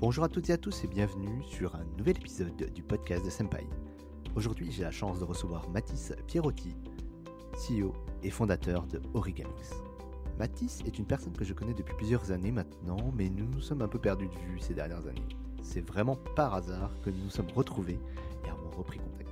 Bonjour 0.00 0.22
à 0.22 0.28
toutes 0.28 0.48
et 0.48 0.52
à 0.52 0.56
tous 0.56 0.84
et 0.84 0.86
bienvenue 0.86 1.42
sur 1.42 1.74
un 1.74 1.82
nouvel 1.98 2.16
épisode 2.18 2.54
du 2.72 2.84
podcast 2.84 3.24
de 3.24 3.30
Senpai. 3.30 3.66
Aujourd'hui, 4.36 4.70
j'ai 4.70 4.84
la 4.84 4.92
chance 4.92 5.18
de 5.18 5.24
recevoir 5.24 5.68
Mathis 5.70 6.12
Pierotti, 6.28 6.76
CEO 7.54 7.92
et 8.22 8.30
fondateur 8.30 8.86
de 8.86 9.02
Origamix. 9.14 9.74
Mathis 10.38 10.82
est 10.86 11.00
une 11.00 11.04
personne 11.04 11.32
que 11.32 11.44
je 11.44 11.52
connais 11.52 11.74
depuis 11.74 11.96
plusieurs 11.96 12.30
années 12.30 12.52
maintenant, 12.52 13.12
mais 13.16 13.28
nous 13.28 13.48
nous 13.48 13.60
sommes 13.60 13.82
un 13.82 13.88
peu 13.88 13.98
perdus 13.98 14.28
de 14.28 14.36
vue 14.36 14.60
ces 14.60 14.72
dernières 14.72 15.04
années. 15.08 15.26
C'est 15.62 15.84
vraiment 15.84 16.14
par 16.36 16.54
hasard 16.54 16.92
que 17.02 17.10
nous 17.10 17.24
nous 17.24 17.30
sommes 17.30 17.50
retrouvés 17.52 17.98
et 18.44 18.50
avons 18.50 18.70
repris 18.70 19.00
contact. 19.00 19.28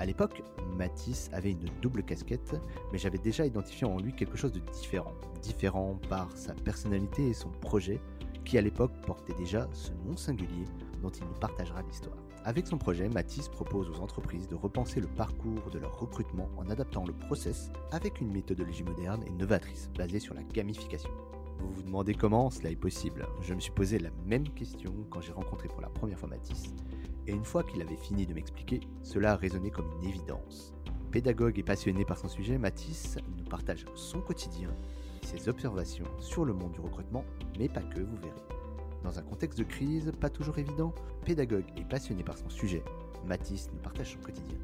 À 0.00 0.06
l'époque, 0.06 0.42
Mathis 0.76 1.30
avait 1.32 1.52
une 1.52 1.66
double 1.80 2.02
casquette, 2.02 2.56
mais 2.90 2.98
j'avais 2.98 3.18
déjà 3.18 3.46
identifié 3.46 3.86
en 3.86 3.98
lui 3.98 4.12
quelque 4.12 4.36
chose 4.36 4.50
de 4.50 4.58
différent. 4.72 5.12
Différent 5.40 6.00
par 6.08 6.36
sa 6.36 6.52
personnalité 6.52 7.28
et 7.28 7.32
son 7.32 7.50
projet, 7.50 8.00
qui 8.44 8.58
à 8.58 8.60
l'époque 8.60 8.92
portait 9.06 9.34
déjà 9.34 9.68
ce 9.72 9.92
nom 10.06 10.16
singulier 10.16 10.64
dont 11.02 11.10
il 11.10 11.24
nous 11.24 11.38
partagera 11.40 11.82
l'histoire. 11.82 12.16
Avec 12.44 12.66
son 12.66 12.76
projet, 12.76 13.08
Matisse 13.08 13.48
propose 13.48 13.88
aux 13.88 14.00
entreprises 14.00 14.48
de 14.48 14.54
repenser 14.54 15.00
le 15.00 15.06
parcours 15.06 15.70
de 15.72 15.78
leur 15.78 15.98
recrutement 15.98 16.50
en 16.58 16.68
adaptant 16.68 17.06
le 17.06 17.14
process 17.14 17.70
avec 17.90 18.20
une 18.20 18.32
méthodologie 18.32 18.84
moderne 18.84 19.24
et 19.26 19.30
novatrice 19.30 19.90
basée 19.96 20.20
sur 20.20 20.34
la 20.34 20.42
gamification. 20.42 21.10
Vous 21.58 21.72
vous 21.72 21.82
demandez 21.82 22.14
comment 22.14 22.50
cela 22.50 22.70
est 22.70 22.76
possible? 22.76 23.26
Je 23.40 23.54
me 23.54 23.60
suis 23.60 23.72
posé 23.72 23.98
la 23.98 24.10
même 24.26 24.48
question 24.50 24.92
quand 25.08 25.22
j'ai 25.22 25.32
rencontré 25.32 25.68
pour 25.68 25.80
la 25.80 25.88
première 25.88 26.18
fois 26.18 26.28
Matisse, 26.28 26.74
et 27.26 27.32
une 27.32 27.44
fois 27.44 27.64
qu'il 27.64 27.80
avait 27.80 27.96
fini 27.96 28.26
de 28.26 28.34
m'expliquer, 28.34 28.80
cela 29.02 29.32
a 29.32 29.36
résonné 29.36 29.70
comme 29.70 29.90
une 30.02 30.08
évidence. 30.08 30.74
Pédagogue 31.10 31.58
et 31.58 31.62
passionné 31.62 32.04
par 32.04 32.18
son 32.18 32.28
sujet, 32.28 32.58
Matisse 32.58 33.16
nous 33.38 33.44
partage 33.44 33.86
son 33.94 34.20
quotidien 34.20 34.68
ses 35.24 35.48
observations 35.48 36.06
sur 36.18 36.44
le 36.44 36.52
monde 36.52 36.72
du 36.72 36.80
recrutement, 36.80 37.24
mais 37.58 37.68
pas 37.68 37.82
que, 37.82 38.00
vous 38.00 38.16
verrez. 38.16 38.42
Dans 39.02 39.18
un 39.18 39.22
contexte 39.22 39.58
de 39.58 39.64
crise 39.64 40.12
pas 40.20 40.30
toujours 40.30 40.58
évident, 40.58 40.94
pédagogue 41.24 41.66
et 41.76 41.84
passionné 41.84 42.22
par 42.22 42.38
son 42.38 42.48
sujet, 42.48 42.82
Mathis 43.26 43.70
nous 43.72 43.80
partage 43.80 44.12
son 44.12 44.20
quotidien 44.20 44.58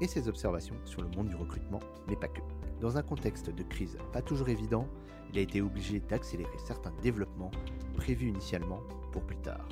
et 0.00 0.06
ses 0.06 0.28
observations 0.28 0.76
sur 0.84 1.02
le 1.02 1.08
monde 1.08 1.28
du 1.28 1.34
recrutement, 1.34 1.80
mais 2.08 2.16
pas 2.16 2.28
que. 2.28 2.40
Dans 2.80 2.96
un 2.96 3.02
contexte 3.02 3.50
de 3.50 3.62
crise 3.62 3.98
pas 4.12 4.22
toujours 4.22 4.48
évident, 4.48 4.86
il 5.32 5.38
a 5.38 5.42
été 5.42 5.60
obligé 5.60 6.00
d'accélérer 6.00 6.58
certains 6.64 6.92
développements 7.02 7.50
prévus 7.96 8.28
initialement 8.28 8.80
pour 9.12 9.22
plus 9.22 9.36
tard. 9.36 9.68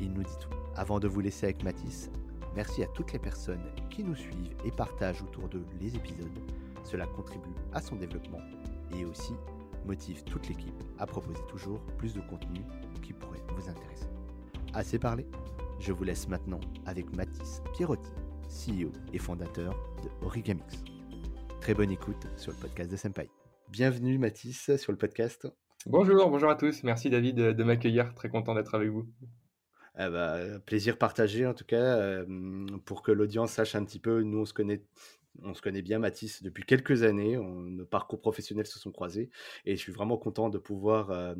Il 0.00 0.12
nous 0.12 0.22
dit 0.22 0.38
tout. 0.40 0.50
Avant 0.76 1.00
de 1.00 1.08
vous 1.08 1.20
laisser 1.20 1.46
avec 1.46 1.62
Mathis, 1.64 2.10
merci 2.54 2.82
à 2.82 2.86
toutes 2.88 3.12
les 3.12 3.18
personnes 3.18 3.64
qui 3.90 4.04
nous 4.04 4.14
suivent 4.14 4.54
et 4.64 4.70
partagent 4.70 5.22
autour 5.22 5.48
d'eux 5.48 5.64
les 5.80 5.96
épisodes. 5.96 6.38
Cela 6.84 7.06
contribue 7.06 7.54
à 7.72 7.80
son 7.80 7.96
développement 7.96 8.40
et 8.96 9.04
aussi 9.04 9.32
motive 9.86 10.24
toute 10.24 10.48
l'équipe 10.48 10.82
à 10.98 11.06
proposer 11.06 11.40
toujours 11.48 11.80
plus 11.98 12.14
de 12.14 12.20
contenu 12.20 12.60
qui 13.02 13.12
pourrait 13.12 13.42
vous 13.56 13.68
intéresser. 13.68 14.06
Assez 14.74 14.98
parlé, 14.98 15.26
je 15.80 15.92
vous 15.92 16.04
laisse 16.04 16.28
maintenant 16.28 16.60
avec 16.86 17.14
Mathis 17.14 17.62
Pierotti, 17.74 18.10
CEO 18.48 18.92
et 19.12 19.18
fondateur 19.18 19.74
de 20.02 20.26
Origamix. 20.26 20.84
Très 21.60 21.74
bonne 21.74 21.90
écoute 21.90 22.26
sur 22.36 22.52
le 22.52 22.58
podcast 22.58 22.90
de 22.90 22.96
Senpai. 22.96 23.28
Bienvenue 23.68 24.18
Mathis 24.18 24.76
sur 24.76 24.92
le 24.92 24.98
podcast. 24.98 25.46
Bonjour, 25.86 26.30
bonjour 26.30 26.50
à 26.50 26.54
tous. 26.54 26.82
Merci 26.84 27.10
David 27.10 27.36
de 27.36 27.64
m'accueillir. 27.64 28.14
Très 28.14 28.28
content 28.28 28.54
d'être 28.54 28.74
avec 28.74 28.90
vous. 28.90 29.06
Eh 29.98 30.08
ben, 30.08 30.58
plaisir 30.60 30.96
partagé 30.96 31.46
en 31.46 31.52
tout 31.52 31.66
cas 31.66 31.76
euh, 31.76 32.24
pour 32.86 33.02
que 33.02 33.12
l'audience 33.12 33.52
sache 33.52 33.74
un 33.74 33.84
petit 33.84 33.98
peu. 33.98 34.22
Nous 34.22 34.38
on 34.38 34.44
se 34.44 34.54
connaît 34.54 34.82
on 35.42 35.54
se 35.54 35.62
connaît 35.62 35.82
bien, 35.82 35.98
Mathis, 35.98 36.42
depuis 36.42 36.64
quelques 36.64 37.02
années. 37.02 37.36
nos 37.36 37.86
parcours 37.86 38.20
professionnels 38.20 38.66
se 38.66 38.78
sont 38.78 38.92
croisés 38.92 39.30
et 39.64 39.76
je 39.76 39.80
suis 39.80 39.92
vraiment 39.92 40.16
content 40.16 40.48
de 40.48 40.58
pouvoir 40.58 41.34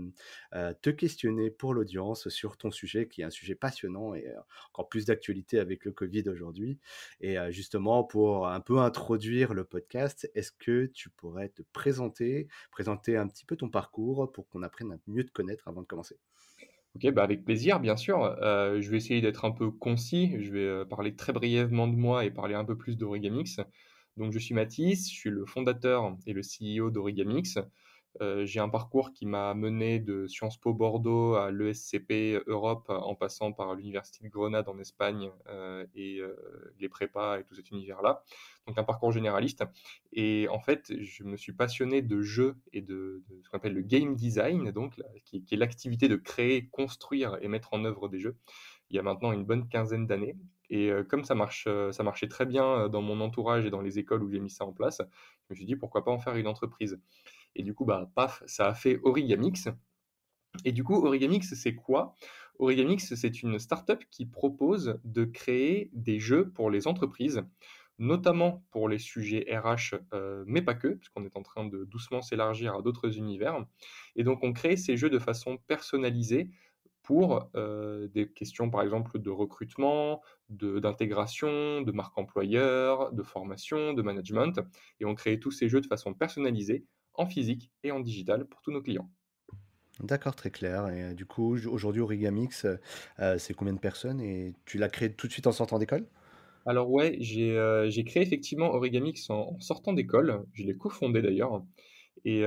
te 0.52 0.90
questionner 0.90 1.50
pour 1.50 1.74
l'audience 1.74 2.28
sur 2.28 2.56
ton 2.56 2.70
sujet, 2.70 3.08
qui 3.08 3.20
est 3.22 3.24
un 3.24 3.30
sujet 3.30 3.54
passionnant 3.54 4.14
et 4.14 4.26
encore 4.70 4.88
plus 4.88 5.06
d'actualité 5.06 5.58
avec 5.58 5.84
le 5.84 5.92
Covid 5.92 6.28
aujourd'hui. 6.28 6.78
Et 7.20 7.36
justement, 7.50 8.04
pour 8.04 8.48
un 8.48 8.60
peu 8.60 8.78
introduire 8.78 9.54
le 9.54 9.64
podcast, 9.64 10.30
est-ce 10.34 10.52
que 10.52 10.86
tu 10.86 11.10
pourrais 11.10 11.48
te 11.50 11.62
présenter, 11.72 12.48
présenter 12.70 13.16
un 13.16 13.28
petit 13.28 13.44
peu 13.44 13.56
ton 13.56 13.68
parcours 13.68 14.30
pour 14.32 14.48
qu'on 14.48 14.62
apprenne 14.62 14.92
à 14.92 14.96
mieux 15.06 15.24
te 15.24 15.32
connaître 15.32 15.68
avant 15.68 15.82
de 15.82 15.86
commencer? 15.86 16.18
Ok, 16.94 17.10
bah 17.12 17.22
avec 17.24 17.44
plaisir, 17.44 17.80
bien 17.80 17.96
sûr. 17.96 18.22
Euh, 18.42 18.80
je 18.82 18.90
vais 18.90 18.98
essayer 18.98 19.20
d'être 19.22 19.44
un 19.46 19.50
peu 19.50 19.70
concis. 19.70 20.36
Je 20.42 20.52
vais 20.52 20.60
euh, 20.60 20.84
parler 20.84 21.16
très 21.16 21.32
brièvement 21.32 21.88
de 21.88 21.96
moi 21.96 22.24
et 22.24 22.30
parler 22.30 22.54
un 22.54 22.64
peu 22.64 22.76
plus 22.76 22.96
d'Origamix. 22.98 23.60
Donc, 24.18 24.32
je 24.32 24.38
suis 24.38 24.54
Mathis, 24.54 25.08
je 25.10 25.14
suis 25.14 25.30
le 25.30 25.46
fondateur 25.46 26.16
et 26.26 26.34
le 26.34 26.42
CEO 26.42 26.90
d'Origamix. 26.90 27.58
Euh, 28.20 28.44
j'ai 28.44 28.60
un 28.60 28.68
parcours 28.68 29.12
qui 29.12 29.24
m'a 29.26 29.54
mené 29.54 29.98
de 29.98 30.26
Sciences 30.26 30.58
Po 30.58 30.74
Bordeaux 30.74 31.34
à 31.34 31.50
l'ESCP 31.50 32.42
Europe 32.46 32.86
en 32.88 33.14
passant 33.14 33.52
par 33.52 33.74
l'Université 33.74 34.24
de 34.24 34.28
Grenade 34.28 34.68
en 34.68 34.78
Espagne 34.78 35.30
euh, 35.48 35.86
et 35.94 36.18
euh, 36.18 36.36
les 36.78 36.88
prépas 36.88 37.38
et 37.38 37.44
tout 37.44 37.54
cet 37.54 37.70
univers-là. 37.70 38.22
Donc 38.66 38.78
un 38.78 38.84
parcours 38.84 39.12
généraliste. 39.12 39.64
Et 40.12 40.46
en 40.50 40.60
fait, 40.60 40.92
je 41.00 41.24
me 41.24 41.36
suis 41.36 41.52
passionné 41.52 42.02
de 42.02 42.20
jeux 42.20 42.56
et 42.72 42.82
de, 42.82 43.22
ce 43.42 43.48
qu'on 43.48 43.56
appelle 43.56 43.74
le 43.74 43.82
game 43.82 44.14
design, 44.14 44.70
donc 44.72 45.00
qui, 45.24 45.42
qui 45.42 45.54
est 45.54 45.58
l'activité 45.58 46.08
de 46.08 46.16
créer, 46.16 46.66
construire 46.66 47.38
et 47.40 47.48
mettre 47.48 47.72
en 47.72 47.84
œuvre 47.84 48.08
des 48.08 48.20
jeux. 48.20 48.36
Il 48.90 48.96
y 48.96 48.98
a 48.98 49.02
maintenant 49.02 49.32
une 49.32 49.44
bonne 49.44 49.68
quinzaine 49.68 50.06
d'années. 50.06 50.36
Et 50.68 50.90
comme 51.08 51.24
ça 51.24 51.34
marche, 51.34 51.68
ça 51.90 52.02
marchait 52.02 52.28
très 52.28 52.46
bien 52.46 52.88
dans 52.88 53.02
mon 53.02 53.20
entourage 53.20 53.66
et 53.66 53.70
dans 53.70 53.82
les 53.82 53.98
écoles 53.98 54.22
où 54.22 54.30
j'ai 54.30 54.40
mis 54.40 54.48
ça 54.48 54.64
en 54.64 54.72
place, 54.72 54.98
je 55.00 55.46
me 55.50 55.54
suis 55.54 55.66
dit 55.66 55.76
pourquoi 55.76 56.02
pas 56.02 56.10
en 56.10 56.18
faire 56.18 56.36
une 56.36 56.46
entreprise. 56.46 56.98
Et 57.54 57.62
du 57.62 57.74
coup, 57.74 57.84
bah, 57.84 58.10
paf, 58.14 58.42
ça 58.46 58.68
a 58.68 58.74
fait 58.74 59.00
Origamix. 59.02 59.68
Et 60.64 60.72
du 60.72 60.84
coup, 60.84 60.94
Origamix, 60.94 61.54
c'est 61.54 61.74
quoi? 61.74 62.14
Origamix, 62.58 63.14
c'est 63.14 63.42
une 63.42 63.58
startup 63.58 64.04
qui 64.10 64.26
propose 64.26 64.98
de 65.04 65.24
créer 65.24 65.90
des 65.92 66.20
jeux 66.20 66.50
pour 66.50 66.70
les 66.70 66.86
entreprises, 66.86 67.42
notamment 67.98 68.64
pour 68.70 68.88
les 68.88 68.98
sujets 68.98 69.46
RH, 69.50 69.96
euh, 70.12 70.44
mais 70.46 70.62
pas 70.62 70.74
que, 70.74 70.88
puisqu'on 70.88 71.24
est 71.24 71.36
en 71.36 71.42
train 71.42 71.64
de 71.66 71.84
doucement 71.84 72.22
s'élargir 72.22 72.74
à 72.74 72.82
d'autres 72.82 73.16
univers. 73.16 73.64
Et 74.16 74.24
donc, 74.24 74.42
on 74.42 74.52
crée 74.52 74.76
ces 74.76 74.96
jeux 74.96 75.10
de 75.10 75.18
façon 75.18 75.58
personnalisée 75.66 76.50
pour 77.02 77.50
euh, 77.56 78.06
des 78.08 78.30
questions, 78.30 78.70
par 78.70 78.82
exemple, 78.82 79.18
de 79.18 79.30
recrutement, 79.30 80.22
d'intégration, 80.48 81.80
de, 81.80 81.86
de 81.86 81.92
marque 81.92 82.16
employeur, 82.16 83.12
de 83.12 83.22
formation, 83.22 83.92
de 83.92 84.02
management. 84.02 84.60
Et 85.00 85.04
on 85.04 85.14
crée 85.14 85.40
tous 85.40 85.50
ces 85.50 85.68
jeux 85.68 85.80
de 85.80 85.86
façon 85.86 86.14
personnalisée 86.14 86.84
en 87.14 87.26
physique 87.26 87.70
et 87.82 87.92
en 87.92 88.00
digital 88.00 88.46
pour 88.46 88.60
tous 88.62 88.72
nos 88.72 88.82
clients. 88.82 89.10
D'accord, 90.00 90.34
très 90.34 90.50
clair. 90.50 90.88
Et 90.88 91.02
euh, 91.02 91.14
du 91.14 91.26
coup, 91.26 91.56
aujourd'hui, 91.68 92.00
Origamix, 92.00 92.66
euh, 93.20 93.38
c'est 93.38 93.54
combien 93.54 93.74
de 93.74 93.78
personnes 93.78 94.20
Et 94.20 94.54
tu 94.64 94.78
l'as 94.78 94.88
créé 94.88 95.12
tout 95.12 95.26
de 95.26 95.32
suite 95.32 95.46
en 95.46 95.52
sortant 95.52 95.78
d'école? 95.78 96.06
Alors 96.64 96.90
ouais, 96.90 97.16
j'ai 97.20 97.56
euh, 97.56 97.90
créé 98.06 98.22
effectivement 98.22 98.72
Origamix 98.72 99.30
en, 99.30 99.58
sortant 99.60 99.92
d'école. 99.92 100.44
Je 100.54 100.64
l'ai 100.64 100.76
cofondé 100.76 101.22
d'ailleurs. 101.22 101.62
Et, 102.24 102.44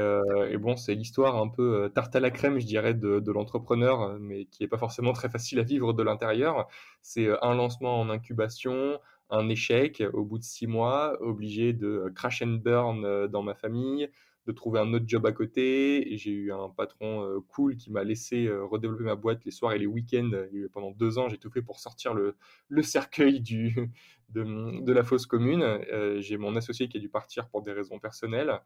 bon, 0.58 0.78
c'est 0.78 0.96
l'histoire 0.96 1.36
un 1.36 1.50
peu 1.50 1.92
tarte 1.94 2.16
à 2.16 2.22
la 2.22 2.32
crème, 2.32 2.60
je 2.60 2.66
dirais, 2.66 2.94
de, 2.94 3.20
de 3.20 3.32
l'entrepreneur, 3.34 4.18
mais 4.20 4.46
qui 4.46 4.64
n'est 4.64 4.70
pas 4.70 4.78
forcément 4.78 5.12
très 5.12 5.30
facile 5.30 5.60
à 5.60 5.64
vivre 5.64 5.92
de 5.92 6.02
l'intérieur. 6.02 6.70
C'est 7.02 7.28
un 7.42 7.56
lancement 7.56 8.00
en 8.00 8.10
incubation, 8.10 9.00
un 9.30 9.50
échec 9.50 10.02
au 10.14 10.24
bout 10.24 10.40
de 10.40 10.46
six 10.46 10.66
mois, 10.66 11.18
obligé 11.22 11.74
de 11.74 12.10
crash 12.16 12.42
and 12.42 12.60
burn 12.64 13.28
dans 13.28 13.44
ma 13.44 13.54
famille, 13.54 14.10
de 14.46 14.52
trouver 14.52 14.80
un 14.80 14.94
autre 14.94 15.06
job 15.08 15.26
à 15.26 15.32
côté. 15.32 16.08
J'ai 16.18 16.32
eu 16.32 16.52
un 16.52 16.70
patron 16.70 17.24
euh, 17.24 17.40
cool 17.48 17.76
qui 17.78 17.92
m'a 17.92 18.04
laissé 18.04 18.46
euh, 18.46 18.64
redévelopper 18.64 19.04
ma 19.04 19.16
boîte 19.16 19.44
les 19.44 19.52
soirs 19.52 19.74
et 19.74 19.80
les 19.80 19.88
week-ends. 19.88 20.32
Et 20.54 20.68
pendant 20.72 20.92
deux 20.92 21.18
ans, 21.18 21.30
j'ai 21.30 21.38
tout 21.38 21.50
fait 21.50 21.64
pour 21.64 21.80
sortir 21.80 22.14
le, 22.14 22.36
le 22.68 22.84
cercueil 22.84 23.42
du, 23.42 23.76
de, 24.30 24.82
de, 24.82 24.94
la 24.94 25.04
fosse 25.04 25.26
commune. 25.26 25.64
Euh, 25.64 26.22
j'ai 26.22 26.38
mon 26.38 26.56
associé 26.56 26.88
qui 26.88 26.98
a 26.98 27.00
dû 27.00 27.10
partir 27.10 27.50
pour 27.50 27.64
des 27.64 27.72
raisons 27.72 28.00
personnelles, 28.00 28.60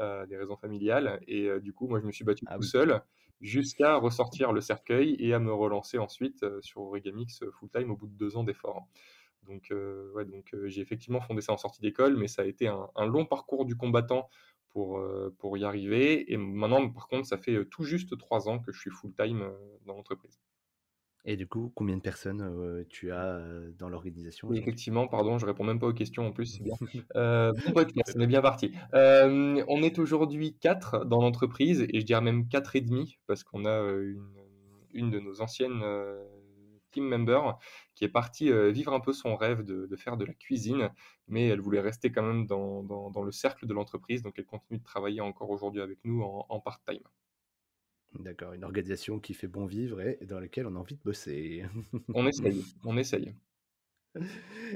des 0.00 0.36
raisons 0.36 0.56
familiales. 0.56 1.20
Et 1.26 1.48
du 1.60 1.72
coup, 1.72 1.86
moi, 1.86 2.00
je 2.00 2.06
me 2.06 2.12
suis 2.12 2.24
battu 2.24 2.44
ah 2.48 2.56
tout 2.56 2.62
seul 2.62 3.02
jusqu'à 3.42 3.96
ressortir 3.96 4.52
le 4.52 4.62
cercueil 4.62 5.14
et 5.18 5.34
à 5.34 5.38
me 5.38 5.52
relancer 5.52 5.98
ensuite 5.98 6.44
sur 6.62 6.80
Origamix 6.80 7.44
full-time 7.58 7.90
au 7.90 7.96
bout 7.96 8.06
de 8.06 8.16
deux 8.16 8.36
ans 8.36 8.44
d'efforts. 8.44 8.86
Donc, 9.46 9.72
ouais, 10.14 10.24
donc 10.24 10.54
j'ai 10.64 10.80
effectivement 10.80 11.20
fondé 11.20 11.40
ça 11.40 11.52
en 11.52 11.56
sortie 11.56 11.80
d'école, 11.80 12.16
mais 12.16 12.28
ça 12.28 12.42
a 12.42 12.44
été 12.46 12.66
un, 12.66 12.88
un 12.96 13.06
long 13.06 13.26
parcours 13.26 13.64
du 13.64 13.76
combattant 13.76 14.28
pour, 14.76 14.98
euh, 14.98 15.34
pour 15.38 15.56
y 15.56 15.64
arriver. 15.64 16.30
Et 16.30 16.36
maintenant, 16.36 16.86
par 16.90 17.08
contre, 17.08 17.26
ça 17.26 17.38
fait 17.38 17.54
euh, 17.54 17.64
tout 17.64 17.82
juste 17.82 18.18
trois 18.18 18.46
ans 18.46 18.58
que 18.58 18.72
je 18.72 18.78
suis 18.78 18.90
full-time 18.90 19.40
euh, 19.40 19.52
dans 19.86 19.94
l'entreprise. 19.94 20.38
Et 21.24 21.38
du 21.38 21.48
coup, 21.48 21.72
combien 21.74 21.96
de 21.96 22.02
personnes 22.02 22.84
tu 22.90 23.10
as 23.10 23.40
dans 23.78 23.88
l'organisation 23.88 24.52
Effectivement, 24.52 25.08
pardon, 25.08 25.38
je 25.38 25.46
réponds 25.46 25.64
même 25.64 25.80
pas 25.80 25.88
aux 25.88 25.94
questions 25.94 26.26
en 26.26 26.30
plus, 26.30 26.44
c'est 26.46 26.62
bien. 26.62 26.74
euh, 27.16 27.52
bon 27.64 27.72
podcast, 27.72 28.14
on 28.16 28.20
est 28.20 28.26
bien 28.26 28.42
parti. 28.42 28.70
on 28.92 29.82
est 29.82 29.98
aujourd'hui 29.98 30.56
quatre 30.60 31.06
dans 31.06 31.22
l'entreprise 31.22 31.84
et 31.88 32.00
je 32.00 32.04
dirais 32.04 32.20
même 32.20 32.46
quatre 32.46 32.76
et 32.76 32.82
demi 32.82 33.18
parce 33.26 33.42
qu'on 33.42 33.64
a 33.64 33.80
une, 33.80 34.28
une, 34.92 35.10
de 35.10 35.18
nos 35.18 35.40
anciennes 35.40 35.82
member 37.04 37.58
qui 37.94 38.04
est 38.04 38.08
partie 38.08 38.50
euh, 38.50 38.70
vivre 38.70 38.92
un 38.92 39.00
peu 39.00 39.12
son 39.12 39.36
rêve 39.36 39.62
de, 39.62 39.94
faire 39.96 40.16
de 40.16 40.24
la 40.24 40.34
cuisine, 40.34 40.90
mais 41.28 41.48
elle 41.48 41.60
voulait 41.60 41.80
rester 41.80 42.12
quand 42.12 42.22
même 42.22 42.46
dans, 42.46 43.22
le 43.24 43.32
cercle 43.32 43.66
de 43.66 43.74
l'entreprise, 43.74 44.22
donc 44.22 44.34
elle 44.38 44.46
continue 44.46 44.78
de 44.78 44.84
travailler 44.84 45.20
encore 45.20 45.50
aujourd'hui 45.50 45.80
avec 45.80 45.98
nous 46.04 46.22
en, 46.22 46.60
part-time. 46.60 47.02
D'accord, 48.14 48.52
une 48.52 48.64
organisation 48.64 49.18
qui 49.18 49.34
fait 49.34 49.48
bon 49.48 49.66
vivre 49.66 50.00
et 50.00 50.18
dans 50.26 50.40
laquelle 50.40 50.66
on 50.66 50.76
a 50.76 50.78
envie 50.78 50.96
de 50.96 51.02
bosser. 51.02 51.64
On 52.14 52.26
essaye, 52.28 52.64
on 52.84 52.96
essaye. 52.96 53.34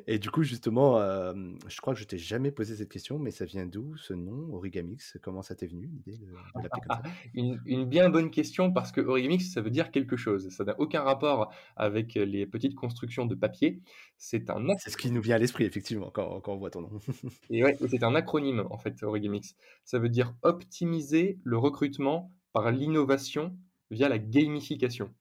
Et 0.06 0.19
du 0.19 0.31
coup, 0.31 0.42
justement, 0.42 1.02
hem, 1.02 1.58
je 1.69 1.81
crois 1.81 1.94
que 1.94 2.00
je 2.00 2.04
t'ai 2.04 2.19
jamais 2.19 2.50
posé 2.50 2.76
cette 2.76 2.88
question, 2.88 3.19
mais 3.19 3.31
ça 3.31 3.44
vient 3.44 3.66
d'où 3.66 3.96
ce 3.96 4.14
nom 4.14 4.54
Origamix? 4.54 5.19
Comment 5.22 5.42
ça 5.42 5.54
t'est 5.54 5.66
venu 5.66 5.87
l'idée 5.87 6.16
de 6.16 6.26
de 6.26 6.32
l'appeler 6.62 6.81
comme 6.87 6.96
ça? 6.96 7.02
Une 7.34 7.60
une 7.66 7.84
bien 7.87 8.10
bonne 8.10 8.31
question 8.31 8.72
parce 8.72 8.92
que 8.92 9.00
Origamix, 9.00 9.50
ça 9.52 9.60
veut 9.60 9.70
dire 9.70 9.90
quelque 9.90 10.16
chose. 10.16 10.48
Ça 10.50 10.64
n'a 10.64 10.78
aucun 10.78 11.02
rapport 11.02 11.52
avec, 11.76 12.14
les 12.14 12.46
petites 12.46 12.75
constructions 12.75 13.26
de 13.26 13.34
papier. 13.34 13.81
C'est 14.16 14.50
un 14.50 14.64
C'est 14.78 14.90
ce 14.90 14.96
qui 14.96 15.10
nous 15.10 15.22
vient 15.22 15.37
à 15.37 15.38
l'esprit 15.38 15.64
effectivement 15.64 16.10
quand 16.10 16.40
quand 16.40 16.52
on 16.52 16.58
voit 16.58 16.70
ton 16.70 16.82
nom. 16.82 17.00
et 17.50 17.64
ouais, 17.64 17.76
c'est 17.88 18.02
un 18.02 18.14
acronyme 18.14 18.66
en 18.70 18.78
fait, 18.78 19.02
Origamix. 19.02 19.54
Ça 19.84 19.98
veut 19.98 20.08
dire 20.08 20.34
optimiser 20.43 21.38
le 21.44 21.58
recrutement 21.58 22.32
par 22.52 22.70
l'innovation 22.70 23.56
via 23.90 24.08
la 24.08 24.19
gamification. 24.19 25.12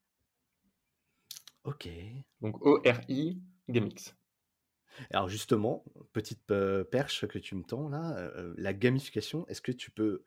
OK. 1.63 1.89
Donc 2.41 2.65
O-R-I, 2.65 3.41
Gamix. 3.69 4.15
Alors 5.11 5.29
justement, 5.29 5.85
petite, 6.11 6.41
perche 6.91 7.27
que 7.27 7.39
tu 7.39 7.55
me 7.55 7.63
tends 7.63 7.89
là, 7.89 8.31
la 8.57 8.73
gamification, 8.73 9.47
est-ce 9.47 9.61
que 9.61 9.71
tu 9.71 9.91
peux 9.91 10.23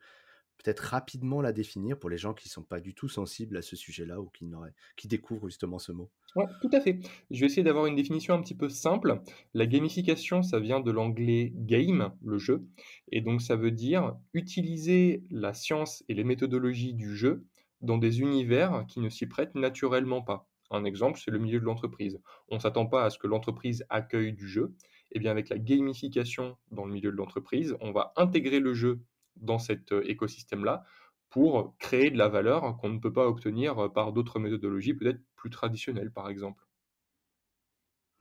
peut-être 0.63 0.79
rapidement 0.79 1.41
la 1.41 1.51
définir 1.51 1.99
pour 1.99 2.09
les 2.09 2.17
gens 2.17 2.33
qui 2.33 2.47
sont 2.47 2.63
pas 2.63 2.79
du 2.79 2.93
tout 2.93 3.09
sensibles 3.09 3.57
à 3.57 3.61
ce 3.61 3.75
sujet-là 3.75 4.21
ou 4.21 4.27
qui 4.27 4.49
qui 4.95 5.07
découvrent 5.07 5.47
justement 5.47 5.77
ce 5.77 5.91
mot? 5.91 6.09
Ouais, 6.35 6.45
tout 6.61 6.69
à 6.73 6.79
fait. 6.79 6.99
Je 7.29 7.41
vais 7.41 7.45
essayer 7.45 7.63
d'avoir 7.63 7.85
une 7.85 7.95
définition 7.95 8.33
un 8.33 8.41
petit 8.41 8.55
peu 8.55 8.69
simple. 8.69 9.21
La 9.53 9.67
gamification, 9.67 10.41
ça 10.41 10.59
vient 10.59 10.79
de 10.79 10.89
l'anglais 10.89 11.51
game, 11.55 12.13
le 12.23 12.39
jeu, 12.39 12.65
et 13.11 13.21
donc 13.21 13.41
ça 13.41 13.55
veut 13.55 13.71
dire 13.71 14.15
utiliser 14.33 15.23
la 15.29 15.53
science 15.53 16.03
et 16.07 16.13
les 16.13 16.23
méthodologies 16.23 16.93
du 16.93 17.15
jeu 17.15 17.45
dans 17.81 17.97
des 17.97 18.21
univers 18.21 18.85
qui 18.87 19.01
ne 19.01 19.09
s'y 19.09 19.27
prêtent 19.27 19.55
naturellement 19.55 20.21
pas. 20.21 20.47
Un 20.73 20.85
exemple, 20.85 21.19
c'est 21.23 21.29
le 21.29 21.37
milieu 21.37 21.59
de 21.59 21.65
l'entreprise. 21.65 22.19
On 22.49 22.55
ne 22.55 22.59
s'attend 22.59 22.87
pas 22.87 23.05
à 23.05 23.09
ce 23.11 23.19
que 23.19 23.27
l'entreprise 23.27 23.85
accueille 23.89 24.33
du 24.33 24.47
jeu. 24.47 24.73
Et 25.11 25.19
bien 25.19 25.29
avec 25.29 25.49
la 25.49 25.59
gamification 25.59 26.57
dans 26.71 26.85
le 26.85 26.91
milieu 26.91 27.11
de 27.11 27.15
l'entreprise, 27.15 27.77
on 27.79 27.91
va 27.91 28.11
intégrer 28.15 28.59
le 28.59 28.73
jeu 28.73 28.99
dans 29.35 29.59
cet 29.59 29.91
euh, 29.91 30.01
écosystème-là 30.09 30.83
pour 31.29 31.75
créer 31.77 32.09
de 32.09 32.17
la 32.17 32.27
valeur 32.27 32.75
qu'on 32.77 32.89
ne 32.89 32.99
peut 32.99 33.13
pas 33.13 33.27
obtenir 33.27 33.77
euh, 33.77 33.89
par 33.89 34.13
d'autres 34.13 34.39
méthodologies 34.39 34.95
peut-être 34.95 35.21
plus 35.35 35.51
traditionnelles, 35.51 36.11
par 36.11 36.27
exemple. 36.27 36.63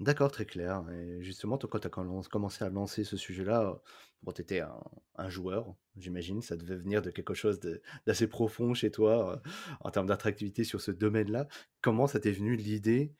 D'accord, 0.03 0.33
très 0.33 0.47
clair 0.47 0.85
et 0.91 1.23
justement, 1.23 1.59
toi, 1.59 1.71
quand 1.71 1.79
tu 1.79 1.87
as 1.87 1.91
commencé 1.91 2.65
à 2.65 2.69
lancer 2.71 3.05
ce 3.05 3.17
sujet-là, 3.17 3.81
bon, 4.23 4.33
tu 4.33 4.43
étais 4.43 4.61
un 5.17 5.29
joueur, 5.29 5.77
j'imagine, 5.97 6.43
ça 6.43 6.57
devait 6.57 6.77
venir 6.77 7.03
de 7.03 7.11
quelque 7.11 7.35
chose 7.35 7.61
d'assez 8.07 8.27
profond 8.27 8.75
chez 8.75 8.91
toi, 8.91 9.41
en 9.81 9.91
termes 9.93 10.07
d'attractivité 10.09 10.65
sur 10.65 10.81
ce 10.81 10.91
domaine-là. 10.91 11.47
Comment 11.83 12.09
ça 12.09 12.19
t'est 12.21 12.33
venu 12.33 12.57
l'idée 12.57 13.15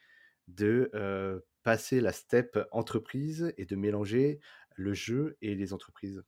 de, 0.49 0.91
heu, 0.95 1.47
passer 1.63 2.01
la 2.01 2.13
step 2.13 2.59
entreprise 2.73 3.55
et 3.59 3.65
de 3.67 3.77
mélanger 3.77 4.41
le 4.75 4.93
jeu 4.95 5.37
et 5.43 5.55
les 5.55 5.73
entreprises? 5.73 6.25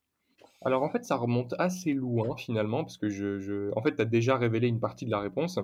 Alors 0.67 0.83
en 0.83 0.89
fait, 0.89 1.05
ça 1.05 1.17
remonte 1.17 1.55
assez 1.59 1.93
loin 1.93 2.37
finalement, 2.39 2.85
parce 2.85 2.97
que 2.97 3.11
je 3.11 3.71
en 3.77 3.83
fait, 3.83 3.97
tu 3.97 4.03
as 4.03 4.07
déjà 4.07 4.39
révélé 4.39 4.67
une 4.69 4.81
partie 4.81 5.05
de 5.05 5.11
la 5.11 5.21
réponse. 5.21 5.59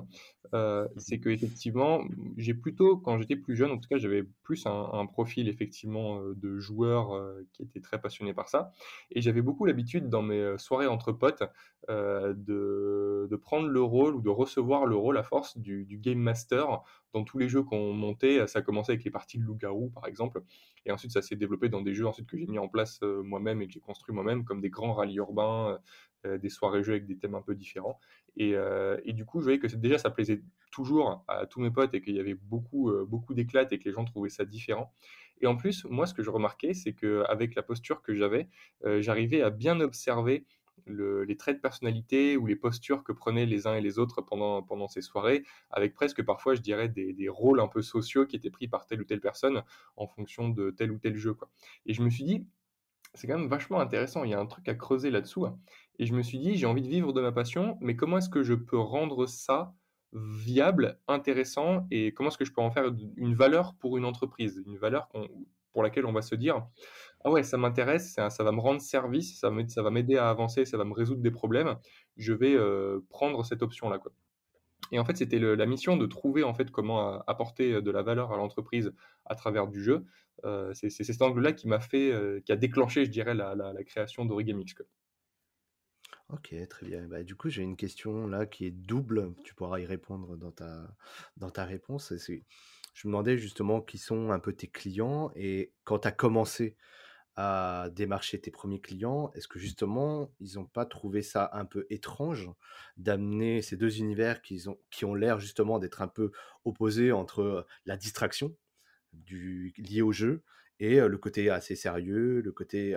Heu, 0.55 0.89
Mmh 0.95 0.95
c'est 0.99 1.21
qu'effectivement, 1.21 2.03
j'ai 2.37 2.53
plutôt 2.55 2.99
quand 2.99 3.19
j'étais 3.19 3.37
plus 3.37 3.57
jeune, 3.57 3.71
en 3.71 3.79
tout 3.79 3.89
cas, 3.89 3.97
j'avais 3.97 4.25
plus 4.43 4.67
un 4.67 5.07
profil 5.07 5.49
effectivement, 5.49 6.21
heu, 6.21 6.35
de 6.37 6.59
joueur, 6.59 7.15
heu, 7.17 7.47
qui 7.55 7.63
était 7.63 7.81
très 7.81 7.99
passionné 8.01 8.35
par 8.35 8.49
ça 8.51 8.73
et 9.11 9.23
j'avais 9.23 9.41
beaucoup 9.43 9.65
l'habitude 9.65 10.09
dans 10.11 10.23
mes, 10.23 10.55
soirées 10.59 10.87
entre 10.87 11.13
potes, 11.13 11.43
de 11.89 13.37
prendre 13.37 13.69
le 13.69 13.83
rôle 13.83 14.15
ou 14.17 14.21
de 14.21 14.29
recevoir 14.29 14.87
le 14.87 14.97
rôle 14.97 15.17
à 15.19 15.23
force 15.23 15.57
du 15.59 15.87
game 15.99 16.19
master 16.19 16.83
dans 17.13 17.25
tous 17.25 17.39
les 17.39 17.49
jeux 17.49 17.63
qu'on 17.63 17.93
montait. 17.93 18.47
Ça 18.47 18.61
a 18.61 18.63
commencé 18.63 18.93
avec 18.93 19.05
les 19.05 19.11
parties 19.11 19.39
de 19.39 19.45
loup-garou, 19.45 19.91
par 19.91 20.07
exemple 20.07 20.43
et 20.87 20.93
ensuite 20.93 21.13
ça 21.13 21.23
s'est 21.23 21.37
développé 21.37 21.69
dans 21.69 21.83
des 21.83 21.95
jeux 21.95 22.07
ensuite 22.07 22.27
que 22.29 22.37
j'ai 22.39 22.47
mis 22.47 22.59
en 22.59 22.69
place, 22.69 23.01
heu, 23.03 23.23
moi-même 23.23 23.61
et 23.63 23.67
que 23.67 23.73
j'ai 23.73 23.81
construit 23.81 24.15
moi-même, 24.15 24.45
comme 24.45 24.61
des 24.61 24.71
grands 24.71 24.95
rallyes 24.95 25.17
urbains, 25.17 25.79
heu, 26.27 26.39
des 26.39 26.49
soirées-jeux 26.49 26.93
avec 26.93 27.07
des 27.07 27.19
thèmes 27.19 27.35
un 27.35 27.43
peu 27.43 27.55
différents 27.55 27.99
et 28.37 28.55
et 29.05 29.13
du 29.13 29.25
coup, 29.25 29.41
je 29.41 29.45
voyais 29.45 29.59
que 29.59 29.67
déjà 29.77 29.99
ça 29.99 30.11
plaisait 30.11 30.43
toujours 30.73 31.25
à 31.29 31.47
tous 31.47 31.61
mes 31.61 31.71
potes 31.71 31.95
et 31.95 32.01
qu'il 32.01 32.15
y 32.15 32.21
avait 32.21 32.35
beaucoup, 32.35 32.91
beaucoup 33.07 33.35
d'éclats 33.35 33.67
et 33.71 33.79
que 33.79 33.85
les 33.85 33.93
gens 33.93 34.05
trouvaient 34.05 34.29
ça 34.31 34.45
différent 34.45 34.93
et 35.43 35.47
en 35.47 35.57
plus, 35.57 35.85
moi, 35.87 36.07
ce 36.07 36.13
que 36.15 36.23
je 36.23 36.29
remarquais, 36.31 36.75
c'est 36.75 36.93
qu'avec 36.95 37.55
la 37.55 37.63
posture 37.63 38.03
que 38.03 38.15
j'avais, 38.15 38.49
j'arrivais 38.99 39.41
à 39.43 39.51
bien 39.51 39.81
observer 39.81 40.45
le 40.87 41.25
les 41.25 41.37
traits 41.37 41.57
de 41.57 41.61
personnalité 41.61 42.37
ou 42.37 42.47
les 42.47 42.57
postures 42.57 43.05
que 43.05 43.13
prenaient 43.13 43.47
les 43.47 43.67
uns 43.67 43.75
et 43.75 43.81
les 43.81 43.99
autres 43.99 44.23
pendant 44.23 44.63
pendant 44.63 44.89
ces 44.89 45.03
soirées, 45.03 45.45
avec 45.71 45.95
presque 45.95 46.23
parfois, 46.25 46.55
je 46.55 46.61
dirais, 46.61 46.89
des 46.89 47.13
des 47.13 47.29
rôles 47.29 47.61
un 47.61 47.69
peu 47.69 47.83
sociaux 47.83 48.27
qui 48.27 48.37
étaient 48.37 48.51
pris 48.51 48.69
par 48.69 48.87
telle 48.87 49.01
ou 49.03 49.05
telle 49.05 49.21
personne 49.21 49.63
en 49.97 50.07
fonction 50.07 50.49
de 50.49 50.71
tel 50.71 50.93
ou 50.93 50.99
tel 50.99 51.17
jeu, 51.17 51.35
quoi 51.35 51.51
et 51.87 51.95
je 51.95 52.03
me 52.03 52.11
suis 52.11 52.25
dit: 52.25 52.47
«C'est 53.15 53.27
quand 53.27 53.39
même 53.39 53.49
vachement 53.49 53.81
intéressant, 53.81 54.25
il 54.25 54.31
y 54.31 54.35
a 54.35 54.41
un 54.41 54.47
truc 54.47 54.69
à 54.69 54.75
creuser 54.75 55.11
là-dessous» 55.11 55.47
et 55.99 56.07
je 56.07 56.15
me 56.15 56.23
suis 56.23 56.39
dit: 56.39 56.57
«J'ai 56.57 56.67
envie 56.67 56.83
de 56.83 56.89
vivre 56.89 57.13
de 57.13 57.21
ma 57.21 57.33
passion, 57.33 57.77
mais 57.81 57.97
comment 57.97 58.19
est-ce 58.19 58.31
que 58.31 58.43
je 58.43 58.55
peux 58.55 58.79
rendre 58.79 59.27
ça 59.27 59.75
viable, 60.13 61.01
intéressant 61.09 61.87
et 61.91 62.13
comment 62.15 62.31
est-ce 62.31 62.39
que 62.39 62.45
je 62.45 62.53
peux 62.53 62.63
en 62.63 62.71
faire 62.73 62.93
une 63.17 63.35
valeur 63.35 63.75
pour 63.77 63.97
une 63.99 64.05
entreprise?» 64.05 64.63
une 64.67 64.79
valeur 64.79 65.09
pour 65.73 65.83
laquelle 65.85 66.07
on 66.07 66.13
va 66.13 66.23
se 66.23 66.35
dire: 66.35 66.67
ah 67.25 67.31
ouais, 67.31 67.43
ça 67.43 67.57
m'intéresse, 67.59 68.15
ça 68.15 68.45
va 68.45 68.53
me 68.53 68.61
rendre 68.61 68.81
service, 68.81 69.39
ça 69.39 69.51
va 69.51 69.91
m'aider 69.91 70.17
à 70.17 70.31
avancer, 70.31 70.65
ça 70.65 70.77
va 70.77 70.85
me 70.85 70.95
résoudre 70.95 71.23
des 71.23 71.31
problèmes. 71.31 71.77
Je 72.17 72.33
vais, 72.33 72.55
heu, 72.55 73.05
prendre 73.11 73.45
cette 73.45 73.63
option-là, 73.63 73.99
et 74.93 74.99
en 74.99 75.05
fait, 75.05 75.17
c'était 75.17 75.39
la 75.39 75.67
mission 75.67 75.97
de 75.97 76.07
trouver, 76.07 76.43
en 76.43 76.55
fait, 76.55 76.71
comment 76.71 77.01
a 77.01 77.25
apporter, 77.27 77.81
de 77.81 77.91
la 77.91 78.03
valeur 78.03 78.33
à 78.33 78.37
l'entreprise 78.37 78.93
à 79.25 79.35
travers 79.35 79.69
du 79.69 79.83
jeu. 79.83 80.05
C'est 80.73 80.91
cet 80.91 81.23
angle-là 81.23 81.53
qui 81.53 81.69
m'a 81.69 81.81
fait, 81.81 82.13
qui 82.45 82.53
a 82.53 82.57
déclenché, 82.57 83.05
je 83.05 83.11
dirais, 83.11 83.35
la 83.35 83.85
création 83.85 84.25
d'Origamix. 84.25 84.75
OK, 86.33 86.55
très 86.69 86.87
bien. 86.87 87.09
Bah, 87.09 87.23
du 87.25 87.35
coup, 87.35 87.49
j'ai 87.49 87.63
une 87.63 87.77
question 87.77 88.27
là 88.27 88.47
qui 88.47 88.65
est 88.65 88.71
double, 88.71 89.35
tu 89.45 89.55
pourras 89.55 89.81
y 89.81 89.87
répondre 89.87 90.37
dans 90.37 90.53
ta 90.53 90.95
dans 91.37 91.51
ta 91.51 91.65
réponse. 91.65 92.13
Je 92.95 93.09
me 93.09 93.13
demandais 93.13 93.37
justement 93.37 93.81
qui 93.81 93.99
sont 93.99 94.31
un 94.31 94.39
peu 94.39 94.53
tes 94.53 94.69
clients 94.69 95.31
et 95.35 95.73
quand 95.85 96.01
tu 96.01 96.09
as 96.09 96.13
commencé 96.13 96.77
à 97.43 97.89
démarcher 97.91 98.39
tes 98.39 98.51
premiers 98.51 98.83
clients, 98.83 99.31
est-ce 99.35 99.49
que 99.49 99.59
justement 99.59 100.31
ils 100.41 100.59
ont 100.59 100.67
pas 100.67 100.85
trouvé 100.85 101.23
ça 101.23 101.49
un 101.55 101.65
peu 101.65 101.87
étrange 101.89 102.51
d'amener 102.99 103.63
ces 103.63 103.79
2 103.79 103.99
univers 103.99 104.43
qui 104.43 104.69
ont 104.69 104.79
qui 104.91 105.07
ont 105.07 105.15
l'air 105.15 105.41
justement 105.41 105.79
d'être 105.79 106.03
un 106.03 106.09
peu 106.09 106.33
opposés 106.67 107.13
entre, 107.13 107.67
la 107.87 107.97
distraction 107.97 108.55
du 109.15 109.73
lié 109.79 110.03
au 110.03 110.13
jeu 110.13 110.43
et 110.81 111.01
le 111.01 111.19
côté 111.19 111.49
assez 111.51 111.77
sérieux, 111.77 112.43
le 112.43 112.53
côté, 112.53 112.95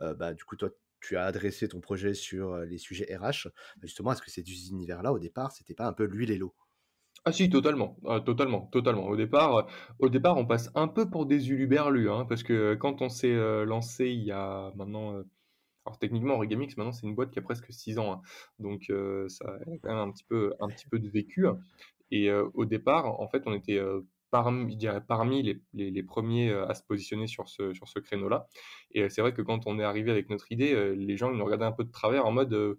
bah, 0.00 0.32
du 0.32 0.44
coup 0.44 0.56
toi 0.56 0.70
tu 1.00 1.16
as 1.18 1.24
adressé 1.24 1.68
ton 1.68 1.80
projet 1.80 2.14
sur, 2.14 2.56
les 2.60 2.78
sujets 2.78 3.14
RH. 3.14 3.48
Bah, 3.76 3.82
justement, 3.82 4.12
est-ce 4.12 4.22
que 4.22 4.30
ces 4.30 4.42
2 4.42 4.70
univers-là 4.70 5.12
au 5.12 5.18
départ, 5.18 5.52
c'était 5.52 5.74
pas 5.74 5.86
un 5.86 5.92
peu 5.92 6.04
l'huile 6.04 6.30
et 6.30 6.38
l'eau? 6.38 6.54
Ah 7.28 7.32
si, 7.32 7.50
totalement, 7.50 7.96
ah 8.06 8.20
totalement, 8.20 8.68
totalement. 8.70 9.08
Au 9.08 9.16
départ, 9.16 9.58
heu, 9.58 9.64
au 9.98 10.08
départ, 10.08 10.36
on 10.36 10.46
passe 10.46 10.70
un 10.76 10.86
peu 10.86 11.10
pour 11.10 11.26
des 11.26 11.50
huluberlus, 11.50 12.08
hein, 12.08 12.24
parce 12.24 12.44
que 12.44 12.76
quand 12.76 13.02
on 13.02 13.08
s'est, 13.08 13.32
heu, 13.32 13.64
lancé 13.64 14.06
il 14.10 14.22
y 14.22 14.30
a 14.30 14.70
maintenant, 14.76 15.12
heu 15.18 15.26
alors 15.86 15.98
techniquement 15.98 16.34
Origamix 16.36 16.76
maintenant 16.76 16.92
c'est 16.92 17.06
une 17.06 17.14
boîte 17.16 17.30
qui 17.32 17.38
a 17.40 17.42
presque 17.42 17.72
6 17.72 17.98
ans, 17.98 18.12
hein, 18.14 18.22
donc 18.60 18.92
ça 19.28 19.46
a 19.46 19.58
quand 19.82 19.88
même 19.90 19.98
un 19.98 20.12
petit 20.12 20.24
peu 20.24 20.54
un 20.60 20.68
petit 20.70 20.86
peu 20.88 20.98
de 21.00 21.08
vécu 21.10 21.46
et 22.12 22.28
heu, 22.30 22.50
au 22.54 22.64
départ, 22.66 23.20
en 23.20 23.28
fait, 23.28 23.42
on 23.46 23.54
était, 23.54 23.80
parmi 24.30 24.78
je 24.80 24.98
parmi 25.00 25.42
les 25.42 26.02
1 26.04 26.50
à 26.50 26.74
se 26.74 26.82
positionner 26.84 27.26
sur 27.28 27.48
ce 27.48 27.74
sur 27.74 27.88
ce 27.88 27.98
créneau-là 28.00 28.48
et 28.92 29.08
c'est 29.10 29.22
vrai 29.22 29.34
que 29.34 29.42
quand 29.42 29.66
on 29.66 29.78
est 29.80 29.84
arrivé 29.84 30.10
avec 30.12 30.30
notre 30.30 30.52
idée, 30.52 30.94
les 30.96 31.16
gens 31.18 31.30
ils 31.32 31.38
nous 31.38 31.44
regardaient 31.46 31.66
un 31.66 31.72
peu 31.72 31.84
de 31.84 31.92
travers 31.92 32.26
en 32.26 32.32
mode, 32.32 32.78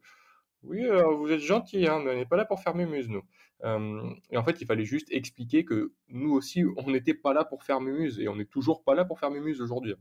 «Oui, 0.63 0.84
vous 1.20 1.32
êtes 1.32 1.42
gentils, 1.42 1.88
hein, 1.88 2.01
mais 2.06 2.12
on 2.13 2.16
n'est 2.18 2.25
pas 2.27 2.38
là 2.38 2.46
pour 2.46 2.62
faire 2.62 2.75
mumuse 2.75 3.10
nous». 3.10 3.24
Et 3.64 4.38
en 4.38 4.44
fait, 4.44 4.62
il 4.62 4.68
fallait 4.68 4.86
juste 4.86 5.08
expliquer 5.12 5.66
que 5.66 5.94
nous 6.10 6.32
aussi, 6.32 6.64
on 6.78 6.92
n'était 6.92 7.14
pas 7.14 7.34
là 7.34 7.44
pour 7.44 7.64
faire 7.64 7.82
mumuse 7.82 8.20
et 8.20 8.28
on 8.28 8.36
n'est 8.36 8.46
toujours 8.46 8.84
pas 8.84 8.96
là 8.96 9.06
pour 9.06 9.20
faire 9.20 9.32
mumuse 9.32 9.62
aujourd'hui. 9.62 9.96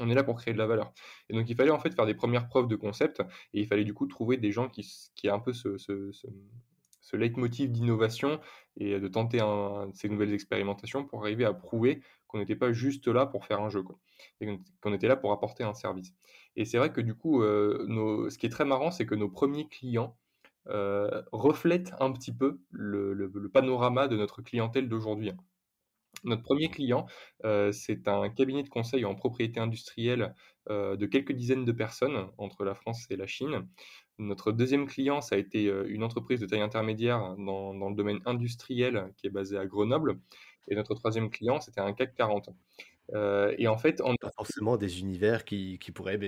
On 0.00 0.10
est 0.10 0.14
là 0.14 0.24
pour 0.24 0.36
créer 0.36 0.52
de 0.52 0.58
la 0.58 0.66
valeur. 0.66 0.92
Et 1.28 1.34
donc 1.34 1.48
il 1.48 1.56
fallait 1.56 1.70
en 1.70 1.78
fait 1.78 1.94
faire 1.94 2.06
des 2.06 2.14
premières 2.14 2.48
preuves 2.48 2.66
de 2.66 2.76
concept 2.76 3.20
et 3.52 3.60
il 3.60 3.66
fallait 3.66 3.84
du 3.84 3.94
coup 3.94 4.06
trouver 4.06 4.36
des 4.36 4.50
gens 4.50 4.68
qui 4.68 4.84
qui 5.14 5.28
aient 5.28 5.30
un 5.30 5.38
peu 5.38 5.52
ce 5.52 5.78
ce 5.78 6.10
ce, 7.00 7.16
leitmotiv 7.16 7.70
d'innovation 7.70 8.40
et 8.76 8.98
de 8.98 9.06
tenter 9.06 9.38
ces 9.92 10.08
nouvelles 10.08 10.32
expérimentations 10.32 11.04
pour 11.04 11.22
arriver 11.22 11.44
à 11.44 11.54
prouver 11.54 12.02
qu'on 12.26 12.38
n'était 12.38 12.56
pas 12.56 12.72
juste 12.72 13.06
là 13.06 13.24
pour 13.26 13.46
faire 13.46 13.60
un 13.60 13.68
jeu, 13.68 13.84
et 14.40 14.58
qu'on 14.80 14.92
était 14.92 15.06
là 15.06 15.14
pour 15.14 15.30
apporter 15.30 15.62
un 15.62 15.74
service. 15.74 16.12
Et 16.56 16.64
c'est 16.64 16.78
vrai 16.78 16.92
que 16.92 17.00
du 17.00 17.14
coup, 17.14 17.44
nos 17.44 18.30
ce 18.30 18.38
qui 18.38 18.46
est 18.46 18.50
très 18.50 18.64
marrant, 18.64 18.90
c'est 18.90 19.06
que 19.06 19.14
nos 19.14 19.28
premiers 19.28 19.68
clients, 19.68 20.16
heu, 20.68 21.10
reflètent 21.32 21.92
un 22.00 22.12
petit 22.12 22.32
peu 22.34 22.60
le 22.70 23.48
panorama 23.52 24.08
de 24.08 24.16
notre 24.16 24.42
clientèle 24.42 24.88
d'aujourd'hui. 24.88 25.32
Notre 26.24 26.42
premier 26.42 26.68
client, 26.70 27.06
heu, 27.44 27.70
c'est 27.72 28.08
un 28.08 28.30
cabinet 28.30 28.62
de 28.62 28.68
conseil 28.70 29.04
en 29.04 29.14
propriété 29.14 29.60
industrielle, 29.60 30.34
heu, 30.70 30.96
de 30.96 31.06
quelques 31.06 31.32
dizaines 31.32 31.64
de 31.66 31.72
personnes 31.72 32.28
entre 32.38 32.64
la 32.64 32.74
France 32.74 33.06
et 33.10 33.16
la 33.16 33.26
Chine. 33.26 33.68
Notre 34.18 34.52
deuxième 34.52 34.86
client, 34.86 35.20
ça 35.20 35.34
a 35.34 35.38
été, 35.38 35.64
une 35.86 36.02
entreprise 36.04 36.40
de 36.40 36.46
taille 36.46 36.60
intermédiaire 36.62 37.36
dans 37.36 37.74
dans 37.74 37.90
le 37.90 37.96
domaine 37.96 38.20
industriel 38.26 39.12
qui 39.16 39.26
est 39.26 39.30
basée 39.30 39.58
à 39.58 39.66
Grenoble 39.66 40.20
et 40.68 40.74
notre 40.76 40.94
troisième 40.94 41.30
client, 41.30 41.60
c'était 41.60 41.80
un 41.80 41.92
CAC 41.92 42.14
40. 42.14 42.48
Et 43.12 43.68
en 43.68 43.78
fait, 43.78 44.00
en 44.00 44.14
Pas 44.20 44.30
forcément 44.30 44.76
des 44.76 45.00
univers 45.00 45.44
qui 45.44 45.78
qui 45.78 45.92
pourraient 45.92 46.18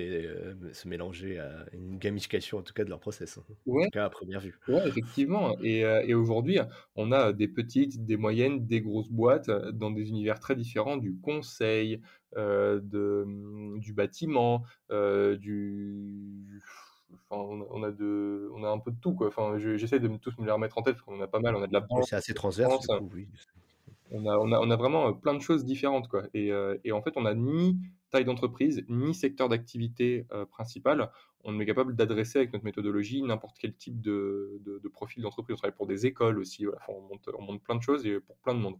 se 0.73 0.87
mélanger 0.87 1.39
à 1.39 1.65
une 1.73 1.97
gamification 1.97 2.57
en 2.59 2.63
tout 2.63 2.73
cas 2.73 2.83
de 2.83 2.89
leur 2.89 2.99
process, 2.99 3.37
hein. 3.37 3.45
En 3.49 3.55
ouais, 3.65 3.89
tout 3.89 3.89
cas 3.91 4.05
à 4.05 4.09
première 4.09 4.39
vue. 4.41 4.59
ouais, 4.67 4.81
effectivement 4.89 5.55
et 5.61 6.13
aujourd'hui, 6.15 6.59
on 6.95 7.11
a 7.13 7.33
des 7.33 7.47
petites, 7.49 8.05
des 8.05 8.17
moyennes, 8.17 8.67
des 8.67 8.81
grosses 8.81 9.11
boîtes, 9.11 9.49
dans 9.51 9.91
des 9.91 10.09
univers 10.09 10.39
très 10.39 10.55
différents, 10.55 10.97
du 10.97 11.19
conseil, 11.19 12.01
de, 12.35 13.25
mmh, 13.27 13.79
du 13.79 13.93
bâtiment, 13.93 14.63
du 14.91 16.61
enfin, 17.29 17.41
on 17.43 17.61
a 17.61 17.65
on 17.71 17.83
a 17.83 17.91
de 17.91 18.49
on 18.55 18.63
a 18.65 18.69
un 18.69 18.79
peu 18.79 18.91
de 18.91 18.99
tout, 19.01 19.15
quoi. 19.15 19.27
Enfin, 19.29 19.57
je 19.59 19.77
j'essaie 19.77 19.99
de 20.01 20.09
tous 20.17 20.37
me 20.39 20.45
les 20.45 20.51
remettre 20.51 20.77
en 20.77 20.83
tête 20.83 20.95
parce 20.95 21.05
qu'on 21.05 21.17
en 21.17 21.21
a 21.21 21.27
pas 21.27 21.39
mal. 21.41 21.55
On 21.55 21.63
a 21.63 21.67
de 21.67 21.73
la 21.73 21.81
banque, 21.81 22.05
c'est 22.05 22.15
assez 22.15 22.33
transverse 22.33 22.87
coup, 22.87 23.09
oui. 23.13 23.27
On 24.11 24.25
a 24.27 24.37
on 24.37 24.51
a 24.51 24.59
on 24.59 24.77
vraiment, 24.77 25.09
heu, 25.09 25.19
plein 25.19 25.33
de 25.35 25.41
choses 25.41 25.65
différentes, 25.65 26.07
quoi 26.07 26.23
et 26.33 26.51
et 26.83 26.91
en 26.91 27.01
fait, 27.01 27.13
on 27.17 27.25
a 27.25 27.33
ni 27.33 27.77
taille 28.11 28.25
d'entreprise, 28.25 28.85
ni 28.89 29.13
secteur 29.13 29.49
d'activité, 29.49 30.25
heu, 30.33 30.45
principal. 30.45 31.11
On 31.43 31.59
est 31.59 31.65
capable 31.65 31.95
d'adresser 31.95 32.39
avec 32.39 32.53
notre 32.53 32.65
méthodologie 32.65 33.21
n'importe 33.23 33.57
quel 33.59 33.75
type 33.75 34.01
de 34.01 34.61
profil 34.93 35.23
d'entreprise. 35.23 35.53
On 35.55 35.57
travaille 35.57 35.75
pour 35.75 35.87
des 35.87 36.05
écoles 36.05 36.39
aussi, 36.39 36.65
on 36.87 37.01
monte 37.01 37.29
on 37.37 37.57
plein 37.59 37.75
de 37.75 37.81
choses 37.81 38.05
et 38.05 38.19
pour 38.19 38.37
plein 38.39 38.53
de 38.55 38.59
monde. 38.59 38.79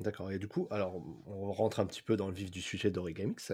D'accord 0.00 0.32
et 0.32 0.38
du 0.40 0.48
coup, 0.48 0.66
alors 0.72 0.96
on 1.26 1.52
rentre 1.52 1.78
un 1.78 1.86
petit 1.86 2.02
peu 2.02 2.16
dans 2.16 2.26
le 2.28 2.34
vif 2.34 2.50
du 2.50 2.60
sujet 2.60 2.90
d'Origamix. 2.90 3.52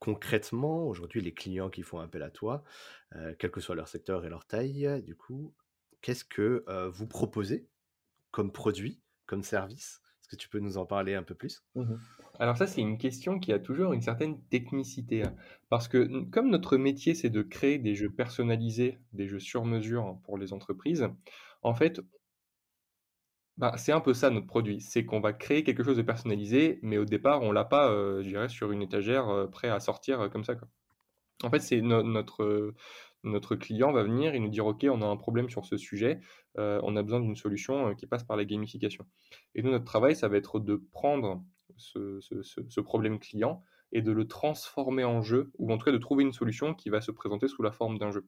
Concrètement, 0.00 0.84
aujourd'hui, 0.88 1.20
les 1.20 1.32
clients 1.32 1.70
qui 1.70 1.82
font 1.82 2.00
appel 2.00 2.22
à 2.24 2.30
toi, 2.30 2.64
quel 3.38 3.50
que 3.52 3.60
soit 3.60 3.76
leur 3.76 3.86
secteur 3.86 4.24
et 4.24 4.28
leur 4.28 4.46
taille, 4.46 5.00
du 5.04 5.14
coup, 5.14 5.54
qu'est-ce 6.02 6.24
que, 6.24 6.64
vous 6.88 7.06
proposez 7.06 7.68
comme 8.32 8.52
produit, 8.52 9.02
comme 9.26 9.44
service? 9.44 10.02
Est-ce 10.26 10.36
que 10.36 10.36
tu 10.36 10.48
peux 10.48 10.58
nous 10.60 10.78
en 10.78 10.86
parler 10.86 11.14
un 11.14 11.22
peu 11.22 11.34
plus? 11.34 11.62
Mmh 11.74 12.16
Alors 12.38 12.56
ça, 12.56 12.66
c'est 12.66 12.80
une 12.82 12.98
question 12.98 13.38
qui 13.40 13.52
a 13.52 13.58
toujours 13.58 13.92
une 13.92 14.02
certaine 14.02 14.42
technicité, 14.48 15.22
hein, 15.24 15.36
parce 15.70 15.88
que, 15.88 15.98
n 15.98 16.30
comme 16.30 16.50
notre 16.50 16.76
métier, 16.78 17.14
c'est 17.14 17.30
de 17.30 17.42
créer 17.42 17.78
des 17.78 17.94
jeux 17.94 18.10
personnalisés, 18.10 18.98
des 19.12 19.28
jeux 19.28 19.40
sur 19.40 19.64
mesure 19.66 20.20
pour 20.24 20.38
les 20.38 20.52
entreprises, 20.54 21.08
en 21.62 21.74
fait, 21.74 22.00
Bah, 23.56 23.74
c'est 23.78 23.92
un 23.92 24.00
peu 24.00 24.12
ça 24.12 24.28
notre 24.30 24.46
produit. 24.46 24.80
C'est 24.82 25.06
qu'on 25.06 25.20
va 25.20 25.32
créer 25.32 25.64
quelque 25.64 25.82
chose 25.82 25.96
de 25.96 26.02
personnalisé, 26.02 26.78
mais 26.82 26.98
au 26.98 27.06
départ, 27.06 27.40
on 27.42 27.52
l'a 27.52 27.64
pas, 27.64 27.90
heu, 27.90 28.22
je 28.22 28.28
dirais 28.28 28.48
sur 28.50 28.70
une 28.70 28.82
étagère, 28.82 29.30
heu, 29.32 29.50
prêt 29.50 29.68
à 29.70 29.80
sortir, 29.80 30.20
heu, 30.22 30.28
comme 30.28 30.44
ça. 30.44 30.54
En 31.44 31.50
fait, 31.50 31.60
c'est 31.60 31.82
no 31.82 32.02
notre, 32.02 32.74
notre 33.26 33.56
client 33.56 33.92
va 33.92 34.02
venir 34.04 34.34
et 34.34 34.38
nous 34.40 34.48
dire: 34.48 34.66
«OK, 34.66 34.86
on 34.90 35.02
a 35.02 35.06
un 35.06 35.16
problème 35.16 35.50
sur 35.50 35.64
ce 35.66 35.76
sujet, 35.76 36.20
heu, 36.58 36.80
on 36.82 36.96
a 36.96 37.02
besoin 37.02 37.20
d'une 37.20 37.36
solution, 37.36 37.90
heu, 37.90 37.94
qui 37.94 38.06
passe 38.06 38.24
par 38.24 38.36
la 38.36 38.44
gamification» 38.44 39.06
et 39.54 39.62
nous, 39.62 39.70
notre 39.70 39.84
travail, 39.84 40.16
ça 40.16 40.28
va 40.28 40.36
être 40.36 40.60
de 40.60 40.76
prendre 40.92 41.44
ce 41.76 42.80
problème 42.80 43.18
client 43.18 43.62
et 43.92 44.02
de 44.02 44.12
le 44.12 44.26
transformer 44.28 45.04
en 45.04 45.22
jeu 45.22 45.50
ou 45.58 45.72
en 45.72 45.78
tout 45.78 45.84
cas 45.84 45.92
de 45.92 45.98
trouver 45.98 46.24
une 46.24 46.32
solution 46.32 46.74
qui 46.74 46.90
va 46.90 47.00
se 47.00 47.10
présenter 47.10 47.48
sous 47.48 47.62
la 47.62 47.72
forme 47.72 47.98
d'un 47.98 48.10
jeu. 48.10 48.26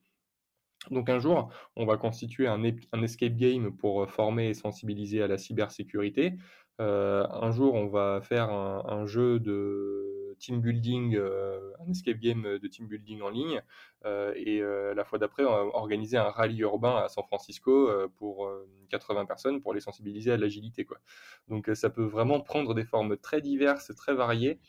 Donc 0.91 1.11
un 1.11 1.19
jour, 1.19 1.53
on 1.77 1.87
va 1.87 1.97
constituer 1.97 2.47
un 2.47 2.63
escape 3.03 3.37
game 3.37 3.77
pour, 3.77 4.03
heu, 4.03 4.07
former 4.07 4.49
et 4.51 4.55
sensibiliser 4.55 5.23
à 5.23 5.27
la 5.27 5.39
cybersécurité. 5.39 6.35
Heu, 6.81 7.25
un 7.31 7.51
jour, 7.51 7.75
on 7.75 7.89
va 7.89 8.21
faire 8.23 8.51
un 8.51 9.07
jeu 9.07 9.41
de 9.41 10.37
team 10.39 10.61
building, 10.61 11.17
heu, 11.17 11.73
un 11.81 11.91
escape 11.91 12.19
game, 12.21 12.59
de 12.59 12.69
team 12.69 12.87
building 12.87 13.21
en 13.23 13.31
ligne, 13.31 13.63
heu 14.05 14.33
et 14.37 14.61
la 14.95 15.05
fois 15.05 15.19
d'après, 15.19 15.45
on 15.45 15.51
va 15.51 15.63
organiser 15.77 16.17
un 16.17 16.31
rallye 16.31 16.61
urbain 16.61 16.97
à 16.97 17.09
San 17.09 17.25
Francisco, 17.25 17.91
pour, 18.17 18.47
heu, 18.47 18.69
80 18.91 19.27
personnes 19.27 19.61
pour 19.61 19.75
les 19.75 19.81
sensibiliser 19.81 20.31
à 20.33 20.37
l'agilité. 20.37 20.87
Donc 21.49 21.69
ça 21.75 21.91
peut 21.91 22.05
vraiment 22.05 22.41
prendre 22.41 22.75
des 22.75 22.85
formes 22.85 23.17
très 23.17 23.41
diverses, 23.41 23.93
très 23.97 24.15
variées 24.15 24.61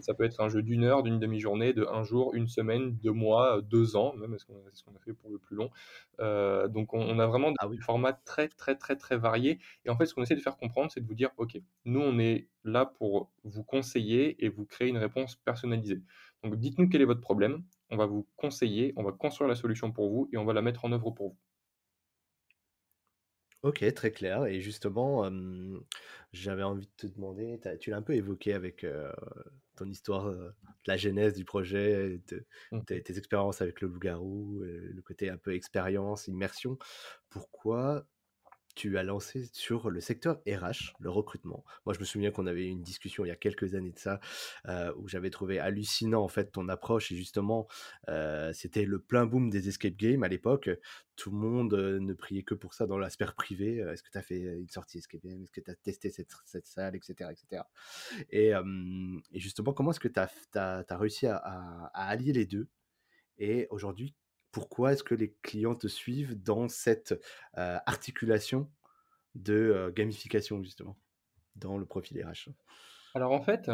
ça 0.00 0.14
peut 0.14 0.24
être 0.24 0.40
un 0.40 0.48
jeu 0.48 0.62
d'une 0.62 0.84
heure, 0.84 1.02
d'une 1.02 1.18
demi-journée, 1.20 1.72
de 1.72 1.86
un 1.90 2.02
jour, 2.04 2.34
une 2.34 2.48
semaine, 2.48 2.96
2 2.98 3.12
mois, 3.12 3.62
2 3.62 3.96
ans 3.96 4.14
même, 4.16 4.32
c'est 4.38 4.46
ce 4.74 4.84
qu'on 4.84 4.94
a 4.96 4.98
fait 5.00 5.14
pour 5.14 5.30
le 5.30 5.38
plus 5.38 5.56
long. 5.56 5.70
Heu, 6.20 6.68
donc 6.68 6.92
on 6.94 7.00
on 7.00 7.18
a 7.18 7.26
vraiment 7.26 7.52
Ah 7.58 7.66
oui. 7.68 7.84
formats 7.84 8.12
très, 8.14 8.48
très, 8.48 8.76
très, 8.76 8.96
très 8.96 9.16
variés 9.18 9.58
et 9.84 9.90
en 9.90 9.96
fait, 9.96 10.06
ce 10.06 10.14
qu'on 10.14 10.22
essaie 10.22 10.34
de 10.36 10.40
faire 10.40 10.56
comprendre, 10.56 10.90
c'est 10.90 11.00
de 11.00 11.06
vous 11.06 11.14
dire: 11.14 11.30
«OK, 11.36 11.58
nous, 11.84 12.00
on 12.00 12.18
est 12.18 12.48
là 12.64 12.86
pour 12.86 13.32
vous 13.44 13.62
conseiller 13.64 14.44
et 14.44 14.48
vous 14.48 14.64
créer 14.66 14.88
une 14.88 14.96
réponse 14.98 15.36
personnalisée. 15.36 16.02
Donc 16.42 16.56
dites-nous 16.56 16.88
quel 16.88 17.02
est 17.02 17.04
votre 17.04 17.20
problème, 17.20 17.64
on 17.90 17.96
va 17.96 18.06
vous 18.06 18.26
conseiller, 18.36 18.92
on 18.96 19.02
va 19.04 19.12
construire 19.12 19.48
la 19.48 19.54
solution 19.56 19.92
pour 19.92 20.10
vous 20.10 20.28
et 20.32 20.36
on 20.38 20.44
va 20.44 20.52
la 20.54 20.62
mettre 20.62 20.84
en 20.84 20.92
œuvre 20.92 21.10
pour 21.12 21.28
vous». 21.30 21.38
OK, 23.62 23.84
très 23.94 24.12
clair 24.12 24.44
et 24.46 24.60
justement, 24.60 25.28
j'avais 26.32 26.62
envie 26.62 26.86
de 26.86 26.92
te 26.96 27.06
demander, 27.06 27.58
tu 27.80 27.90
l'as 27.90 27.96
un 27.96 28.02
peu 28.02 28.14
évoqué 28.14 28.52
avec, 28.54 28.84
ton 29.76 29.86
histoire, 29.88 30.30
de 30.32 30.52
la 30.86 30.96
genèse 30.96 31.34
du 31.34 31.44
projet, 31.44 32.20
de 32.28 32.46
Mmh. 32.70 32.86
tes 32.86 33.02
tes 33.02 33.18
expériences 33.18 33.60
avec 33.62 33.80
le 33.80 33.88
loup-garou, 33.88 34.62
heu, 34.64 34.92
le 34.94 35.02
côté 35.02 35.30
un 35.30 35.38
peu 35.38 35.54
expérience, 35.54 36.28
immersion. 36.28 36.78
Pourquoi 37.30 38.06
tu 38.76 38.98
as 38.98 39.02
lancé 39.02 39.48
sur 39.52 39.90
le 39.90 40.00
secteur 40.00 40.40
RH, 40.48 40.94
le 41.00 41.10
recrutement. 41.10 41.64
Moi, 41.86 41.94
je 41.94 41.98
me 42.00 42.04
souviens 42.04 42.30
qu'on 42.30 42.46
avait 42.46 42.66
eu 42.66 42.70
une 42.70 42.82
discussion 42.82 43.24
il 43.24 43.28
y 43.28 43.32
a 43.32 43.36
quelques 43.36 43.74
années 43.74 43.90
de 43.92 43.98
ça, 43.98 44.20
heu, 44.68 44.94
où 44.98 45.08
j'avais 45.08 45.30
trouvé 45.30 45.58
hallucinant, 45.58 46.22
en 46.22 46.28
fait, 46.28 46.52
ton 46.52 46.68
approche 46.68 47.10
et 47.12 47.16
justement, 47.16 47.66
heu, 48.08 48.52
c'était 48.52 48.84
le 48.84 49.00
plein 49.00 49.26
boom 49.26 49.50
des 49.50 49.68
escape 49.68 49.96
games 49.96 50.22
à 50.22 50.28
l'époque. 50.28 50.70
Tout 51.16 51.30
le 51.30 51.38
monde, 51.38 51.74
heu, 51.74 51.98
ne 51.98 52.12
priait 52.14 52.42
que 52.44 52.54
pour 52.54 52.74
ça 52.74 52.86
dans 52.86 52.98
la 52.98 53.10
sphère 53.10 53.34
privée. 53.34 53.80
Heu, 53.80 53.90
est-ce 53.92 54.02
que 54.02 54.10
tu 54.10 54.18
as 54.18 54.22
fait 54.22 54.38
une 54.40 54.68
sortie 54.68 54.98
escape 54.98 55.22
game? 55.22 55.42
Est-ce 55.42 55.50
que 55.52 55.60
tu 55.62 55.70
as 55.70 55.76
testé 55.76 56.10
cette 56.10 56.66
salle? 56.66 56.94
Et 56.96 57.00
cetera, 57.02 57.32
et 58.30 58.52
justement, 59.34 59.72
comment 59.72 59.90
est-ce 59.90 60.00
que 60.00 60.08
tu 60.08 60.20
as 60.20 60.96
réussi 60.98 61.26
à 61.26 61.36
à 61.36 62.08
allier 62.08 62.32
les 62.32 62.46
2 62.46 62.68
et 63.38 63.66
aujourd'hui, 63.70 64.14
pourquoi 64.56 64.94
est-ce 64.94 65.04
que 65.04 65.14
les 65.14 65.34
clients 65.42 65.74
te 65.74 65.86
suivent 65.86 66.42
dans 66.42 66.66
cette, 66.66 67.22
articulation 67.52 68.70
de, 69.34 69.92
gamification 69.94 70.62
justement, 70.62 70.96
dans 71.56 71.76
le 71.76 71.84
profil 71.84 72.24
RH? 72.24 72.48
Alors 73.14 73.32
en 73.32 73.42
fait, 73.42 73.70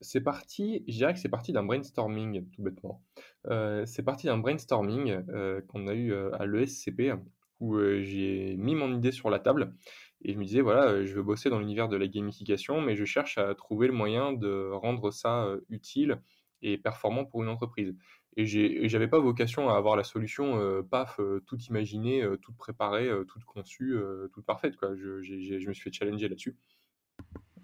c'est 0.00 0.20
parti 0.20 0.84
je 0.88 0.94
dirais 0.94 1.14
que 1.14 1.20
c'est 1.20 1.28
parti 1.28 1.52
d'un 1.52 1.62
brainstorming 1.62 2.50
tout 2.50 2.60
bêtement. 2.60 3.04
C'est 3.44 4.02
parti 4.04 4.26
d'un 4.26 4.38
brainstorming, 4.38 5.22
qu'on 5.68 5.86
a 5.86 5.94
eu, 5.94 6.12
à 6.32 6.44
l'ESCP 6.44 7.12
où, 7.60 7.78
j'ai 8.00 8.56
mis 8.56 8.74
mon 8.74 8.92
idée 8.92 9.12
sur 9.12 9.30
la 9.30 9.38
table 9.38 9.74
et 10.22 10.32
je 10.32 10.38
me 10.38 10.44
disais: 10.44 10.60
«Voilà, 10.60 11.04
je 11.04 11.14
veux 11.14 11.22
bosser 11.22 11.50
dans 11.50 11.60
l'univers 11.60 11.88
de 11.88 11.96
la 11.96 12.08
gamification, 12.08 12.80
mais 12.80 12.96
je 12.96 13.04
cherche 13.04 13.38
à 13.38 13.54
trouver 13.54 13.86
le 13.86 13.92
moyen 13.92 14.32
de 14.32 14.72
rendre 14.72 15.12
ça, 15.12 15.54
utile 15.68 16.20
et 16.62 16.78
performant 16.78 17.24
pour 17.24 17.44
une 17.44 17.48
entreprise» 17.48 17.94
et 18.36 18.46
j'avais 18.88 19.08
pas 19.08 19.18
vocation 19.20 19.68
à 19.70 19.76
avoir 19.76 19.96
la 19.96 20.04
solution, 20.04 20.58
heu, 20.60 20.82
paf, 20.88 21.18
heu, 21.20 21.42
toute 21.46 21.66
imaginée, 21.68 22.22
heu, 22.22 22.36
toute 22.38 22.56
préparée, 22.56 23.08
heu, 23.08 23.24
toute 23.26 23.44
conçue, 23.44 23.94
heu, 23.94 24.30
toute 24.32 24.46
parfaite 24.46 24.76
quoi. 24.76 24.94
Je 24.96 25.66
me 25.68 25.72
suis 25.74 25.82
fait 25.82 25.92
challenger 25.92 26.28
là-dessus. 26.28 26.56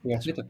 Et 0.09 0.14
en 0.16 0.18
Bien 0.18 0.21
fait, 0.21 0.37
sûr. 0.37 0.44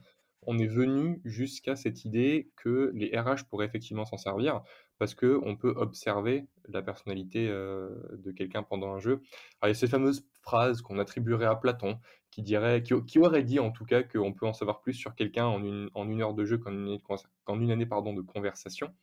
on 0.47 0.59
est 0.59 0.67
venu 0.67 1.21
jusqu'à 1.25 1.77
cette 1.77 2.05
idée 2.05 2.53
que 2.57 2.93
les 2.95 3.19
RH 3.19 3.45
pourraient 3.49 3.67
effectivement 3.67 4.05
s'en 4.05 4.19
servir 4.19 4.63
parce 4.99 5.15
qu'on 5.15 5.57
peut 5.57 5.75
observer 5.77 6.47
la 6.69 6.83
personnalité, 6.83 7.49
heu, 7.49 8.03
de 8.13 8.33
quelqu'un 8.33 8.63
pendant 8.63 8.93
un 8.95 9.01
jeu. 9.01 9.13
Alors 9.61 9.67
il 9.67 9.69
y 9.69 9.73
a 9.73 9.75
cette 9.75 9.91
fameuse 9.91 10.29
phrase 10.43 10.83
qu'on 10.83 10.99
attribuerait 10.99 11.47
à 11.47 11.57
Platon 11.57 11.99
qui 12.31 12.43
dirait 12.43 12.83
qui 12.83 12.95
au 12.95 13.03
qui 13.03 13.19
aurait 13.21 13.45
dit 13.45 13.61
en 13.61 13.71
tout 13.73 13.85
cas 13.87 14.03
qu'on 14.03 14.33
peut 14.35 14.47
en 14.47 14.53
savoir 14.55 14.81
plus 14.83 14.95
sur 14.95 15.15
quelqu'un 15.15 15.47
en 15.47 15.65
une 15.65 15.91
en 15.95 16.09
1 16.09 16.23
heure 16.23 16.35
de 16.35 16.45
jeu 16.45 16.59
qu'en 16.59 16.73
une 16.73 17.71
année 17.71 17.85
une 17.85 17.89
pardon, 17.89 18.13
de 18.15 18.23
conversation, 18.23 18.95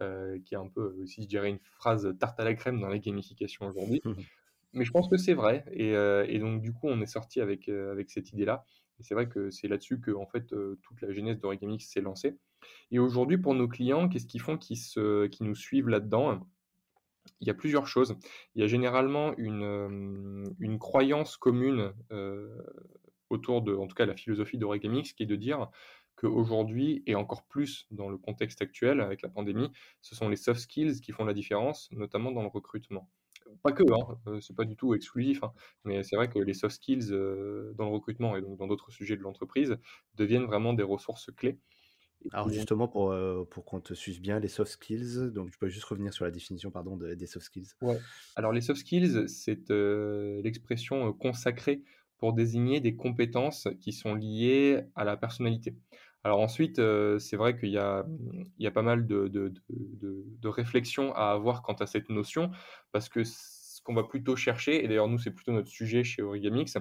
heu, 0.00 0.40
qui 0.44 0.54
est 0.54 0.58
un 0.58 0.68
peu 0.68 0.96
aussi, 1.02 1.22
je 1.22 1.28
dirais, 1.28 1.50
une 1.50 1.58
phrase 1.58 2.14
tarte 2.18 2.38
à 2.40 2.44
la 2.44 2.54
crème 2.54 2.80
dans 2.80 2.88
la 2.88 2.98
gamification 2.98 3.66
aujourd'hui. 3.66 4.02
Mais 4.74 4.84
je 4.84 4.90
pense 4.92 5.08
que 5.08 5.16
c'est 5.16 5.34
vrai 5.34 5.64
et 5.72 5.92
et 5.92 6.38
donc 6.38 6.60
du 6.60 6.74
coup, 6.74 6.88
on 6.88 7.00
est 7.00 7.06
sorti 7.06 7.40
avec, 7.40 7.70
cette 8.08 8.32
idée-là 8.32 8.64
et 9.00 9.02
c'est 9.02 9.14
vrai 9.14 9.28
que 9.28 9.50
c'est 9.50 9.66
là-dessus 9.66 9.98
que 9.98 10.10
en 10.10 10.26
fait, 10.26 10.48
toute 10.48 11.00
la 11.00 11.10
genèse 11.12 11.40
d'Origamix 11.40 11.88
s'est 11.88 12.02
lancée 12.02 12.36
et 12.90 12.98
aujourd'hui, 12.98 13.38
pour 13.38 13.54
nos 13.54 13.68
clients, 13.68 14.08
qu'est-ce 14.08 14.26
qu'ils 14.26 14.40
font 14.40 14.58
qui 14.58 14.76
se 14.76 15.26
qui 15.26 15.42
nous 15.44 15.54
suivent 15.54 15.88
là-dedans? 15.88 16.46
Il 17.40 17.46
y 17.46 17.50
a 17.50 17.54
plusieurs 17.54 17.86
choses. 17.86 18.16
Il 18.54 18.60
y 18.60 18.64
a 18.64 18.66
généralement 18.66 19.34
une, 19.36 20.44
une 20.58 20.78
croyance 20.78 21.36
commune, 21.36 21.92
autour 23.30 23.62
de 23.62 23.74
en 23.74 23.86
tout 23.86 23.94
cas 23.94 24.06
la 24.06 24.16
philosophie 24.16 24.58
d'Origamix 24.58 25.12
qui 25.12 25.22
est 25.22 25.26
de 25.26 25.36
dire 25.36 25.68
qu'aujourd'hui 26.18 27.02
et 27.06 27.14
encore 27.16 27.44
plus 27.46 27.86
dans 27.92 28.10
le 28.10 28.18
contexte 28.18 28.62
actuel 28.62 29.00
avec 29.00 29.22
la 29.22 29.30
pandémie, 29.30 29.70
ce 30.02 30.14
sont 30.16 30.28
les 30.28 30.36
soft 30.36 30.60
skills 30.60 31.00
qui 31.00 31.12
font 31.12 31.24
la 31.24 31.34
différence, 31.34 31.90
notamment 31.92 32.32
dans 32.32 32.42
le 32.42 32.48
recrutement 32.48 33.10
pas 33.62 33.72
que, 33.72 33.82
hein, 33.84 34.20
heu, 34.28 34.40
c'est 34.40 34.54
pas 34.56 34.64
du 34.64 34.76
tout 34.76 34.94
exclusif, 34.94 35.42
hein, 35.42 35.52
mais 35.84 36.02
c'est 36.04 36.16
vrai 36.16 36.28
que 36.28 36.38
les 36.38 36.54
soft 36.54 36.76
skills, 36.76 37.12
heu, 37.12 37.74
dans 37.76 37.86
le 37.86 37.90
recrutement 37.92 38.36
et 38.36 38.42
donc 38.42 38.58
dans 38.58 38.66
d'autres 38.68 38.90
sujets 38.92 39.16
de 39.16 39.22
l'entreprise, 39.22 39.76
deviennent 40.14 40.44
vraiment 40.46 40.74
des 40.74 40.82
ressources 40.84 41.30
clés 41.36 41.60
et 42.24 42.30
Alors 42.30 42.48
justement 42.50 42.88
pour, 42.88 43.12
heu, 43.12 43.46
pour 43.50 43.64
qu'on 43.66 43.80
te 43.82 43.92
suive 43.94 44.20
bien, 44.22 44.38
les 44.40 44.48
soft 44.48 44.72
skills, 44.72 45.30
donc 45.32 45.50
tu 45.50 45.58
peux 45.58 45.68
juste 45.68 45.84
revenir 45.84 46.12
sur 46.14 46.24
la 46.24 46.30
définition, 46.30 46.70
pardon, 46.70 46.96
de 46.96 47.12
des 47.14 47.26
soft 47.26 47.44
skills? 47.46 47.68
ouais. 47.80 48.00
Alors 48.36 48.52
les 48.52 48.60
soft 48.60 48.80
skills, 48.80 49.28
c'est, 49.28 49.68
l'expression, 49.70 51.12
consacrée 51.12 51.82
pour 52.18 52.32
désigner 52.32 52.80
des 52.80 52.96
compétences 52.96 53.68
qui 53.80 53.92
sont 53.92 54.14
liées 54.14 54.82
à 54.96 55.04
la 55.04 55.16
personnalité. 55.16 55.76
Alors 56.24 56.40
ensuite, 56.40 56.78
heu, 56.78 57.18
c'est 57.18 57.36
vrai 57.36 57.56
qu'il 57.58 57.70
y 57.70 57.78
a, 57.78 58.04
mmh, 58.04 58.70
pas 58.72 58.82
mal 58.82 59.06
de 59.06 59.28
de 59.28 60.48
réflexions 60.48 61.12
à 61.14 61.30
avoir 61.32 61.62
quant 61.62 61.74
à 61.74 61.86
cette 61.86 62.08
notion 62.10 62.50
parce 62.92 63.08
que 63.08 63.24
ce 63.24 63.80
qu'on 63.82 63.94
va 63.94 64.04
plutôt 64.04 64.36
chercher 64.36 64.84
et 64.84 64.88
d'ailleurs 64.88 65.08
nous, 65.08 65.18
c'est 65.18 65.30
plutôt 65.30 65.52
notre 65.52 65.68
sujet 65.68 66.04
chez 66.04 66.22
Origamix, 66.22 66.76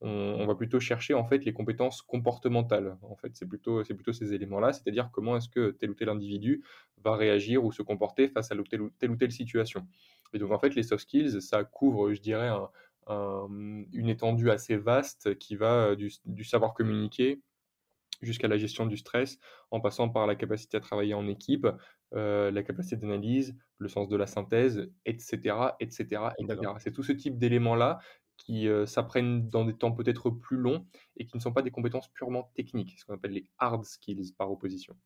on 0.00 0.46
va 0.46 0.54
plutôt 0.54 0.80
chercher 0.80 1.14
en 1.14 1.24
fait 1.24 1.44
les 1.44 1.52
compétences 1.52 2.02
comportementales. 2.02 2.96
En 3.02 3.16
fait, 3.16 3.32
c'est 3.36 3.46
plutôt 3.48 3.82
ces 4.12 4.32
éléments-là, 4.34 4.72
c'est-à-dire 4.72 5.10
comment 5.12 5.36
est-ce 5.36 5.48
que 5.48 5.70
tel 5.72 5.90
ou 5.90 5.94
tel 5.94 6.08
individu 6.08 6.64
va 7.04 7.16
réagir 7.16 7.64
ou 7.64 7.72
se 7.72 7.82
comporter 7.82 8.28
face 8.28 8.50
à 8.52 8.54
le 8.54 8.64
telle 8.64 8.82
ou 8.82 8.90
telle 8.90 9.10
ou 9.10 9.16
telle 9.16 9.32
situation. 9.32 9.86
Et 10.32 10.38
donc 10.38 10.50
en 10.52 10.58
fait, 10.58 10.74
les 10.74 10.82
soft 10.82 11.02
skills, 11.04 11.40
ça 11.42 11.64
couvre, 11.64 12.12
je 12.14 12.20
dirais 12.20 12.48
un 12.48 12.68
un, 13.10 13.48
une 13.94 14.08
étendue 14.10 14.50
assez 14.50 14.76
vaste 14.76 15.38
qui 15.38 15.56
va, 15.56 15.96
du 15.96 16.10
du 16.26 16.44
savoir 16.44 16.74
communiquer 16.74 17.40
jusqu'à 18.20 18.48
la 18.48 18.58
gestion 18.58 18.86
du 18.86 18.96
stress, 18.96 19.38
en 19.70 19.80
passant 19.80 20.08
par 20.08 20.26
la 20.26 20.34
capacité 20.36 20.76
à 20.76 20.80
travailler 20.80 21.14
en 21.14 21.26
équipe, 21.28 21.66
heu, 22.14 22.50
la 22.50 22.62
capacité 22.62 22.96
d'analyse, 22.96 23.56
le 23.78 23.88
sens 23.88 24.08
de 24.08 24.16
la 24.16 24.26
synthèse 24.26 24.90
et 25.06 25.18
cetera 25.18 25.76
et 25.80 25.90
cetera 25.90 26.34
et 26.38 26.46
D'accord. 26.46 26.68
cetera. 26.68 26.78
C'est 26.80 26.92
tout 26.92 27.02
ce 27.02 27.12
type 27.12 27.38
d'éléments-là 27.38 27.98
qui, 28.36 28.66
heu, 28.68 28.86
s'apprennent 28.86 29.48
dans 29.50 29.64
des 29.64 29.74
temps 29.76 29.92
peut-être 29.92 30.30
plus 30.30 30.56
longs 30.56 30.86
et 31.16 31.26
qui 31.26 31.36
ne 31.36 31.42
sont 31.42 31.52
pas 31.52 31.62
des 31.62 31.70
compétences 31.70 32.08
purement 32.12 32.50
techniques, 32.54 32.98
ce 32.98 33.04
qu'on 33.04 33.14
appelle 33.14 33.32
les 33.32 33.50
hard 33.58 33.84
skills 33.84 34.32
par 34.36 34.50
opposition. 34.50 34.96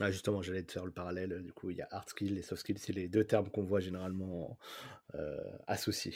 Ah 0.00 0.10
justement, 0.10 0.42
j'allais 0.42 0.62
te 0.62 0.72
faire 0.72 0.84
le 0.84 0.92
parallèle, 0.92 1.42
du 1.42 1.52
coup, 1.54 1.70
il 1.70 1.78
y 1.78 1.82
a 1.82 1.88
hard 1.90 2.08
skills 2.10 2.36
et 2.38 2.42
soft 2.42 2.60
skills, 2.60 2.78
c'est 2.78 2.92
les 2.92 3.08
2 3.08 3.24
termes 3.24 3.50
qu'on 3.50 3.62
voit 3.64 3.80
généralement, 3.80 4.58
heu, 5.14 5.38
associés. 5.66 6.14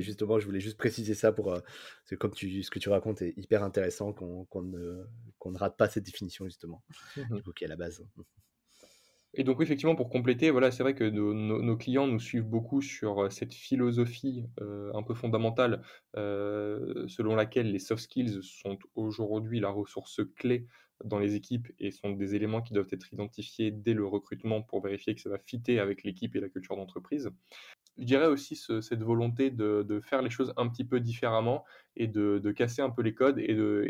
Justement, 0.00 0.38
je 0.40 0.46
voulais 0.46 0.60
juste 0.60 0.78
préciser 0.78 1.14
ça 1.14 1.32
pour, 1.32 1.46
parce 1.52 1.62
que 2.08 2.14
comme 2.16 2.32
tu 2.32 2.62
ce 2.62 2.70
que 2.70 2.78
tu 2.78 2.88
racontes 2.88 3.22
est 3.22 3.34
hyper 3.36 3.62
intéressant 3.62 4.12
qu'on 4.12 4.44
qu'on 4.46 4.62
ne 4.62 5.04
qu'on 5.38 5.50
ne 5.52 5.58
rate 5.58 5.76
pas 5.76 5.88
cette 5.88 6.04
définition 6.04 6.44
justement, 6.46 6.82
du 7.34 7.42
coup 7.42 7.52
qui 7.52 7.64
est 7.64 7.66
à 7.66 7.70
la 7.70 7.76
base. 7.76 8.04
Et 9.34 9.44
donc 9.44 9.60
effectivement, 9.60 9.94
pour 9.96 10.08
compléter, 10.08 10.50
voilà, 10.50 10.70
c'est 10.70 10.82
vrai 10.82 10.94
que 10.94 11.04
nos 11.04 11.76
clients 11.76 12.06
nous 12.06 12.18
suivent 12.20 12.44
beaucoup 12.48 12.80
sur, 12.80 13.22
heu, 13.22 13.30
cette 13.30 13.52
philosophie, 13.52 14.46
heu, 14.60 14.90
un 14.94 15.02
peu 15.02 15.14
fondamentale, 15.14 15.82
selon 16.14 17.34
laquelle 17.34 17.70
les 17.70 17.78
soft 17.78 18.02
skills 18.04 18.40
sont 18.42 18.78
aujourd'hui 18.94 19.60
la 19.60 19.68
ressource 19.70 20.20
clé 20.36 20.66
dans 21.04 21.18
les 21.18 21.34
équipes 21.34 21.68
et 21.78 21.90
sont 21.90 22.10
des 22.12 22.34
éléments 22.34 22.62
qui 22.62 22.72
doivent 22.72 22.88
être 22.90 23.12
identifiés 23.12 23.70
dès 23.70 23.92
le 23.92 24.06
recrutement 24.06 24.62
pour 24.62 24.80
vérifier 24.82 25.14
que 25.14 25.20
ça 25.20 25.28
va 25.28 25.38
fitter 25.38 25.78
avec 25.78 26.02
l'équipe 26.04 26.34
et 26.36 26.40
la 26.40 26.48
culture 26.48 26.76
d'entreprise. 26.76 27.30
Je 27.98 28.04
dirais 28.04 28.26
aussi 28.26 28.56
ce 28.56 28.80
cette 28.80 29.02
volonté 29.02 29.50
de 29.50 30.00
faire 30.00 30.22
les 30.22 30.30
choses 30.30 30.52
un 30.56 30.68
petit 30.68 30.84
peu 30.84 31.00
différemment 31.00 31.64
et 31.96 32.06
de 32.08 32.52
casser 32.52 32.82
un 32.82 32.90
peu 32.90 33.02
les 33.02 33.14
codes 33.14 33.38
et 33.38 33.54
de 33.54 33.86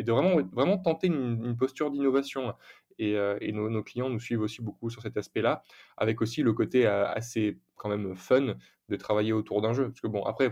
vraiment 0.53 0.79
tenter 0.79 1.09
une 1.09 1.57
posture 1.57 1.91
d'innovation 1.91 2.55
et 2.99 3.15
heu 3.17 3.37
et 3.41 3.53
nos 3.53 3.69
nos 3.71 3.83
clients 3.83 4.09
nous 4.11 4.21
suivent 4.21 4.41
aussi 4.41 4.63
beaucoup 4.63 4.91
sur 4.91 5.03
cet 5.03 5.17
aspect-là, 5.17 5.63
avec 5.97 6.23
aussi 6.23 6.43
le 6.43 6.53
côté, 6.53 6.87
heu, 6.87 6.91
assez 7.07 7.59
quand 7.77 7.89
même 7.89 8.15
fun 8.17 8.55
de 8.89 8.97
travailler 8.97 9.33
autour 9.33 9.61
d'un 9.63 9.73
jeu. 9.75 9.89
Parce 9.89 10.01
que 10.01 10.07
bon 10.09 10.23
après, 10.25 10.51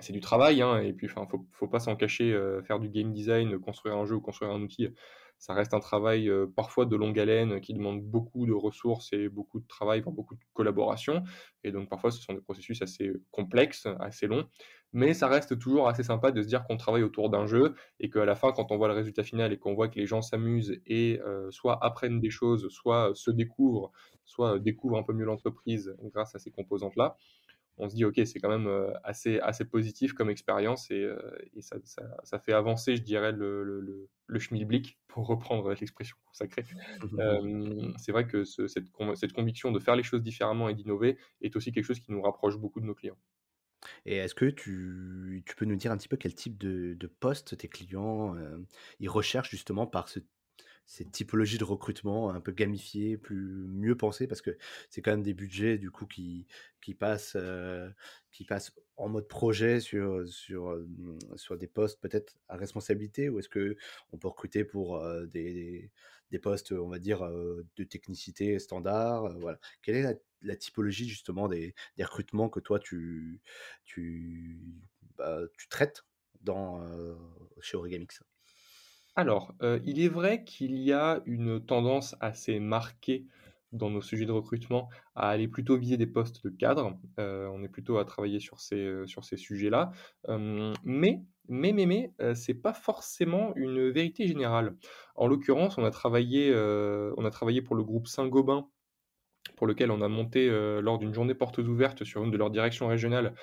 c'est 0.00 0.12
du 0.12 0.20
travail, 0.20 0.60
hein, 0.62 0.78
et 0.80 0.92
puis 0.92 1.06
enfin, 1.08 1.26
faut 1.26 1.46
faut 1.52 1.68
pas 1.68 1.78
s'en 1.80 1.94
cacher, 1.96 2.32
heu, 2.32 2.62
faire 2.62 2.80
du 2.80 2.88
game 2.90 3.12
design, 3.12 3.58
construire 3.60 3.96
un 3.96 4.04
jeu 4.06 4.16
ou 4.16 4.20
construire 4.20 4.50
un 4.52 4.60
outil, 4.62 4.88
ça 5.38 5.54
reste 5.54 5.74
un 5.74 5.80
travail, 5.80 6.28
heu, 6.28 6.50
parfois 6.54 6.86
de 6.86 6.96
longue 6.96 7.18
haleine, 7.18 7.60
qui 7.60 7.74
demande 7.74 8.02
beaucoup 8.02 8.46
de 8.46 8.52
ressources 8.52 9.12
et 9.12 9.28
beaucoup 9.28 9.60
de 9.60 9.66
travail, 9.66 10.00
voire 10.00 10.14
beaucoup 10.14 10.34
de 10.34 10.40
collaboration 10.54 11.22
et 11.62 11.72
donc 11.72 11.88
parfois 11.88 12.10
ce 12.10 12.20
sont 12.22 12.32
des 12.34 12.40
processus 12.40 12.80
assez, 12.82 13.12
complexes, 13.30 13.86
assez 14.00 14.26
longs. 14.26 14.46
Mais 14.92 15.12
ça 15.12 15.26
reste 15.28 15.58
toujours 15.58 15.88
assez 15.88 16.04
sympa 16.04 16.30
de 16.30 16.40
se 16.42 16.46
dire 16.46 16.64
qu'on 16.64 16.76
travaille 16.76 17.02
autour 17.02 17.28
d'un 17.30 17.46
jeu 17.46 17.74
et 17.98 18.10
qu'à 18.10 18.24
la 18.24 18.36
fin, 18.36 18.52
quand 18.52 18.70
on 18.70 18.76
voit 18.76 18.88
le 18.88 18.94
résultat 18.94 19.24
final 19.24 19.52
et 19.52 19.58
qu'on 19.58 19.74
voit 19.74 19.88
que 19.88 19.98
les 19.98 20.06
gens 20.06 20.22
s'amusent 20.22 20.80
et 20.86 21.18
heu, 21.24 21.48
soit 21.50 21.84
apprennent 21.84 22.20
des 22.20 22.30
choses, 22.30 22.68
soit 22.68 23.10
se 23.14 23.30
découvrent, 23.30 23.90
soit, 24.24 24.58
découvrent 24.60 24.98
un 24.98 25.02
peu 25.02 25.12
mieux 25.12 25.24
l'entreprise 25.24 25.94
grâce 26.14 26.34
à 26.34 26.38
ces 26.38 26.50
composantes-là, 26.52 27.16
on 27.78 27.88
se 27.88 27.94
dit: 27.96 28.04
«OK, 28.04 28.20
c'est 28.24 28.38
quand 28.40 28.48
même, 28.50 28.66
heu, 28.68 28.92
assez 29.04 29.38
assez 29.40 29.64
positif 29.64 30.12
comme 30.14 30.30
expérience» 30.30 30.90
et 30.90 31.08
et 31.54 31.62
ça 31.62 31.76
ça 31.84 32.02
ça 32.24 32.38
fait 32.38 32.52
avancer, 32.52 32.96
je 32.96 33.02
dirais, 33.02 33.32
le 33.32 33.64
le 33.64 33.80
le 33.80 34.08
le 34.26 34.38
schmilblick, 34.38 34.98
pour 35.08 35.26
reprendre 35.26 35.70
l'expression 35.74 36.16
consacrée. 36.26 36.66
Hem, 37.18 37.92
c'est 37.98 38.12
vrai 38.12 38.26
que 38.26 38.44
ce 38.44 38.66
cette 38.68 38.86
cette 39.16 39.32
conviction 39.32 39.72
de 39.72 39.78
faire 39.80 39.96
les 39.96 40.02
choses 40.04 40.22
différemment 40.22 40.68
et 40.68 40.74
d'innover 40.74 41.18
est 41.42 41.56
aussi 41.56 41.72
quelque 41.72 41.84
chose 41.86 42.00
qui 42.00 42.12
nous 42.12 42.22
rapproche 42.22 42.56
beaucoup 42.58 42.80
de 42.80 42.86
nos 42.86 42.94
clients. 42.94 43.18
Et 44.06 44.16
est-ce 44.16 44.34
que 44.34 44.46
tu 44.46 45.42
tu 45.46 45.54
peux 45.56 45.64
nous 45.64 45.76
dire 45.76 45.92
un 45.92 45.96
petit 45.96 46.08
peu 46.08 46.16
quel 46.16 46.34
type 46.34 46.58
de 46.58 46.94
de 46.94 47.06
poste 47.06 47.56
tes 47.58 47.68
clients, 47.68 48.34
ils 49.00 49.08
recherchent 49.08 49.50
justement 49.50 49.86
par 49.86 50.08
ce 50.08 50.20
cette 50.86 51.10
typologie 51.12 51.58
de 51.58 51.64
recrutement 51.64 52.30
un 52.30 52.40
peu 52.40 52.52
gamifiée, 52.52 53.16
plus 53.18 53.36
mieux 53.68 53.96
pensée? 53.96 54.26
Parce 54.26 54.42
que 54.42 54.56
c'est 54.90 55.02
quand 55.02 55.12
même 55.12 55.22
des 55.22 55.34
budgets 55.34 55.78
du 55.78 55.90
coup 55.90 56.06
qui 56.06 56.46
qui 56.80 56.94
passent, 56.94 57.36
heu, 57.36 57.92
qui 58.30 58.44
passent 58.44 58.72
en 58.96 59.08
mode 59.08 59.26
projet 59.28 59.80
sur, 59.80 60.26
sur, 60.28 60.72
hem, 60.74 61.18
sur 61.36 61.56
des 61.58 61.66
postes 61.66 62.00
peut-être 62.00 62.36
à 62.48 62.56
responsabilité? 62.56 63.28
Ou 63.28 63.38
est-ce 63.40 63.48
que 63.48 63.76
on 64.12 64.18
peut 64.18 64.28
recruter 64.28 64.64
pour, 64.64 64.96
heu, 65.02 65.26
des 65.26 65.90
des 66.30 66.38
postes, 66.38 66.72
on 66.72 66.88
va 66.88 66.98
dire, 66.98 67.24
heu, 67.24 67.66
de 67.76 67.84
technicité 67.84 68.58
standard, 68.58 69.38
voilà. 69.38 69.58
Quelle 69.82 69.96
est 69.96 70.20
la 70.42 70.56
typologie 70.56 71.08
justement 71.08 71.48
des 71.48 71.74
des 71.96 72.04
recrutements 72.04 72.48
que 72.48 72.60
toi 72.60 72.78
tu 72.78 73.40
tu, 73.84 74.60
bah, 75.16 75.40
tu 75.58 75.68
traites 75.68 76.04
dans, 76.42 76.80
chez 77.60 77.76
Origamix? 77.76 78.22
Alors, 79.16 79.54
heu, 79.62 79.80
il 79.84 80.00
est 80.00 80.08
vrai 80.08 80.44
qu'il 80.44 80.76
y 80.76 80.92
a 80.92 81.22
une 81.26 81.64
tendance 81.64 82.16
assez 82.20 82.58
marquée 82.58 83.26
dans 83.72 83.90
nos 83.90 84.02
sujets 84.02 84.26
de 84.26 84.32
recrutement 84.32 84.88
à 85.14 85.28
aller 85.30 85.48
plutôt 85.48 85.76
viser 85.76 85.96
des 85.96 86.06
postes 86.06 86.44
de 86.44 86.50
cadre. 86.50 86.98
Heu, 87.18 87.48
on 87.52 87.62
est 87.62 87.68
plutôt 87.68 87.98
à 87.98 88.04
travailler 88.04 88.40
sur 88.40 88.60
ces, 88.60 89.04
ces 89.24 89.36
sujets-là. 89.36 89.92
Mais 90.84 91.22
mais 91.48 91.72
mais 91.72 91.86
mais, 91.86 92.14
heu, 92.20 92.34
c'est 92.34 92.54
pas 92.54 92.72
forcément 92.74 93.54
une 93.56 93.90
vérité 93.90 94.26
générale. 94.26 94.76
En 95.16 95.26
l'occurrence, 95.28 95.78
on 95.78 95.84
a 95.84 95.90
travaillé, 95.90 96.50
pour 97.62 97.76
le 97.76 97.84
groupe 97.84 98.06
Saint-Gobain, 98.08 98.68
pour 99.56 99.66
lequel 99.66 99.90
on 99.90 100.02
a 100.02 100.08
monté, 100.08 100.48
lors 100.80 100.98
d'une 100.98 101.14
journée 101.14 101.34
portes 101.34 101.58
ouvertes 101.58 102.04
sur 102.04 102.24
une 102.24 102.30
de 102.30 102.36
leurs 102.38 102.50
directions 102.50 102.88
régionales, 102.88 103.34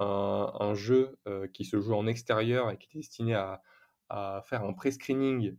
un 0.00 0.74
jeu, 0.74 1.18
qui 1.52 1.64
se 1.64 1.80
joue 1.80 1.94
en 1.94 2.06
extérieur 2.06 2.70
et 2.70 2.78
qui 2.78 2.88
est 2.94 2.98
destiné 3.00 3.34
à 3.34 3.62
à 4.10 4.42
faire 4.46 4.64
un 4.64 4.72
pré-screening 4.72 5.56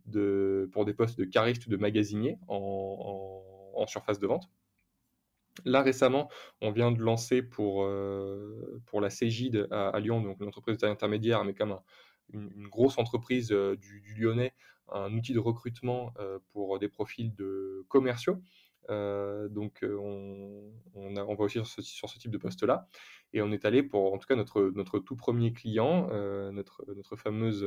pour 0.72 0.86
des 0.86 0.94
postes 0.94 1.18
de 1.20 1.26
caristes 1.26 1.66
ou 1.68 1.70
de 1.70 1.78
magasiniers 1.78 2.38
en 2.48 3.86
surface 3.88 4.20
de 4.20 4.28
vente. 4.28 4.50
Là, 5.66 5.82
récemment, 5.82 6.30
on 6.62 6.72
vient 6.72 6.92
de 6.92 7.02
lancer 7.02 7.42
pour, 7.42 7.84
heu, 7.84 8.82
pour 8.86 9.02
la 9.02 9.10
Cégide 9.10 9.68
à 9.72 10.00
Lyon, 10.00 10.22
donc 10.22 10.40
une 10.40 10.48
entreprise 10.48 10.78
de 10.78 10.88
intermédiaire, 10.88 11.44
mais 11.44 11.54
comme 11.54 11.72
un 11.74 11.84
une 12.32 12.68
grosse 12.68 13.00
entreprise, 13.00 13.52
heu, 13.52 13.76
du 13.76 14.04
Lyonnais, 14.16 14.54
un 14.90 15.12
outil 15.16 15.34
de 15.34 15.40
recrutement, 15.40 16.14
heu, 16.20 16.40
pour 16.54 16.78
des 16.80 16.88
profils 16.88 17.34
de 17.36 17.84
commerciaux. 17.90 18.42
Donc, 18.88 19.84
on 19.84 20.72
on 20.96 21.36
va 21.36 21.44
aussi 21.44 21.60
sur 21.82 22.10
ce 22.10 22.20
type 22.20 22.32
de 22.32 22.38
poste-là 22.38 22.88
et 23.34 23.42
on 23.42 23.52
est 23.52 23.66
allé 23.66 23.84
pour, 23.84 24.14
en 24.14 24.18
tout 24.18 24.28
cas, 24.28 24.36
notre 24.36 24.72
notre 24.76 25.00
tout 25.00 25.16
premier 25.16 25.54
client, 25.54 26.08
notre 26.52 27.16
fameuse, 27.18 27.66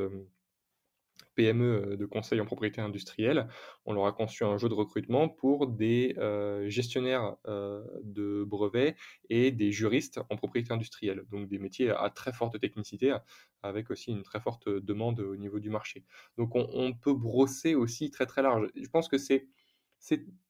PME, 1.35 1.91
heu, 1.93 1.97
de 1.97 2.05
conseil 2.05 2.39
en 2.41 2.45
propriété 2.45 2.81
industrielle. 2.81 3.47
On 3.85 3.93
leur 3.93 4.05
a 4.05 4.11
conçu 4.13 4.43
un 4.43 4.57
jeu 4.57 4.69
de 4.69 4.73
recrutement 4.73 5.29
pour 5.29 5.67
des, 5.67 6.15
heu, 6.17 6.67
gestionnaires, 6.69 7.35
heu, 7.47 7.83
de 8.03 8.43
brevets 8.43 8.95
et 9.29 9.51
des 9.51 9.71
juristes 9.71 10.19
en 10.29 10.35
propriété 10.37 10.73
industrielle. 10.73 11.23
Donc 11.31 11.47
des 11.47 11.59
métiers 11.59 11.89
à 11.91 12.09
très 12.09 12.33
forte 12.33 12.59
technicité, 12.59 13.15
avec 13.61 13.91
aussi 13.91 14.11
une 14.11 14.23
très 14.23 14.39
forte, 14.39 14.69
demande 14.69 15.19
au 15.19 15.35
niveau 15.35 15.59
du 15.59 15.69
marché. 15.69 16.05
Donc 16.37 16.51
on 16.55 16.93
peut 16.93 17.13
brosser 17.13 17.75
aussi 17.75 18.11
très, 18.11 18.25
très 18.25 18.41
large. 18.41 18.69
Je 18.75 18.87
pense 18.89 19.07
que 19.07 19.17
c'est 19.17 19.47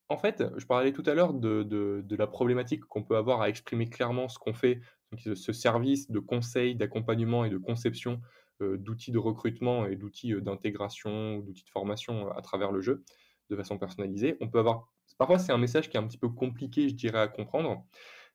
en 0.10 0.18
fait, 0.18 0.44
je 0.58 0.66
parlais 0.66 0.92
tout 0.92 1.04
à 1.06 1.14
l'heure 1.14 1.34
de 1.34 1.64
de 1.64 2.02
de 2.06 2.16
la 2.16 2.28
problématique 2.28 2.82
qu'on 2.86 3.04
peut 3.04 3.16
avoir 3.18 3.42
à 3.42 3.50
exprimer 3.50 3.90
clairement 3.90 4.28
ce 4.30 4.38
qu'on 4.38 4.54
fait, 4.54 4.82
donc 5.12 5.22
ce 5.22 5.36
ce 5.36 5.54
service 5.54 6.12
de 6.12 6.20
conseil, 6.20 6.76
d'accompagnement 6.76 7.46
et 7.46 7.50
de 7.50 7.58
conception 7.58 8.22
d'outils 8.62 9.12
de 9.12 9.18
recrutement 9.20 9.86
et 9.88 9.96
d'outils, 9.96 10.34
heu, 10.34 10.42
d'intégration 10.42 11.38
ou 11.38 11.42
d'outils 11.44 11.66
de 11.66 11.70
formation, 11.70 12.28
heu, 12.28 12.32
à 12.38 12.42
travers 12.42 12.72
le 12.72 12.82
jeu, 12.82 13.04
de 13.50 13.56
façon 13.56 13.78
personnalisée. 13.78 14.38
On 14.42 14.50
peut 14.50 14.60
avoir 14.60 14.88
parfois 15.18 15.40
c'est 15.40 15.52
un 15.52 15.58
message 15.58 15.90
qui 15.90 15.98
est 15.98 16.00
un 16.00 16.08
petit 16.08 16.18
peu 16.18 16.30
compliqué, 16.30 16.90
je 16.90 16.96
dirais, 16.96 17.20
à 17.20 17.28
comprendre, 17.28 17.86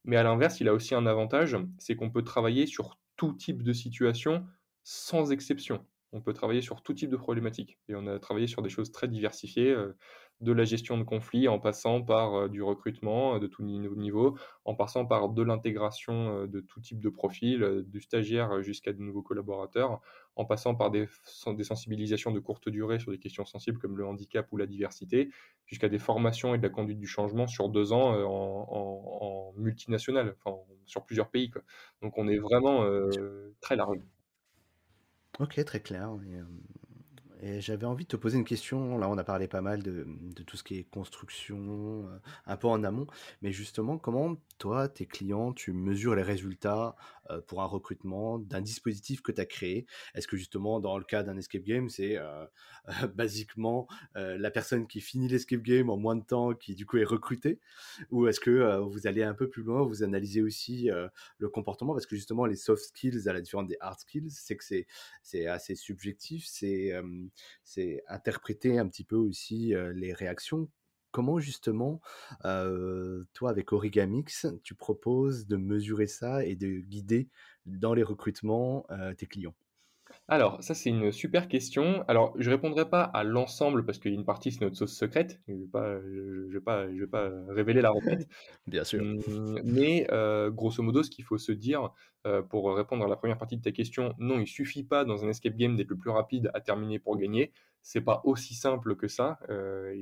Mais 0.05 0.17
à 0.17 0.23
l'inverse, 0.25 0.61
il 0.61 0.69
a 0.69 0.75
aussi 0.75 0.95
un 0.95 1.07
avantage, 1.07 1.57
c'est 1.79 1.97
qu'on 1.97 2.11
peut 2.11 2.25
travailler 2.25 2.67
sur 2.67 2.99
tout 3.17 3.35
type 3.35 3.63
de 3.63 3.73
situation 3.73 4.47
sans 4.85 5.33
exception. 5.33 5.87
On 6.13 6.23
peut 6.23 6.33
travailler 6.33 6.63
sur 6.63 6.83
tout 6.83 6.95
type 6.95 7.11
de 7.11 7.17
problématiques 7.19 7.79
et 7.89 7.95
on 7.95 8.07
a 8.07 8.19
travaillé 8.19 8.47
sur 8.47 8.63
des 8.63 8.71
choses 8.71 8.91
très 8.93 9.09
diversifiées, 9.09 9.71
heu, 9.73 9.97
de 10.41 10.53
la 10.53 10.65
gestion 10.65 10.97
de 10.97 11.03
conflits 11.05 11.49
en 11.49 11.59
passant 11.59 12.01
par, 12.03 12.35
heu, 12.45 12.49
du 12.49 12.63
recrutement, 12.63 13.37
heu, 13.37 13.41
de 13.41 13.47
tout 13.47 13.63
niveau, 13.63 14.39
en 14.65 14.75
passant 14.75 15.05
par 15.07 15.29
de 15.29 15.43
l'intégration, 15.43 16.47
de 16.47 16.61
tout 16.61 16.81
type 16.81 17.01
de 17.01 17.11
profil, 17.11 17.85
du 17.87 18.01
stagiaire, 18.01 18.63
jusqu'à 18.63 18.93
de 18.95 19.01
nouveaux 19.03 19.23
collaborateurs, 19.23 20.01
en 20.37 20.47
passant 20.47 20.75
par 20.75 20.91
des 20.91 21.07
des 21.49 21.65
sensibilisations 21.65 22.31
de 22.33 22.41
courte 22.41 22.69
durée 22.71 22.99
sur 23.01 23.11
des 23.13 23.19
questions 23.19 23.45
sensibles 23.45 23.79
comme 23.79 23.99
le 23.99 24.07
handicap 24.07 24.47
ou 24.53 24.57
la 24.57 24.67
diversité, 24.67 25.31
jusqu'à 25.67 25.89
des 25.91 25.99
formations 25.99 26.55
et 26.55 26.59
de 26.59 26.63
la 26.63 26.71
conduite 26.71 26.99
du 27.01 27.07
changement 27.07 27.47
sur 27.47 27.69
2 27.69 27.93
ans, 27.93 28.15
en 28.25 28.67
en 28.71 29.51
en 29.51 29.53
multinational, 29.61 30.37
enfin, 30.45 30.57
sur 30.87 31.05
plusieurs 31.05 31.31
pays, 31.31 31.51
quoi. 31.51 31.63
Donc 32.03 32.17
on 32.17 32.29
est 32.29 32.39
vraiment, 32.39 32.85
très 33.61 33.77
large. 33.77 33.99
OK, 35.39 35.65
très 35.65 35.81
clair 35.81 36.11
hem 36.33 36.63
et 37.41 37.61
j'avais 37.61 37.87
envie 37.87 38.05
de 38.05 38.09
te 38.09 38.17
poser 38.17 38.37
une 38.39 38.45
question. 38.45 38.99
Là, 38.99 39.09
on 39.09 39.17
a 39.17 39.25
parlé 39.25 39.47
pas 39.47 39.61
mal 39.61 39.83
de, 39.83 40.07
tout 40.47 40.57
ce 40.57 40.65
qui 40.65 40.79
est 40.79 40.85
construction, 40.85 42.09
euh, 42.09 42.19
un 42.47 42.57
peu 42.57 42.67
en 42.67 42.83
amont. 42.83 43.07
Mais 43.43 43.53
justement, 43.53 43.99
comment 43.99 44.37
toi, 44.59 44.89
tes 44.89 45.07
clients, 45.07 45.53
tu 45.53 45.73
mesures 45.73 46.17
les 46.17 46.23
résultats 46.23 46.97
euh, 47.31 47.41
pour 47.43 47.63
un 47.63 47.67
recrutement 47.67 48.39
d'un 48.39 48.61
dispositif 48.61 49.23
que 49.23 49.31
tu 49.31 49.41
as 49.41 49.47
créé? 49.47 49.87
Est-ce 50.15 50.27
que 50.27 50.37
justement, 50.37 50.81
dans 50.81 50.99
le 50.99 51.05
cas 51.05 51.23
d'un 51.23 51.37
escape 51.37 51.63
game, 51.63 51.89
c'est 51.89 52.17
euh, 52.19 52.45
basiquement 53.15 53.87
la 54.15 54.51
personne 54.51 54.87
qui 54.87 55.01
finit 55.01 55.29
l'escape 55.29 55.63
game 55.63 55.91
en 55.91 55.97
moins 55.97 56.17
de 56.17 56.25
temps 56.25 56.55
qui 56.55 56.75
du 56.75 56.87
coup 56.87 56.97
est 56.97 57.05
recrutée? 57.05 57.61
Ou 58.11 58.27
est-ce 58.27 58.41
que 58.41 58.79
vous 58.81 59.07
allez 59.07 59.23
un 59.23 59.35
peu 59.35 59.49
plus 59.49 59.63
loin, 59.63 59.83
vous 59.83 60.03
analysez 60.03 60.43
aussi 60.43 60.91
le 61.39 61.49
comportement? 61.49 61.93
Parce 61.93 62.07
que 62.07 62.17
justement, 62.17 62.47
les 62.47 62.57
soft 62.57 62.85
skills, 62.85 63.29
à 63.29 63.33
la 63.33 63.41
différence 63.41 63.69
des 63.69 63.77
hard 63.81 64.01
skills, 64.01 64.31
c'est 64.31 64.57
que 64.57 64.65
c'est 65.23 65.47
assez 65.47 65.75
subjectif, 65.75 66.45
c'est 66.47 66.93
c'est 67.65 68.03
interpréter 68.09 68.79
un 68.79 68.89
petit 68.89 69.05
peu 69.05 69.17
aussi 69.17 69.75
les 69.95 70.13
réactions. 70.13 70.69
Comment 71.11 71.39
justement, 71.39 72.01
toi 72.43 73.51
avec 73.51 73.73
Origamix, 73.73 74.47
tu 74.63 74.75
proposes 74.75 75.47
de 75.47 75.57
mesurer 75.57 76.07
ça 76.07 76.45
et 76.45 76.55
de 76.57 76.69
guider 76.81 77.29
dans 77.67 77.95
les 77.95 78.03
recrutements 78.03 78.87
tes 79.17 79.27
clients? 79.27 79.55
Alors, 80.31 80.63
ça, 80.63 80.75
c'est 80.75 80.91
une 80.91 81.11
super 81.11 81.49
question. 81.49 82.05
Alors, 82.07 82.35
je 82.37 82.51
répondrai 82.51 82.89
pas 82.91 83.03
à 83.03 83.25
l'ensemble 83.25 83.87
parce 83.87 83.99
qu'il 83.99 84.13
y 84.13 84.15
a 84.15 84.19
une 84.19 84.27
partie, 84.27 84.53
c'est 84.53 84.61
notre 84.61 84.77
sauce 84.77 84.95
secrète. 84.95 85.41
Je 85.49 85.55
vais 85.55 85.67
pas, 85.67 85.99
je, 86.03 86.53
vais 86.53 86.61
pas, 86.61 86.87
je 86.87 87.01
vais 87.01 87.07
pas 87.07 87.31
révéler 87.49 87.81
la 87.81 87.91
recette. 87.91 88.29
Bien 88.67 88.85
sûr. 88.85 89.03
Mmh, 89.03 89.61
mais 89.65 90.07
euh, 90.13 90.51
grosso 90.51 90.83
modo, 90.83 91.03
ce 91.03 91.09
qu'il 91.09 91.25
faut 91.25 91.39
se 91.39 91.51
dire 91.51 91.95
euh, 92.27 92.43
pour 92.43 92.77
répondre 92.77 93.07
à 93.07 93.09
la 93.09 93.17
première 93.17 93.39
partie 93.39 93.57
de 93.57 93.63
ta 93.63 93.73
question, 93.73 94.15
non, 94.19 94.39
il 94.39 94.47
suffit 94.47 94.85
pas 94.85 95.07
dans 95.07 95.25
un 95.25 95.31
escape 95.31 95.57
game 95.57 95.77
d'être 95.77 95.89
le 95.89 95.97
plus 95.97 96.11
rapide 96.11 96.51
à 96.53 96.61
terminer 96.61 96.99
pour 96.99 97.17
gagner. 97.17 97.51
C'est 97.81 98.03
pas 98.03 98.21
aussi 98.25 98.55
simple 98.55 98.97
que 98.97 99.09
ça. 99.09 99.39
Euh, 99.49 99.95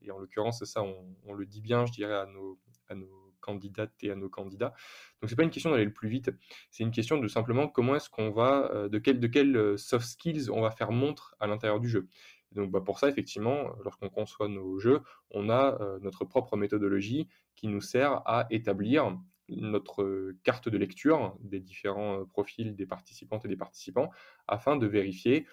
et, 0.00 0.10
en 0.12 0.18
l'occurrence, 0.18 0.62
ça, 0.62 0.84
on, 0.84 0.94
on, 1.26 1.34
le 1.34 1.44
dit 1.44 1.60
bien, 1.60 1.86
je 1.86 1.92
dirais, 1.92 2.14
à 2.14 2.26
nos, 2.26 2.56
à 2.88 2.94
nos 2.94 3.25
candidates 3.46 3.94
et 4.02 4.10
à 4.10 4.16
nos 4.16 4.28
candidats. 4.28 4.74
Donc 5.20 5.30
c'est 5.30 5.36
pas 5.36 5.44
une 5.44 5.50
question 5.50 5.70
d'aller 5.70 5.84
le 5.84 5.92
plus 5.92 6.08
vite, 6.08 6.30
c'est 6.70 6.82
une 6.82 6.90
question 6.90 7.18
de 7.18 7.28
simplement 7.28 7.68
comment 7.68 7.94
est-ce 7.94 8.10
qu'on 8.10 8.30
va, 8.30 8.70
euh, 8.72 8.88
de 8.88 8.98
quel 8.98 9.20
de 9.20 9.58
euh, 9.58 9.76
soft 9.76 10.06
skills 10.06 10.50
on 10.50 10.60
va 10.60 10.70
faire 10.70 10.90
montre 10.90 11.36
à 11.40 11.46
l'intérieur 11.46 11.80
du 11.80 11.88
jeu. 11.88 12.08
donc 12.52 12.70
bah, 12.70 12.80
pour 12.80 12.98
ça, 12.98 13.08
effectivement, 13.08 13.70
lorsqu'on 13.84 14.08
conçoit 14.08 14.48
nos 14.48 14.78
jeux, 14.78 15.00
on 15.30 15.48
a 15.48 15.78
euh, 15.80 15.98
notre 16.00 16.24
propre 16.24 16.56
méthodologie 16.56 17.28
qui 17.54 17.68
nous 17.68 17.80
sert 17.80 18.22
à 18.26 18.46
établir 18.50 19.16
notre 19.48 20.34
carte 20.42 20.68
de 20.68 20.76
lecture 20.76 21.36
des 21.40 21.60
différents 21.60 22.24
profils 22.24 22.74
des 22.74 22.86
participantes 22.86 23.44
et 23.44 23.48
des 23.48 23.56
participants 23.56 24.10
afin 24.48 24.76
de 24.76 24.86
vérifier 24.86 25.46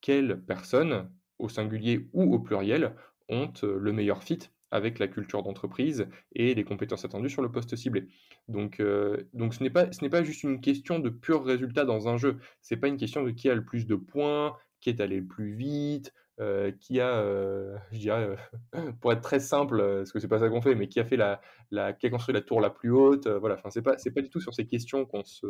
quelles 0.00 0.42
personnes, 0.44 1.08
au 1.38 1.48
singulier 1.48 2.08
ou 2.12 2.34
au 2.34 2.40
pluriel, 2.40 2.96
ont 3.28 3.52
le 3.62 3.92
meilleur 3.92 4.22
fit 4.22 4.50
avec 4.70 4.98
la 4.98 5.08
culture 5.08 5.42
d'entreprise 5.42 6.08
et 6.34 6.54
les 6.54 6.64
compétences 6.64 7.04
attendues 7.04 7.30
sur 7.30 7.42
le 7.42 7.50
poste 7.50 7.76
ciblé. 7.76 8.08
Donc, 8.48 8.80
euh, 8.80 9.28
donc 9.32 9.54
ce 9.54 9.62
n'est 9.62 9.70
pas, 9.70 9.90
ce 9.92 10.02
n'est 10.02 10.10
pas 10.10 10.22
juste 10.22 10.42
une 10.42 10.60
question 10.60 10.98
de 10.98 11.08
pur 11.08 11.44
résultat 11.44 11.84
dans 11.84 12.08
un 12.08 12.16
jeu. 12.16 12.38
C'est 12.60 12.76
pas 12.76 12.88
une 12.88 12.96
question 12.96 13.22
de 13.22 13.30
qui 13.30 13.48
a 13.48 13.54
le 13.54 13.64
plus 13.64 13.86
de 13.86 13.94
points, 13.94 14.56
qui 14.80 14.90
est 14.90 15.00
allé 15.00 15.20
le 15.20 15.26
plus 15.26 15.54
vite, 15.54 16.12
euh, 16.40 16.72
qui 16.80 17.00
a, 17.00 17.16
euh, 17.16 17.76
je 17.92 17.98
dirais, 17.98 18.36
pour 19.00 19.12
être 19.12 19.22
très 19.22 19.40
simple, 19.40 19.78
parce 19.78 20.12
que 20.12 20.18
c'est 20.18 20.28
pas 20.28 20.40
ça 20.40 20.48
qu'on 20.48 20.62
fait, 20.62 20.74
mais 20.74 20.88
qui 20.88 21.00
a 21.00 21.04
fait 21.04 21.16
la, 21.16 21.40
la, 21.70 21.92
qui 21.92 22.06
a 22.06 22.10
construit 22.10 22.34
la 22.34 22.42
tour 22.42 22.60
la 22.60 22.70
plus 22.70 22.90
haute. 22.90 23.28
voilà. 23.28 23.54
Enfin, 23.54 23.70
c'est 23.70 23.82
pas, 23.82 23.96
c'est 23.98 24.12
pas 24.12 24.22
du 24.22 24.30
tout 24.30 24.40
sur 24.40 24.54
ces 24.54 24.66
questions 24.66 25.06
qu'on 25.06 25.24
se, 25.24 25.46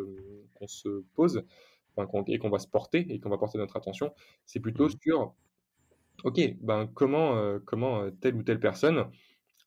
qu'on 0.55 0.67
se 0.67 1.05
pose. 1.15 1.43
Enfin, 1.97 2.25
et 2.27 2.39
qu'on 2.39 2.51
va 2.51 2.59
se 2.59 2.69
porter 2.69 3.07
et 3.09 3.21
qu'on 3.21 3.31
va 3.31 3.39
porter 3.39 3.57
notre 3.57 3.77
attention, 3.77 4.13
c'est 4.45 4.61
plutôt 4.61 4.87
mmh 4.87 4.97
sur 5.03 5.35
OK, 6.27 6.41
ben 6.61 6.89
comment, 6.93 7.37
euh, 7.37 7.61
comment, 7.65 8.03
euh, 8.03 8.11
telle 8.11 8.35
ou 8.35 8.43
telle 8.43 8.59
personne 8.59 9.13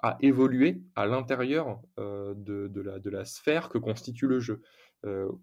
a 0.01 0.17
évolué 0.19 0.81
à 0.93 1.05
l'intérieur, 1.05 1.79
euh, 1.97 2.33
de 2.35 2.81
la 2.81 2.99
de 2.99 3.09
la 3.09 3.23
sphère 3.23 3.69
que 3.69 3.77
constitue 3.77 4.27
le 4.27 4.39
jeu? 4.41 4.61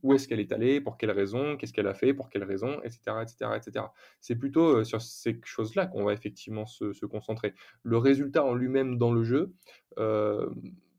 où 0.03 0.13
est-ce 0.13 0.29
qu'elle 0.29 0.41
est 0.41 0.53
allée? 0.53 0.83
Pour 0.83 0.99
quelles 0.99 1.13
raisons? 1.13 1.57
Qu'est-ce 1.57 1.73
qu'elle 1.73 1.87
a 1.87 1.95
fait? 1.95 2.13
Pour 2.13 2.29
quelles 2.29 2.45
raisons? 2.45 2.79
Et 2.85 2.91
cetera, 2.91 3.23
et 3.23 3.27
cetera, 3.27 3.57
et 3.57 3.63
cetera. 3.63 3.95
C'est 4.21 4.37
plutôt, 4.37 4.85
sur 4.85 5.01
ces 5.01 5.41
choses-là 5.45 5.87
qu'on 5.87 6.05
va 6.05 6.13
effectivement 6.13 6.67
se 6.67 7.07
concentrer. 7.07 7.55
Le 7.83 7.97
résultat 7.97 8.45
en 8.45 8.55
lui-même 8.55 8.99
dans 8.99 9.13
le 9.13 9.25
jeu, 9.25 9.55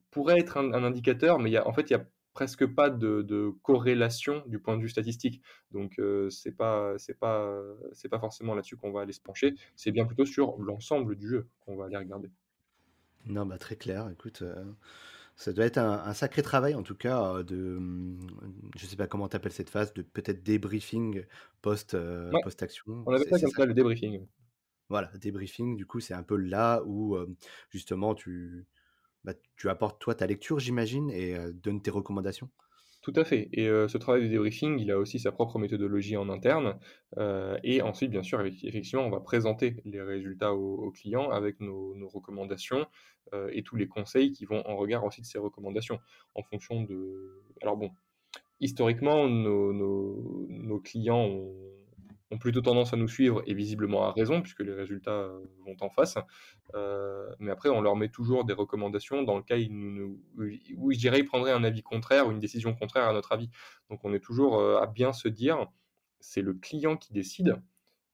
pourrait 0.10 0.40
être 0.40 0.58
un 0.58 0.84
indicateur, 0.84 1.38
mais 1.38 1.52
y 1.52 1.58
a 1.58 1.68
en 1.68 1.74
fait, 1.74 1.92
il 1.92 1.94
y 1.94 1.96
a 1.96 2.08
presque 2.38 2.68
pas 2.68 2.92
de, 2.92 3.52
corrélation 3.64 4.44
du 4.46 4.60
point 4.60 4.78
de 4.78 4.84
vue 4.84 4.90
statistique. 4.90 5.42
Donc 5.72 5.98
euh, 5.98 6.30
c'est 6.30 6.52
pas 6.52 6.94
c'est 7.00 7.18
pas 7.18 7.60
c'est 7.94 8.10
pas 8.10 8.20
forcément 8.20 8.54
là-dessus 8.54 8.78
qu'on 8.78 8.92
va 8.92 9.02
aller 9.02 9.12
se 9.12 9.22
pencher. 9.22 9.56
C'est 9.76 9.92
bien 9.92 10.06
plutôt 10.06 10.24
sur 10.26 10.56
l'ensemble 10.60 11.16
du 11.16 11.28
jeu 11.28 11.48
qu'on 11.62 11.76
va 11.76 11.86
aller 11.86 11.98
regarder. 11.98 12.30
Non, 13.26 13.48
bah 13.48 13.58
très 13.58 13.76
clair. 13.76 14.08
Écoute, 14.12 14.44
euh, 14.44 14.64
ça 15.36 15.52
doit 15.52 15.66
être 15.66 15.80
un, 15.80 16.14
sacré 16.14 16.44
travail 16.44 16.76
en 16.76 16.84
tout 16.84 16.94
cas 16.94 17.38
euh, 17.38 17.44
de, 17.44 17.80
je 18.78 18.86
sais 18.86 18.98
pas 18.98 19.08
comment 19.08 19.28
tu 19.28 19.36
appelles 19.36 19.52
cette 19.52 19.72
phase 19.72 19.92
de 19.96 20.04
peut-être 20.04 20.44
débriefing 20.44 21.26
post 21.64 21.98
post 22.44 22.62
action. 22.62 23.04
On 23.08 23.16
appelle 23.16 23.30
ça 23.32 23.40
comme 23.40 23.50
ça 23.50 23.66
le 23.66 23.74
débriefing. 23.74 24.28
Voilà, 24.90 25.12
débriefing. 25.20 25.76
Du 25.76 25.88
coup, 25.88 26.02
c'est 26.02 26.14
un 26.14 26.24
peu 26.24 26.36
là 26.36 26.84
où 26.86 27.18
justement 27.72 28.14
tu 28.14 28.68
bah, 29.24 29.34
tu 29.56 29.70
apportes 29.70 30.00
toi 30.00 30.16
ta 30.16 30.28
lecture, 30.28 30.60
j'imagine, 30.60 31.10
et 31.12 31.36
euh, 31.36 31.52
donnes 31.54 31.82
tes 31.82 31.92
recommandations? 31.92 32.50
Tout 33.02 33.14
à 33.16 33.24
fait. 33.24 33.48
Et 33.54 33.68
ce 33.68 33.98
travail 33.98 34.24
de 34.24 34.28
débriefing, 34.28 34.80
il 34.80 34.92
a 34.92 34.98
aussi 34.98 35.18
sa 35.18 35.32
propre 35.32 35.60
méthodologie 35.60 36.18
en 36.18 36.28
interne. 36.28 36.78
Et 37.64 37.82
ensuite, 37.82 38.12
bien 38.12 38.22
sûr, 38.22 38.42
effectivement, 38.42 39.06
on 39.06 39.10
va 39.10 39.22
présenter 39.22 39.78
les 39.86 40.02
résultats 40.02 40.54
aux, 40.54 40.92
clients 40.92 41.32
avec 41.32 41.62
nos, 41.62 41.96
recommandations 42.10 42.86
et 43.50 43.64
tous 43.64 43.78
les 43.78 43.88
conseils 43.88 44.34
qui 44.34 44.44
vont 44.44 44.62
en 44.68 44.76
regard 44.76 45.06
aussi 45.06 45.22
de 45.22 45.26
ces 45.26 45.38
recommandations. 45.38 46.02
En 46.36 46.44
fonction 46.44 46.84
de. 46.84 47.42
Alors 47.62 47.78
bon, 47.78 47.92
historiquement, 48.60 49.30
nos, 49.30 49.72
nos 49.72 50.80
clients 50.82 51.24
ont 51.24 51.77
ont 52.32 52.38
plutôt 52.38 52.62
tendance 52.62 52.94
à 52.94 52.98
nous 52.98 53.08
suivre 53.08 53.42
et 53.46 53.54
visiblement 53.54 54.06
à 54.06 54.12
raison 54.12 54.42
puisque 54.42 54.62
les 54.62 54.74
résultats 54.74 55.12
euh, 55.12 55.46
vont 55.66 55.78
en 55.80 55.90
face. 55.90 56.18
Euh, 56.76 57.30
mais 57.40 57.52
après, 57.52 57.70
on 57.70 57.82
leur 57.82 57.96
met 57.96 58.10
toujours 58.10 58.46
des 58.46 58.54
recommandations 58.54 59.24
dans 59.24 59.38
le 59.38 59.44
cas 59.44 59.58
où, 59.58 60.92
je 60.92 60.98
dirais 60.98 61.20
ils 61.20 61.26
prendraient 61.26 61.52
un 61.52 61.64
avis 61.64 61.84
contraire 61.84 62.28
ou 62.28 62.32
une 62.32 62.40
décision 62.40 62.74
contraire 62.74 63.08
à 63.08 63.14
notre 63.14 63.32
avis. 63.32 63.50
Donc 63.90 64.04
on 64.04 64.14
est 64.14 64.20
toujours 64.20 64.60
euh, 64.60 64.80
à 64.80 64.88
bien 64.88 65.14
se 65.14 65.28
dire, 65.28 65.68
c'est 66.20 66.42
le 66.42 66.54
client 66.54 66.98
qui 66.98 67.14
décide. 67.14 67.62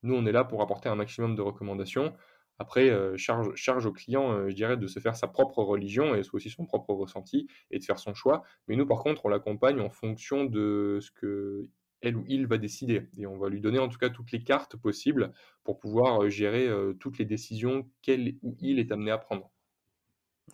Nous, 0.03 0.13
on 0.13 0.25
est 0.25 0.31
là 0.33 0.43
pour 0.43 0.61
apporter 0.61 0.89
un 0.89 0.95
maximum 0.95 1.35
de 1.35 1.41
recommandations. 1.41 2.13
Après, 2.59 2.91
charge, 3.17 3.55
charge 3.55 3.85
au 3.85 3.93
client, 3.93 4.47
je 4.49 4.53
dirais, 4.53 4.75
de 4.77 4.85
se 4.85 4.99
faire 4.99 5.15
sa 5.15 5.27
propre 5.27 5.63
religion 5.63 6.13
et 6.13 6.21
aussi 6.33 6.49
son 6.49 6.65
propre 6.65 6.93
ressenti 6.93 7.47
et 7.71 7.79
de 7.79 7.83
faire 7.83 7.97
son 7.97 8.13
choix. 8.13 8.43
Mais 8.67 8.75
nous, 8.75 8.85
par 8.85 8.99
contre, 8.99 9.25
on 9.25 9.29
l'accompagne 9.29 9.79
en 9.79 9.89
fonction 9.89 10.43
de 10.43 10.99
ce 11.01 11.09
que 11.09 11.69
elle 12.03 12.17
ou 12.17 12.25
il 12.27 12.45
va 12.45 12.57
décider. 12.57 13.07
Et 13.17 13.25
on 13.25 13.37
va 13.37 13.49
lui 13.49 13.61
donner 13.61 13.79
en 13.79 13.87
tout 13.87 13.97
cas 13.97 14.09
toutes 14.09 14.31
les 14.31 14.43
cartes 14.43 14.75
possibles 14.75 15.33
pour 15.63 15.79
pouvoir 15.79 16.23
euh, 16.23 16.29
gérer 16.29 16.67
euh, 16.67 16.93
toutes 16.93 17.17
les 17.17 17.25
décisions 17.25 17.89
qu'elle 18.01 18.35
ou 18.43 18.55
il 18.59 18.77
est 18.77 18.91
amené 18.91 19.09
à 19.09 19.17
prendre. 19.17 19.49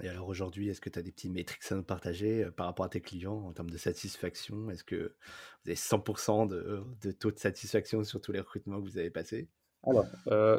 Et 0.03 0.07
alors 0.07 0.27
aujourd'hui, 0.27 0.69
est-ce 0.69 0.79
que 0.79 0.89
tu 0.89 0.99
as 0.99 1.01
des 1.01 1.11
petits 1.11 1.31
métriques 1.31 1.63
à 1.71 1.75
nous 1.75 1.83
partager 1.83 2.43
euh, 2.43 2.51
par 2.51 2.67
rapport 2.67 2.85
à 2.85 2.89
tes 2.89 3.01
clients 3.01 3.41
en 3.47 3.51
termes 3.51 3.71
de 3.71 3.77
satisfaction? 3.77 4.69
Est-ce 4.69 4.83
que 4.83 5.15
vous 5.65 5.71
avez 5.71 5.75
100% 5.75 6.47
de, 6.47 7.11
taux 7.11 7.31
de 7.31 7.39
satisfaction 7.39 8.03
sur 8.03 8.21
tous 8.21 8.31
les 8.31 8.39
recrutements 8.39 8.79
que 8.79 8.87
vous 8.87 8.99
avez 8.99 9.09
passés? 9.09 9.49
Alors, 9.83 10.05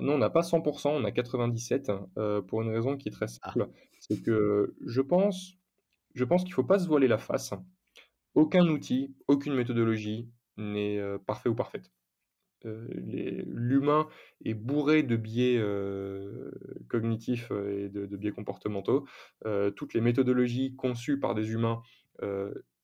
non, 0.00 0.14
on 0.14 0.18
n'a 0.18 0.30
pas 0.30 0.40
100%, 0.40 0.88
on 0.88 1.04
a 1.04 1.12
97, 1.12 1.92
pour 2.48 2.62
une 2.62 2.70
raison 2.70 2.96
qui 2.96 3.08
est 3.08 3.12
très 3.12 3.26
ah. 3.42 3.52
simple. 3.52 3.68
C'est 4.00 4.22
que 4.22 4.74
je 4.86 5.02
pense, 5.02 5.58
je 6.14 6.24
pense 6.24 6.42
qu'il 6.42 6.52
ne 6.52 6.54
faut 6.54 6.64
pas 6.64 6.78
se 6.78 6.88
voiler 6.88 7.06
la 7.06 7.18
face. 7.18 7.52
Aucun 8.34 8.66
outil, 8.66 9.14
aucune 9.28 9.54
méthodologie, 9.54 10.30
n'est 10.60 11.00
parfait 11.26 11.48
ou 11.48 11.54
parfaite. 11.54 11.90
L'humain 12.64 14.08
est 14.44 14.54
bourré 14.54 15.02
de 15.02 15.16
biais 15.16 15.62
cognitifs 16.88 17.50
et 17.50 17.88
de, 17.88 18.16
biais 18.16 18.32
comportementaux. 18.32 19.06
toutes 19.76 19.94
les 19.94 20.00
méthodologies 20.00 20.76
conçues 20.76 21.18
par 21.18 21.34
des 21.34 21.52
humains 21.52 21.82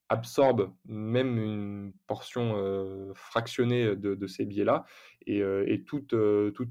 absorbe 0.08 0.72
même 0.86 1.36
une 1.36 1.92
portion 2.06 3.12
fractionnée 3.14 3.96
de, 3.96 4.26
ces 4.26 4.46
biais-là, 4.46 4.84
et, 5.26 5.84
toute, 5.86 6.14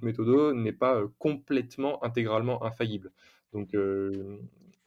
méthode 0.01 0.55
n'est 0.55 0.73
pas 0.73 1.03
complètement 1.19 2.03
intégralement 2.03 2.63
infaillible. 2.63 3.11
Donc 3.53 3.75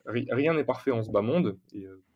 rien 0.06 0.54
n'est 0.54 0.64
parfait 0.64 0.90
en 0.90 1.02
ce 1.02 1.10
bas 1.10 1.22
monde, 1.22 1.58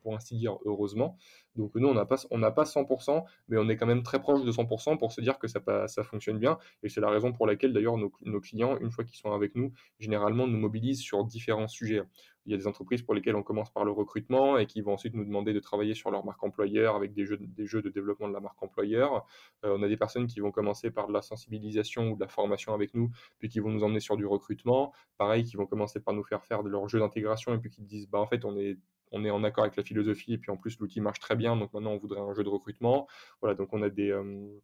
pour 0.03 0.15
ainsi 0.15 0.35
dire 0.35 0.57
heureusement. 0.65 1.17
Donc 1.55 1.71
nous, 1.75 1.87
on 1.87 1.93
n'a 1.93 2.05
pas, 2.05 2.17
pas 2.51 2.63
100%, 2.63 3.23
mais 3.47 3.57
on 3.57 3.69
est 3.69 3.77
quand 3.77 3.85
même 3.85 4.03
très 4.03 4.19
proche 4.19 4.43
de 4.43 4.51
100% 4.51 4.97
pour 4.97 5.11
se 5.11 5.21
dire 5.21 5.39
que 5.39 5.47
ça, 5.47 5.59
ça 5.87 6.03
fonctionne 6.03 6.37
bien. 6.37 6.57
Et 6.83 6.89
c'est 6.89 7.01
la 7.01 7.09
raison 7.09 7.31
pour 7.31 7.47
laquelle 7.47 7.73
d'ailleurs 7.73 7.97
nos, 7.97 8.11
nos, 8.21 8.41
clients, 8.41 8.77
une 8.79 8.91
fois 8.91 9.03
qu'ils 9.03 9.17
sont 9.17 9.31
avec 9.31 9.55
nous, 9.55 9.73
généralement 9.99 10.47
nous 10.47 10.57
mobilisent 10.57 11.01
sur 11.01 11.23
différents 11.23 11.67
sujets. 11.67 12.03
Il 12.45 12.51
y 12.51 12.55
a 12.55 12.57
des 12.57 12.67
entreprises 12.67 13.01
pour 13.01 13.13
lesquelles 13.13 13.35
on 13.35 13.43
commence 13.43 13.71
par 13.71 13.85
le 13.85 13.91
recrutement 13.91 14.57
et 14.57 14.65
qui 14.65 14.81
vont 14.81 14.93
ensuite 14.93 15.13
nous 15.13 15.23
demander 15.23 15.53
de 15.53 15.59
travailler 15.59 15.93
sur 15.93 16.11
leur 16.11 16.25
marque 16.25 16.43
employeur 16.43 16.95
avec 16.95 17.13
des 17.13 17.25
jeux, 17.25 17.37
des 17.39 17.65
jeux 17.65 17.81
de 17.81 17.89
développement 17.89 18.27
de 18.27 18.33
la 18.33 18.41
marque 18.41 18.61
employeur. 18.61 19.25
Euh, 19.63 19.75
on 19.77 19.83
a 19.83 19.87
des 19.87 19.95
personnes 19.95 20.27
qui 20.27 20.41
vont 20.41 20.51
commencer 20.51 20.91
par 20.91 21.07
de 21.07 21.13
la 21.13 21.21
sensibilisation 21.21 22.11
ou 22.11 22.15
de 22.15 22.21
la 22.21 22.27
formation 22.27 22.73
avec 22.73 22.93
nous, 22.95 23.11
puis 23.39 23.47
qui 23.47 23.59
vont 23.59 23.69
nous 23.69 23.83
emmener 23.83 24.01
sur 24.01 24.17
du 24.17 24.25
recrutement. 24.25 24.91
Pareil, 25.17 25.45
qui 25.45 25.55
vont 25.55 25.65
commencer 25.65 26.01
par 26.01 26.13
nous 26.13 26.23
faire 26.23 26.43
faire 26.43 26.63
de 26.63 26.69
leur 26.69 26.89
jeu 26.89 26.99
d'intégration 26.99 27.53
et 27.53 27.59
puis 27.59 27.69
qui 27.69 27.81
disent, 27.81 28.09
bah, 28.09 28.19
en 28.19 28.27
fait, 28.27 28.43
on 28.43 28.57
est 28.57 28.77
on 29.13 29.23
est 29.23 29.29
en 29.29 29.43
accord 29.43 29.63
avec 29.63 29.77
la 29.77 29.83
philosophie 29.83 30.33
et 30.33 30.37
puis 30.37 30.51
en 30.51 30.57
plus 30.57 30.77
l'outil 30.79 30.99
marche 30.99 31.19
très 31.19 31.35
bien, 31.35 31.55
donc 31.55 31.71
maintenant 31.73 31.91
on 31.91 31.97
voudrait 31.97 32.19
un 32.19 32.33
jeu 32.33 32.43
de 32.43 32.49
recrutement. 32.49 33.07
Voilà, 33.41 33.55
donc 33.55 33.69
on 33.71 33.81
a 33.81 33.89
des, 33.89 34.11
euh, 34.11 34.59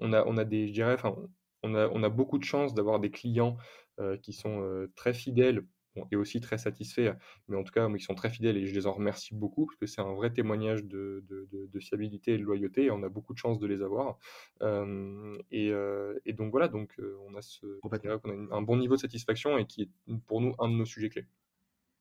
on 0.00 0.12
a, 0.12 0.24
on 0.24 0.38
a 0.38 0.44
des, 0.44 0.68
je 0.68 0.72
dirais, 0.72 0.94
enfin, 0.94 1.16
on 1.62 1.74
a, 1.74 1.88
on 1.88 2.02
a 2.02 2.08
beaucoup 2.08 2.38
de 2.38 2.44
chance 2.44 2.74
d'avoir 2.74 3.00
des 3.00 3.10
clients 3.10 3.56
euh, 4.00 4.16
qui 4.16 4.32
sont 4.32 4.62
euh, 4.62 4.90
très 4.96 5.12
fidèles 5.12 5.66
et 6.10 6.16
aussi 6.16 6.40
très 6.40 6.56
satisfaits, 6.56 7.12
mais 7.48 7.56
en 7.58 7.64
tout 7.64 7.72
cas, 7.72 7.86
ils 7.86 8.00
sont 8.00 8.14
très 8.14 8.30
fidèles 8.30 8.56
et 8.56 8.66
je 8.66 8.74
les 8.74 8.86
en 8.86 8.92
remercie 8.94 9.34
beaucoup 9.34 9.66
parce 9.66 9.76
que 9.76 9.84
c'est 9.84 10.00
un 10.00 10.14
vrai 10.14 10.32
témoignage 10.32 10.84
de, 10.84 11.22
de, 11.28 11.46
de, 11.50 11.80
fiabilité 11.80 12.32
et 12.32 12.38
de 12.38 12.44
loyauté 12.44 12.84
et 12.84 12.90
on 12.90 13.02
a 13.02 13.10
beaucoup 13.10 13.34
de 13.34 13.38
chance 13.38 13.58
de 13.58 13.66
les 13.66 13.82
avoir. 13.82 14.16
et, 15.50 15.70
et, 16.24 16.32
donc 16.32 16.50
voilà, 16.50 16.68
donc 16.68 16.98
on 17.28 17.34
a, 17.34 17.42
ce, 17.42 17.78
on 17.82 17.90
a 17.90 18.56
un 18.56 18.62
bon 18.62 18.78
niveau 18.78 18.94
de 18.94 19.00
satisfaction 19.02 19.58
et 19.58 19.66
qui 19.66 19.82
est 19.82 20.14
pour 20.26 20.40
nous 20.40 20.54
un 20.58 20.70
de 20.70 20.76
nos 20.76 20.86
sujets 20.86 21.10
clés. 21.10 21.26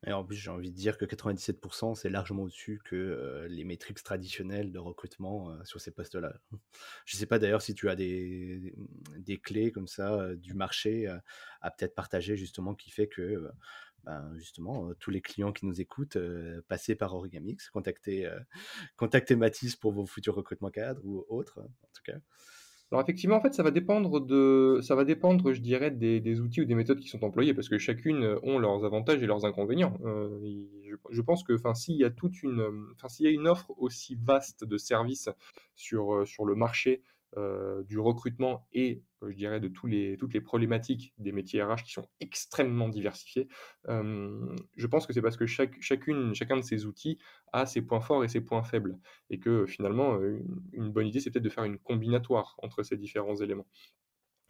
Et 0.08 0.14
en 0.14 0.24
plus, 0.24 0.36
j'ai 0.36 0.50
envie 0.50 0.72
de 0.72 0.76
dire 0.76 0.98
que 0.98 1.06
97%, 1.06 1.94
c'est 1.94 2.10
largement 2.10 2.44
au-dessus 2.44 2.82
que 2.84 3.46
les 3.48 3.64
métriques 3.64 4.02
traditionnelles 4.04 4.72
de 4.72 4.80
recrutement 4.80 5.56
sur 5.64 5.80
ces 5.80 5.92
postes-là. 5.92 6.34
Je 7.06 7.16
ne 7.16 7.20
sais 7.20 7.28
pas 7.28 7.38
d'ailleurs 7.38 7.62
si 7.62 7.76
tu 7.76 7.88
as 7.88 7.96
des, 7.96 8.74
des 9.18 9.38
clés 9.40 9.72
comme 9.72 9.88
ça 9.88 10.34
du 10.36 10.56
marché 10.56 11.08
à 11.62 11.72
peut-être 11.72 11.94
partager 11.94 12.36
justement 12.36 12.74
qui 12.74 12.90
fait 12.90 13.08
que 13.08 13.48
ben, 14.04 14.34
justement 14.38 14.92
tous 14.96 15.12
les 15.12 15.22
clients 15.22 15.54
qui 15.54 15.68
nous 15.68 15.80
écoutent, 15.80 16.18
passez 16.68 16.96
par 16.96 17.14
Origamix, 17.14 17.70
contactez, 17.70 18.28
contactez 18.98 19.36
Mathis 19.36 19.76
pour 19.76 19.92
vos 19.92 20.08
futurs 20.08 20.34
recrutements 20.34 20.72
cadres 20.72 21.06
ou 21.06 21.26
autres 21.30 21.60
en 21.60 21.88
tout 21.94 22.04
cas. 22.04 22.18
Alors 22.92 23.02
effectivement, 23.04 23.38
en 23.38 23.42
fait, 23.42 23.54
ça 23.54 23.64
va 23.64 23.72
dépendre 23.72 24.20
je 24.20 25.62
dirais, 25.62 25.92
des, 25.92 26.42
outils 26.42 26.62
ou 26.62 26.66
des 26.66 26.76
méthodes 26.76 27.00
qui 27.00 27.08
sont 27.08 27.24
employées, 27.24 27.54
parce 27.54 27.70
que 27.70 27.78
chacune 27.78 28.24
euh, 28.24 28.40
ont 28.44 28.60
leurs 28.60 28.84
avantages 28.84 29.24
et 29.24 29.28
leurs 29.28 29.46
inconvénients. 29.46 29.98
Euh, 30.04 30.30
je, 31.10 31.22
pense 31.22 31.44
que, 31.44 31.54
enfin, 31.54 31.74
s'il 31.74 31.96
y 31.96 32.04
a 32.04 32.10
toute 32.10 32.44
une, 32.44 32.68
enfin, 32.96 33.08
s'il 33.08 33.26
y 33.26 33.30
a 33.30 33.32
une 33.32 33.48
offre 33.48 33.72
aussi 33.78 34.18
vaste 34.22 34.66
de 34.66 34.78
services 34.78 35.30
sur, 35.74 36.14
euh, 36.16 36.26
sur 36.26 36.44
le 36.44 36.56
marché 36.56 37.02
euh, 37.38 37.84
du 37.84 37.98
recrutement 37.98 38.68
et, 38.74 39.04
euh, 39.24 39.32
je 39.32 39.38
dirais, 39.38 39.62
de 39.62 39.70
toutes 39.70 40.34
les 40.34 40.42
problématiques 40.42 41.14
des 41.18 41.32
métiers 41.32 41.64
RH 41.64 41.84
qui 41.86 41.94
sont 41.94 42.08
extrêmement 42.20 42.90
diversifiés. 42.90 43.48
Euh, 43.88 44.54
je 44.76 44.88
pense 44.88 45.08
que 45.08 45.14
c'est 45.14 45.22
parce 45.22 45.38
que 45.38 45.46
chacune, 45.46 46.34
chacun 46.36 46.58
de 46.58 46.62
ces 46.62 46.86
outils 46.86 47.20
a 47.54 47.66
ses 47.66 47.82
points 47.82 48.02
forts 48.02 48.26
et 48.26 48.28
ses 48.28 48.42
points 48.42 48.64
faibles, 48.64 49.00
et 49.30 49.40
que 49.40 49.66
finalement, 49.66 50.20
une 50.74 50.92
bonne 50.92 51.08
idée, 51.08 51.22
c'est 51.22 51.32
peut-être 51.32 51.44
de 51.44 51.50
faire 51.50 51.64
une 51.64 51.80
combinatoire 51.80 52.56
entre 52.62 52.84
ces 52.84 52.98
différents 52.98 53.36
éléments. 53.36 53.68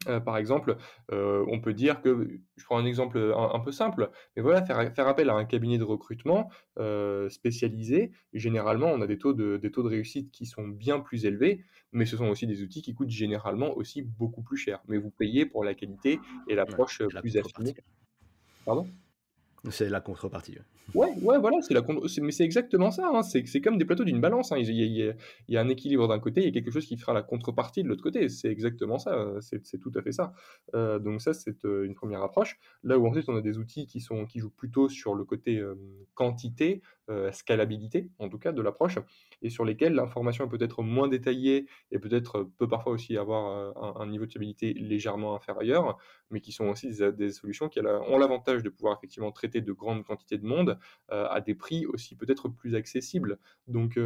Euh, 0.08 0.20
par 0.20 0.36
exemple, 0.36 0.76
euh, 1.12 1.44
on 1.48 1.60
peut 1.60 1.74
dire 1.74 2.00
que, 2.00 2.40
je 2.56 2.64
prends 2.64 2.78
un 2.78 2.84
exemple 2.84 3.32
un, 3.36 3.60
peu 3.60 3.72
simple, 3.72 4.10
mais 4.36 4.42
voilà, 4.42 4.64
faire, 4.64 4.92
faire, 4.94 5.06
appel 5.06 5.30
à 5.30 5.34
un 5.34 5.44
cabinet 5.44 5.78
de 5.78 5.84
recrutement 5.84 6.50
euh, 6.78 7.28
spécialisé, 7.28 8.12
généralement, 8.32 8.88
on 8.88 9.00
a 9.00 9.06
des 9.06 9.18
taux, 9.18 9.32
de, 9.32 9.56
des 9.56 9.70
taux 9.70 9.82
de 9.82 9.88
réussite 9.88 10.30
qui 10.30 10.46
sont 10.46 10.66
bien 10.66 11.00
plus 11.00 11.24
élevés, 11.24 11.64
mais 11.92 12.06
ce 12.06 12.16
sont 12.16 12.26
aussi 12.26 12.46
des 12.46 12.62
outils 12.62 12.82
qui 12.82 12.94
coûtent 12.94 13.10
généralement 13.10 13.76
aussi 13.76 14.02
beaucoup 14.02 14.42
plus 14.42 14.56
cher. 14.56 14.80
Mais 14.88 14.98
vous 14.98 15.10
payez 15.10 15.46
pour 15.46 15.64
la 15.64 15.74
qualité 15.74 16.20
et 16.48 16.54
l'approche 16.54 17.02
plus 17.20 17.36
affinée. 17.36 17.74
Pardon? 18.64 18.86
C'est 19.70 19.88
la 19.88 20.00
contrepartie. 20.00 20.58
Ouais, 20.94 21.12
ouais, 21.22 21.38
voilà, 21.38 21.58
c'est 21.62 21.72
la 21.72 21.82
mais 22.20 22.32
c'est 22.32 22.44
exactement 22.44 22.90
ça. 22.90 23.08
Hein. 23.14 23.22
C'est, 23.22 23.60
comme 23.60 23.78
des 23.78 23.84
plateaux 23.84 24.04
d'une 24.04 24.20
balance. 24.20 24.50
Hein. 24.50 24.56
Il, 24.58 25.14
y 25.48 25.56
a, 25.56 25.60
un 25.60 25.68
équilibre 25.68 26.08
d'un 26.08 26.18
côté, 26.18 26.40
il 26.40 26.46
y 26.46 26.48
a 26.48 26.52
quelque 26.52 26.72
chose 26.72 26.84
qui 26.84 26.96
fera 26.96 27.12
la 27.12 27.22
contrepartie 27.22 27.82
de 27.82 27.88
l'autre 27.88 28.02
côté. 28.02 28.28
C'est 28.28 28.48
exactement 28.48 28.98
ça. 28.98 29.34
C'est, 29.40 29.78
tout 29.78 29.92
à 29.94 30.02
fait 30.02 30.12
ça. 30.12 30.32
Euh, 30.74 30.98
donc 30.98 31.20
ça, 31.22 31.32
c'est 31.32 31.64
euh, 31.64 31.84
une 31.84 31.94
première 31.94 32.22
approche. 32.22 32.58
Là 32.82 32.98
où 32.98 33.06
ensuite 33.06 33.28
on 33.28 33.36
a 33.36 33.40
des 33.40 33.58
outils 33.58 33.86
qui 33.86 34.00
sont 34.00 34.26
qui 34.26 34.40
jouent 34.40 34.50
plutôt 34.50 34.88
sur 34.88 35.14
le 35.14 35.24
côté 35.24 35.58
euh, 35.58 35.76
quantité, 36.14 36.82
scalabilité, 37.32 38.08
en 38.18 38.30
tout 38.30 38.38
cas 38.38 38.52
de 38.52 38.62
l'approche, 38.62 38.98
et 39.42 39.50
sur 39.50 39.66
lesquels 39.66 39.92
l'information 39.92 40.46
est 40.46 40.48
peut-être 40.48 40.82
moins 40.82 41.08
détaillée 41.08 41.66
et 41.90 41.98
peut-être 41.98 42.48
peut 42.56 42.68
parfois 42.68 42.92
aussi 42.92 43.18
avoir 43.18 44.00
un, 44.00 44.06
niveau 44.06 44.24
de 44.24 44.30
stabilité 44.30 44.72
légèrement 44.72 45.36
inférieur, 45.36 45.98
mais 46.30 46.40
qui 46.40 46.52
sont 46.52 46.68
aussi 46.68 46.90
des, 47.18 47.30
solutions 47.32 47.68
qui 47.68 47.80
ont 47.80 48.18
l'avantage 48.18 48.62
de 48.62 48.70
pouvoir 48.70 48.96
effectivement 48.96 49.30
traiter 49.30 49.51
de 49.60 49.72
grandes 49.72 50.04
quantités 50.04 50.38
de 50.38 50.46
monde 50.46 50.78
euh, 51.10 51.26
à 51.28 51.40
des 51.40 51.54
prix 51.54 51.86
aussi 51.86 52.16
peut-être 52.16 52.48
plus 52.48 52.74
accessibles. 52.74 53.38
Donc 53.66 53.98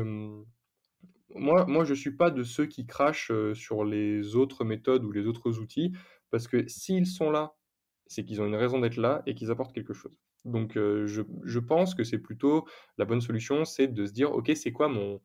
moi, 1.34 1.66
moi, 1.66 1.84
je 1.84 1.90
ne 1.90 1.96
suis 1.96 2.12
pas 2.12 2.30
de 2.30 2.42
ceux 2.42 2.66
qui 2.66 2.86
crachent 2.86 3.32
sur 3.54 3.84
les 3.84 4.36
autres 4.36 4.64
méthodes 4.64 5.04
ou 5.04 5.12
les 5.12 5.26
autres 5.26 5.58
outils, 5.58 5.92
parce 6.30 6.48
que 6.48 6.66
s'ils 6.68 7.06
sont 7.06 7.30
là, 7.30 7.56
c'est 8.06 8.24
qu'ils 8.24 8.40
ont 8.40 8.46
une 8.46 8.54
raison 8.54 8.78
d'être 8.78 8.96
là 8.96 9.22
et 9.26 9.34
qu'ils 9.34 9.50
apportent 9.50 9.74
quelque 9.74 9.94
chose. 9.94 10.16
Donc 10.44 10.74
je, 10.74 11.58
pense 11.58 11.94
que 11.94 12.04
c'est 12.04 12.18
plutôt 12.18 12.66
la 12.98 13.04
bonne 13.04 13.20
solution, 13.20 13.64
c'est 13.64 13.88
de 13.88 14.06
se 14.06 14.12
dire, 14.12 14.32
OK, 14.32 14.50
c'est 14.54 14.72
quoi 14.72 14.88
mon, 14.88 15.20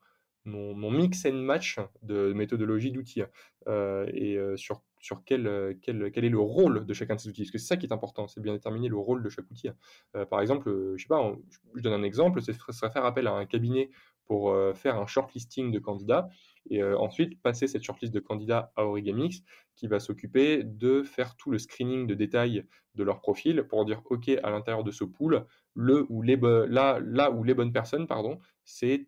mix 0.45 1.25
and 1.25 1.33
match 1.33 1.79
de 2.01 2.33
méthodologie 2.33 2.91
d'outils 2.91 3.23
et 3.67 4.39
sur 4.55 4.81
sur 5.01 5.23
quel, 5.25 5.77
quel, 5.81 6.11
quel, 6.11 6.25
est 6.25 6.29
le 6.29 6.39
rôle 6.39 6.85
de 6.85 6.93
chacun 6.93 7.15
de 7.15 7.19
ces 7.19 7.29
outils. 7.29 7.41
Parce 7.41 7.51
que 7.51 7.57
c'est 7.57 7.67
ça 7.67 7.77
qui 7.77 7.85
est 7.85 7.93
important, 7.93 8.27
c'est 8.27 8.41
bien 8.41 8.53
déterminer 8.53 8.87
le 8.87 8.97
rôle 8.97 9.23
de 9.23 9.29
chaque 9.29 9.49
outil. 9.49 9.69
Euh, 10.15 10.25
par 10.25 10.41
exemple, 10.41 10.93
je 10.95 11.01
sais 11.01 11.07
pas, 11.07 11.33
je 11.75 11.81
donne 11.81 11.93
un 11.93 12.03
exemple, 12.03 12.41
ce 12.41 12.53
serait 12.53 12.91
faire 12.91 13.05
appel 13.05 13.27
à 13.27 13.33
un 13.33 13.45
cabinet 13.45 13.89
pour 14.25 14.51
euh, 14.51 14.73
faire 14.73 14.97
un 14.97 15.07
shortlisting 15.07 15.71
de 15.71 15.79
candidats 15.79 16.29
et 16.69 16.81
euh, 16.81 16.97
ensuite 16.97 17.41
passer 17.41 17.67
cette 17.67 17.83
shortlist 17.83 18.13
de 18.13 18.19
candidats 18.19 18.71
à 18.75 18.85
Origamix 18.85 19.41
qui 19.75 19.87
va 19.87 19.99
s'occuper 19.99 20.63
de 20.63 21.03
faire 21.03 21.35
tout 21.35 21.51
le 21.51 21.57
screening 21.57 22.07
de 22.07 22.13
détails 22.13 22.63
de 22.95 23.03
leur 23.03 23.19
profil 23.19 23.63
pour 23.63 23.83
dire 23.83 24.01
OK 24.05 24.29
à 24.29 24.49
l'intérieur 24.51 24.83
de 24.83 24.91
ce 24.91 25.03
pool, 25.03 25.45
là, 25.75 26.99
là 27.01 27.31
où 27.31 27.43
les 27.43 27.53
bonnes 27.53 27.73
personnes, 27.73 28.05
pardon, 28.05 28.39
c'est 28.63 29.07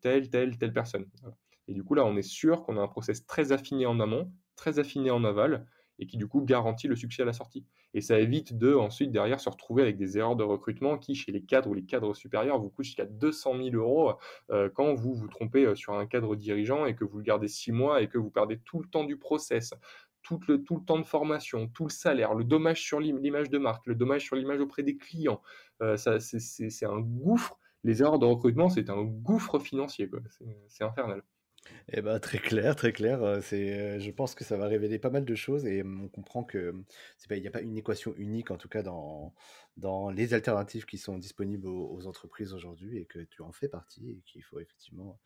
telle, 0.00 0.30
telle, 0.30 0.56
telle 0.56 0.72
personne. 0.72 1.06
Et 1.66 1.72
du 1.72 1.82
coup, 1.82 1.94
là, 1.94 2.04
on 2.04 2.16
est 2.16 2.22
sûr 2.22 2.62
qu'on 2.62 2.76
a 2.76 2.80
un 2.80 2.88
process 2.88 3.26
très 3.26 3.52
affiné 3.52 3.86
en 3.86 3.98
amont, 4.00 4.30
très 4.56 4.78
affiné 4.78 5.10
en 5.10 5.24
aval, 5.24 5.66
et 5.98 6.06
qui 6.06 6.16
du 6.16 6.26
coup 6.26 6.42
garantit 6.42 6.88
le 6.88 6.96
succès 6.96 7.22
à 7.22 7.24
la 7.24 7.32
sortie. 7.32 7.64
Et 7.92 8.00
ça 8.00 8.18
évite 8.18 8.58
de 8.58 8.74
ensuite 8.74 9.12
derrière 9.12 9.40
se 9.40 9.48
retrouver 9.48 9.82
avec 9.82 9.96
des 9.96 10.18
erreurs 10.18 10.36
de 10.36 10.42
recrutement 10.42 10.98
qui, 10.98 11.14
chez 11.14 11.32
les 11.32 11.42
cadres 11.42 11.70
ou 11.70 11.74
les 11.74 11.84
cadres 11.84 12.14
supérieurs, 12.14 12.58
vous 12.58 12.70
coûtent 12.70 12.84
jusqu'à 12.84 13.04
200 13.04 13.56
000 13.56 13.76
euros 13.76 14.14
euh, 14.50 14.68
quand 14.74 14.94
vous 14.94 15.14
vous 15.14 15.28
trompez 15.28 15.64
euh, 15.64 15.74
sur 15.74 15.94
un 15.94 16.06
cadre 16.06 16.34
dirigeant 16.34 16.86
et 16.86 16.94
que 16.96 17.04
vous 17.04 17.18
le 17.18 17.24
gardez 17.24 17.48
six 17.48 17.72
mois 17.72 18.02
et 18.02 18.08
que 18.08 18.18
vous 18.18 18.30
perdez 18.30 18.58
tout 18.58 18.80
le 18.80 18.88
temps 18.88 19.04
du 19.04 19.16
process, 19.16 19.74
tout 20.22 20.40
le, 20.48 20.64
tout 20.64 20.76
le 20.76 20.84
temps 20.84 20.98
de 20.98 21.04
formation, 21.04 21.68
tout 21.68 21.84
le 21.84 21.90
salaire, 21.90 22.34
le 22.34 22.44
dommage 22.44 22.82
sur 22.82 22.98
l'image 22.98 23.50
de 23.50 23.58
marque, 23.58 23.86
le 23.86 23.94
dommage 23.94 24.24
sur 24.24 24.36
l'image 24.36 24.60
auprès 24.60 24.82
des 24.82 24.96
clients. 24.96 25.40
Euh, 25.82 25.96
c'est 25.96 26.86
un 26.86 27.00
gouffre. 27.00 27.58
Les 27.84 28.00
erreurs 28.00 28.18
de 28.18 28.24
recrutement, 28.24 28.70
c'est 28.70 28.88
un 28.88 29.04
gouffre 29.04 29.58
financier. 29.58 30.10
C'est 30.68 30.84
infernal. 30.84 31.22
Eh 31.88 32.02
ben, 32.02 32.18
très 32.18 32.38
clair, 32.38 32.76
très 32.76 32.92
clair. 32.92 33.42
C'est, 33.42 34.00
je 34.00 34.10
pense 34.10 34.34
que 34.34 34.44
ça 34.44 34.56
va 34.56 34.66
révéler 34.66 34.98
pas 34.98 35.10
mal 35.10 35.24
de 35.24 35.34
choses 35.34 35.66
et 35.66 35.82
on 35.82 36.08
comprend 36.08 36.44
que 36.44 36.74
c'est 37.18 37.28
pas, 37.28 37.36
il 37.36 37.42
n'y 37.42 37.48
a 37.48 37.50
pas 37.50 37.62
une 37.62 37.76
équation 37.76 38.14
unique 38.16 38.50
en 38.50 38.56
tout 38.56 38.68
cas 38.68 38.82
dans, 38.82 39.34
dans 39.76 40.10
les 40.10 40.34
alternatives 40.34 40.84
qui 40.86 40.98
sont 40.98 41.18
disponibles 41.18 41.66
aux, 41.66 42.06
entreprises 42.06 42.52
aujourd'hui 42.52 42.98
et 42.98 43.06
que 43.06 43.20
tu 43.20 43.42
en 43.42 43.52
fais 43.52 43.68
partie 43.68 44.10
et 44.10 44.22
qu'il 44.26 44.42
faut 44.42 44.60
effectivement 44.60 45.18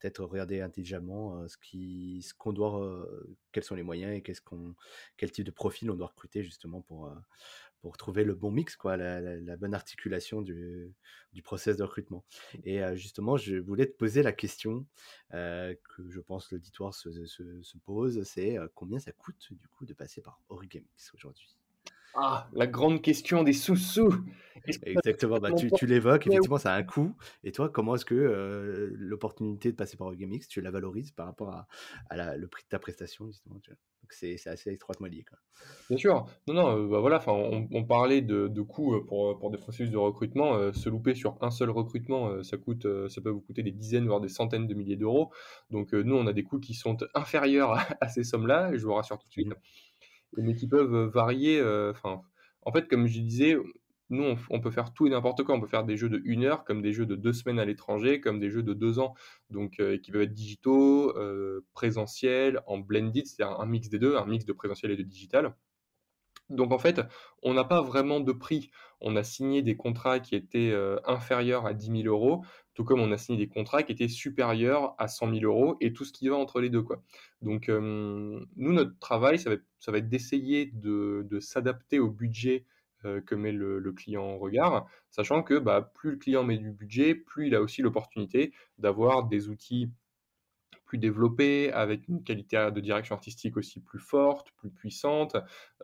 peut-être 0.00 0.24
regarder 0.24 0.60
intelligemment 0.60 1.46
ce 1.48 1.56
qui, 1.56 2.22
ce 2.22 2.34
qu'on 2.34 2.52
doit, 2.52 3.08
quels 3.52 3.64
sont 3.64 3.76
les 3.76 3.82
moyens 3.82 4.16
et 4.16 4.22
qu'est-ce 4.22 4.40
qu'on, 4.40 4.74
quel 5.16 5.30
type 5.30 5.44
de 5.44 5.50
profil 5.50 5.90
on 5.90 5.94
doit 5.94 6.08
recruter 6.08 6.42
justement 6.42 6.80
pour 6.80 7.12
pour 7.84 7.98
trouver 7.98 8.24
le 8.24 8.34
bon 8.34 8.50
mix, 8.50 8.76
quoi, 8.76 8.96
la, 8.96 9.56
bonne 9.58 9.74
articulation 9.74 10.40
du, 10.40 10.90
du, 11.34 11.42
process 11.42 11.76
de 11.76 11.82
recrutement. 11.82 12.24
Et 12.64 12.80
justement, 12.96 13.36
je 13.36 13.56
voulais 13.56 13.84
te 13.84 13.94
poser 13.94 14.22
la 14.22 14.32
question 14.32 14.86
que 15.30 16.08
je 16.08 16.20
pense 16.20 16.50
l'auditoire 16.50 16.94
se, 16.94 17.26
se, 17.26 17.60
se, 17.60 17.76
pose, 17.84 18.22
c'est 18.22 18.56
combien 18.74 18.98
ça 18.98 19.12
coûte 19.12 19.48
du 19.50 19.68
coup 19.68 19.84
de 19.84 19.92
passer 19.92 20.22
par 20.22 20.40
Origamix 20.48 21.12
aujourd'hui? 21.12 21.58
Ah, 22.16 22.48
la 22.52 22.66
grande 22.66 23.02
question 23.02 23.42
des 23.42 23.52
sous-sous. 23.52 24.24
Exactement, 24.66 25.38
bah, 25.38 25.52
tu, 25.52 25.70
tu 25.70 25.86
l'évoques, 25.86 26.26
effectivement, 26.26 26.58
ça 26.58 26.72
a 26.72 26.76
un 26.76 26.82
coût. 26.82 27.14
Et 27.42 27.52
toi, 27.52 27.68
comment 27.68 27.96
est-ce 27.96 28.04
que 28.04 28.14
euh, 28.14 28.90
l'opportunité 28.94 29.70
de 29.70 29.76
passer 29.76 29.96
par 29.96 30.14
Gamix, 30.14 30.48
tu 30.48 30.60
la 30.60 30.70
valorises 30.70 31.10
par 31.10 31.26
rapport 31.26 31.50
à, 31.50 31.66
à 32.08 32.36
le 32.36 32.48
prix 32.48 32.62
de 32.62 32.68
ta 32.68 32.78
prestation, 32.78 33.26
justement 33.26 33.56
Donc 33.56 34.12
c'est 34.12 34.36
assez 34.46 34.72
étroitement 34.72 35.06
lié. 35.06 35.24
Quoi. 35.28 35.38
Bien 35.88 35.98
sûr. 35.98 36.26
Non, 36.46 36.54
non, 36.54 36.78
euh, 36.78 36.88
bah 36.88 37.00
voilà, 37.00 37.22
on, 37.26 37.68
on 37.70 37.84
parlait 37.84 38.22
de, 38.22 38.48
de 38.48 38.62
coûts 38.62 38.94
euh, 38.94 39.04
pour, 39.04 39.38
pour 39.38 39.50
des 39.50 39.58
processus 39.58 39.90
de 39.90 39.98
recrutement. 39.98 40.72
se 40.72 40.88
louper 40.88 41.14
sur 41.14 41.36
un 41.42 41.50
seul 41.50 41.70
recrutement, 41.70 42.42
ça, 42.42 42.56
coûte, 42.56 42.86
ça 43.08 43.20
peut 43.20 43.30
vous 43.30 43.42
coûter 43.42 43.62
des 43.62 43.72
dizaines, 43.72 44.06
voire 44.06 44.20
des 44.20 44.28
centaines 44.28 44.66
de 44.66 44.74
milliers 44.74 44.96
d'euros. 44.96 45.30
Donc 45.70 45.92
nous, 45.92 46.14
on 46.14 46.26
a 46.26 46.32
des 46.32 46.44
coûts 46.44 46.60
qui 46.60 46.74
sont 46.74 46.96
inférieurs 47.14 47.76
à, 48.00 48.08
ces 48.08 48.24
sommes-là, 48.24 48.70
je 48.74 48.86
vous 48.86 48.94
rassure 48.94 49.18
tout 49.18 49.26
de 49.26 49.32
suite. 49.32 49.48
Mmh 49.48 49.54
mais 50.36 50.54
qui 50.54 50.66
peuvent 50.68 51.10
varier. 51.12 51.60
Enfin, 51.90 52.22
en 52.62 52.72
fait, 52.72 52.88
comme 52.88 53.06
je 53.06 53.20
disais, 53.20 53.56
nous, 54.10 54.36
on, 54.50 54.60
peut 54.60 54.70
faire 54.70 54.92
tout 54.92 55.06
et 55.06 55.10
n'importe 55.10 55.42
quoi. 55.44 55.54
On 55.54 55.60
peut 55.60 55.66
faire 55.66 55.84
des 55.84 55.96
jeux 55.96 56.08
de 56.08 56.20
une 56.24 56.44
heure, 56.44 56.64
comme 56.64 56.82
des 56.82 56.92
jeux 56.92 57.06
de 57.06 57.16
deux 57.16 57.32
semaines 57.32 57.58
à 57.58 57.64
l'étranger, 57.64 58.20
comme 58.20 58.38
des 58.40 58.50
jeux 58.50 58.62
de 58.62 58.74
deux 58.74 58.98
ans, 58.98 59.14
donc 59.50 59.82
qui 60.02 60.10
peuvent 60.10 60.22
être 60.22 60.34
digitaux, 60.34 61.14
présentiels, 61.72 62.60
en 62.66 62.78
blended, 62.78 63.26
c'est-à-dire 63.26 63.58
un 63.60 63.66
mix 63.66 63.88
des 63.88 63.98
deux, 63.98 64.16
un 64.16 64.26
mix 64.26 64.44
de 64.44 64.52
présentiel 64.52 64.92
et 64.92 64.96
de 64.96 65.02
digital. 65.02 65.54
Donc 66.50 66.72
en 66.72 66.78
fait, 66.78 67.00
on 67.42 67.54
n'a 67.54 67.64
pas 67.64 67.80
vraiment 67.80 68.20
de 68.20 68.32
prix. 68.32 68.70
On 69.00 69.16
a 69.16 69.22
signé 69.22 69.62
des 69.62 69.76
contrats 69.76 70.20
qui 70.20 70.34
étaient 70.36 70.74
inférieurs 71.06 71.66
à 71.66 71.72
10 71.74 72.02
000 72.02 72.14
euros, 72.14 72.44
tout 72.74 72.84
comme 72.84 73.00
on 73.00 73.12
a 73.12 73.18
signé 73.18 73.38
des 73.38 73.48
contrats 73.48 73.82
qui 73.82 73.92
étaient 73.92 74.08
supérieurs 74.08 74.94
à 74.98 75.08
100 75.08 75.32
000 75.34 75.44
euros 75.44 75.76
et 75.80 75.92
tout 75.92 76.04
ce 76.04 76.12
qui 76.12 76.28
va 76.28 76.36
entre 76.36 76.60
les 76.60 76.70
deux. 76.70 76.82
Quoi. 76.82 77.02
Donc 77.42 77.68
nous, 77.68 78.46
notre 78.56 78.98
travail, 78.98 79.38
ça 79.38 79.50
va 79.50 79.98
être, 79.98 80.08
d'essayer 80.08 80.66
de, 80.66 81.38
s'adapter 81.40 81.98
au 81.98 82.10
budget 82.10 82.64
que 83.26 83.34
met 83.34 83.52
le, 83.52 83.92
client 83.92 84.24
en 84.24 84.38
regard, 84.38 84.86
sachant 85.10 85.42
que 85.42 85.58
bah, 85.58 85.92
plus 85.94 86.12
le 86.12 86.16
client 86.16 86.42
met 86.42 86.58
du 86.58 86.72
budget, 86.72 87.14
plus 87.14 87.48
il 87.48 87.54
a 87.54 87.60
aussi 87.60 87.82
l'opportunité 87.82 88.52
d'avoir 88.78 89.24
des 89.24 89.48
outils 89.48 89.90
plus 90.98 91.70
avec 91.72 92.08
une 92.08 92.22
qualité 92.22 92.70
de 92.72 92.80
direction 92.80 93.14
artistique 93.14 93.56
aussi 93.56 93.80
plus 93.80 93.98
forte, 93.98 94.52
plus 94.56 94.70
puissante, 94.70 95.36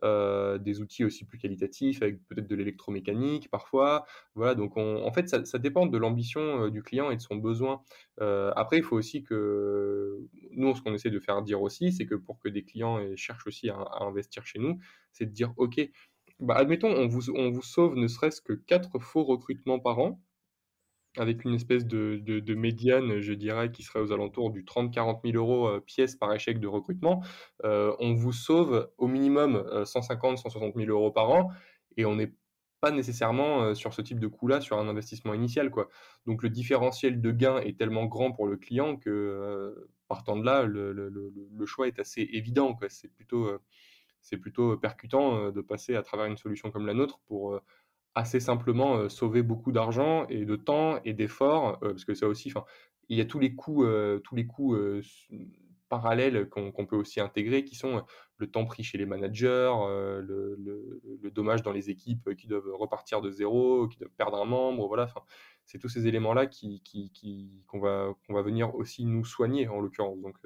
euh, 0.04 0.58
des 0.58 0.80
outils 0.80 1.04
aussi 1.04 1.24
plus 1.24 1.38
qualitatifs, 1.38 2.02
avec 2.02 2.26
peut-être 2.28 2.46
de 2.48 2.54
l'électromécanique 2.54 3.50
parfois. 3.50 4.04
Voilà, 4.34 4.54
donc 4.54 4.76
en 4.76 5.12
fait, 5.12 5.28
ça, 5.28 5.58
dépend 5.58 5.86
de 5.86 5.98
l'ambition 5.98 6.64
euh, 6.64 6.70
du 6.70 6.82
client 6.82 7.10
et 7.10 7.16
de 7.16 7.20
son 7.20 7.36
besoin. 7.36 7.82
Euh, 8.20 8.52
après, 8.56 8.78
il 8.78 8.82
faut 8.82 8.96
aussi 8.96 9.22
que 9.22 10.18
nous, 10.52 10.74
ce 10.74 10.82
qu'on 10.82 10.94
essaie 10.94 11.10
de 11.10 11.20
faire 11.20 11.42
dire 11.42 11.62
aussi, 11.62 11.92
c'est 11.92 12.06
que 12.06 12.14
pour 12.14 12.38
que 12.38 12.48
des 12.48 12.64
clients 12.64 13.00
cherchent 13.16 13.46
aussi 13.46 13.68
à, 13.70 13.76
investir 14.00 14.46
chez 14.46 14.58
nous, 14.58 14.78
c'est 15.12 15.26
de 15.26 15.32
dire, 15.32 15.52
OK, 15.56 15.80
bah, 16.40 16.54
admettons, 16.56 16.88
on 16.88 17.06
vous, 17.06 17.30
on 17.34 17.50
vous 17.50 17.62
sauve 17.62 17.96
ne 17.96 18.08
serait-ce 18.08 18.40
que 18.40 18.52
quatre 18.54 18.98
faux 18.98 19.24
recrutements 19.24 19.78
par 19.78 19.98
an 19.98 20.20
avec 21.16 21.44
une 21.44 21.54
espèce 21.54 21.86
de 21.86 22.54
médiane, 22.54 23.20
je 23.20 23.32
dirais, 23.32 23.70
qui 23.72 23.82
serait 23.82 24.00
aux 24.00 24.12
alentours 24.12 24.50
du 24.50 24.64
30-40 24.64 25.20
000 25.24 25.36
euros 25.36 25.68
euh, 25.68 25.80
pièce 25.80 26.14
par 26.14 26.32
échec 26.32 26.60
de 26.60 26.68
recrutement, 26.68 27.22
euh, 27.64 27.94
on 27.98 28.14
vous 28.14 28.32
sauve 28.32 28.90
au 28.98 29.08
minimum 29.08 29.56
150-160 29.82 30.74
000 30.76 30.90
euros 30.90 31.10
par 31.10 31.30
an 31.30 31.50
et 31.96 32.04
on 32.04 32.14
n'est 32.14 32.32
pas 32.80 32.92
nécessairement 32.92 33.62
euh, 33.62 33.74
sur 33.74 33.92
ce 33.92 34.02
type 34.02 34.20
de 34.20 34.28
coût-là 34.28 34.60
sur 34.60 34.78
un 34.78 34.88
investissement 34.88 35.34
initial. 35.34 35.70
Quoi. 35.70 35.88
Donc 36.26 36.42
le 36.42 36.48
différentiel 36.48 37.20
de 37.20 37.30
gain 37.32 37.58
est 37.58 37.76
tellement 37.76 38.06
grand 38.06 38.30
pour 38.32 38.46
le 38.46 38.56
client 38.56 38.96
que 38.96 39.90
partant 40.06 40.36
de 40.36 40.44
là, 40.44 40.62
le, 40.62 41.66
choix 41.66 41.88
est 41.88 41.98
assez 41.98 42.22
évident. 42.32 42.78
C'est 42.88 43.12
plutôt, 43.12 43.50
c'est 44.22 44.38
plutôt 44.38 44.76
percutant 44.76 45.50
de 45.50 45.60
passer 45.60 45.96
à 45.96 46.02
travers 46.02 46.26
une 46.26 46.36
solution 46.36 46.70
comme 46.70 46.86
la 46.86 46.94
nôtre 46.94 47.20
pour 47.26 47.60
assez 48.20 48.40
simplement 48.40 49.08
sauver 49.08 49.42
beaucoup 49.42 49.72
d'argent 49.72 50.26
et 50.28 50.44
de 50.44 50.56
temps 50.56 51.00
et 51.04 51.12
d'efforts, 51.12 51.78
parce 51.80 52.04
que 52.04 52.14
ça 52.14 52.28
aussi, 52.28 52.52
il 53.08 53.18
y 53.18 53.20
a 53.20 53.24
tous 53.24 53.38
les 53.38 53.54
coûts, 53.54 53.84
tous 54.22 54.36
les 54.36 54.46
coûts 54.46 54.76
parallèles 55.90 56.48
qu'on 56.48 56.86
peut 56.86 56.96
aussi 56.96 57.20
intégrer, 57.20 57.64
qui 57.64 57.74
sont 57.74 58.04
le 58.38 58.46
temps 58.50 58.64
pris 58.64 58.82
chez 58.82 58.96
les 58.96 59.04
managers, 59.04 59.74
le, 60.22 61.30
dommage 61.30 61.62
dans 61.62 61.72
les 61.72 61.90
équipes 61.90 62.34
qui 62.36 62.46
doivent 62.46 62.70
repartir 62.72 63.20
de 63.20 63.30
zéro, 63.30 63.88
qui 63.88 63.98
doivent 63.98 64.14
perdre 64.16 64.40
un 64.40 64.46
membre, 64.46 64.86
voilà. 64.86 65.08
C'est 65.64 65.78
tous 65.78 65.88
ces 65.88 66.06
éléments-là 66.06 66.46
qui, 66.46 66.80
qui, 66.82 67.10
qui, 67.10 67.62
qu'on 67.66 67.80
va, 67.80 68.14
qu'on 68.26 68.34
va 68.34 68.42
venir 68.42 68.74
aussi 68.74 69.04
nous 69.04 69.24
soigner 69.24 69.68
en 69.68 69.80
l'occurrence. 69.80 70.20
Donc, 70.20 70.36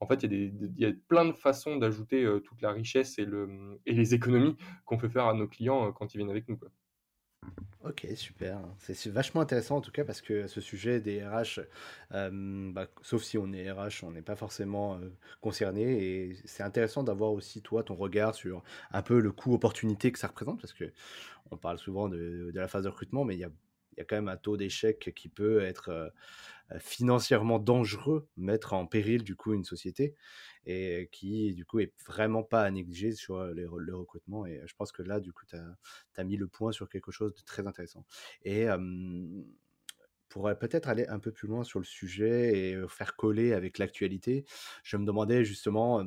en 0.00 0.06
fait, 0.06 0.22
il 0.22 0.72
y, 0.76 0.84
a 0.84 0.92
plein 1.08 1.24
de 1.24 1.32
façons 1.32 1.76
d'ajouter 1.76 2.26
toute 2.44 2.60
la 2.60 2.72
richesse 2.72 3.18
et, 3.18 3.24
le, 3.24 3.80
et 3.86 3.92
les 3.92 4.14
économies 4.14 4.56
qu'on 4.84 4.98
fait 4.98 5.08
faire 5.08 5.26
à 5.26 5.34
nos 5.34 5.48
clients 5.48 5.90
quand 5.92 6.14
ils 6.14 6.18
viennent 6.18 6.30
avec 6.30 6.48
nous. 6.48 6.58
Ok, 7.84 8.06
super. 8.14 8.60
C'est 8.78 9.08
vachement 9.08 9.40
intéressant 9.40 9.78
en 9.78 9.80
tout 9.80 9.90
cas 9.90 10.04
parce 10.04 10.20
que 10.20 10.46
ce 10.46 10.60
sujet 10.60 11.00
des 11.00 11.26
RH, 11.26 11.60
euh, 12.12 12.70
bah, 12.72 12.86
sauf 13.02 13.24
si 13.24 13.38
on 13.38 13.52
est 13.52 13.72
RH, 13.72 14.04
on 14.04 14.12
n'est 14.12 14.22
pas 14.22 14.36
forcément 14.36 14.94
euh, 14.94 15.08
concerné 15.40 15.82
et 15.82 16.36
c'est 16.44 16.62
intéressant 16.62 17.02
d'avoir 17.02 17.32
aussi 17.32 17.60
toi 17.60 17.82
ton 17.82 17.96
regard 17.96 18.36
sur 18.36 18.62
un 18.92 19.02
peu 19.02 19.20
le 19.20 19.32
coût 19.32 19.52
opportunité 19.52 20.12
que 20.12 20.20
ça 20.20 20.28
représente 20.28 20.60
parce 20.60 20.72
que 20.72 20.92
on 21.50 21.56
parle 21.56 21.78
souvent 21.78 22.08
de, 22.08 22.52
la 22.54 22.68
phase 22.68 22.84
de 22.84 22.88
recrutement, 22.88 23.24
mais 23.24 23.34
il 23.34 23.40
y 23.40 23.44
a 23.44 23.50
il 23.94 23.98
y 23.98 24.00
a 24.00 24.04
quand 24.04 24.16
même 24.16 24.28
un 24.28 24.36
taux 24.36 24.56
d'échec 24.56 25.12
qui 25.14 25.28
peut 25.28 25.60
être 25.60 25.90
euh, 25.90 26.08
financièrement 26.78 27.58
dangereux, 27.58 28.28
mettre 28.36 28.72
en 28.72 28.86
péril 28.86 29.22
du 29.22 29.36
coup 29.36 29.54
une 29.54 29.64
société 29.64 30.14
et 30.66 31.08
qui 31.12 31.54
du 31.54 31.64
coup 31.64 31.80
est 31.80 31.92
vraiment 32.06 32.42
pas 32.42 32.62
à 32.62 32.70
négliger 32.70 33.12
sur 33.12 33.44
les, 33.46 33.66
le 33.76 33.96
recrutement. 33.96 34.46
Et 34.46 34.60
je 34.66 34.74
pense 34.74 34.92
que 34.92 35.02
là, 35.02 35.20
du 35.20 35.32
coup, 35.32 35.44
tu 35.46 35.56
as, 35.56 36.24
mis 36.24 36.36
le 36.36 36.46
point 36.46 36.72
sur 36.72 36.88
quelque 36.88 37.10
chose 37.10 37.34
de 37.34 37.42
très 37.42 37.66
intéressant. 37.66 38.04
Et 38.44 38.66
pour 40.28 40.50
peut-être 40.58 40.88
aller 40.88 41.06
un 41.08 41.18
peu 41.18 41.32
plus 41.32 41.48
loin 41.48 41.64
sur 41.64 41.78
le 41.78 41.84
sujet 41.84 42.70
et 42.70 42.88
faire 42.88 43.16
coller 43.16 43.52
avec 43.52 43.78
l'actualité, 43.78 44.44
je 44.82 44.96
me 44.96 45.04
demandais 45.04 45.44
justement 45.44 46.02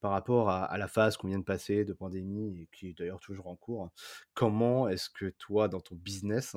par 0.00 0.12
rapport 0.12 0.48
à, 0.48 0.78
la 0.78 0.88
phase 0.88 1.16
qu'on 1.16 1.28
vient 1.28 1.38
de 1.38 1.44
passer 1.44 1.84
de 1.84 1.92
pandémie 1.92 2.62
et 2.62 2.68
qui 2.72 2.88
est 2.88 2.98
d'ailleurs 2.98 3.20
toujours 3.20 3.48
en 3.48 3.56
cours, 3.56 3.90
comment 4.34 4.88
est-ce 4.88 5.10
que 5.10 5.26
toi, 5.26 5.68
dans 5.68 5.80
ton 5.80 5.94
business, 5.94 6.56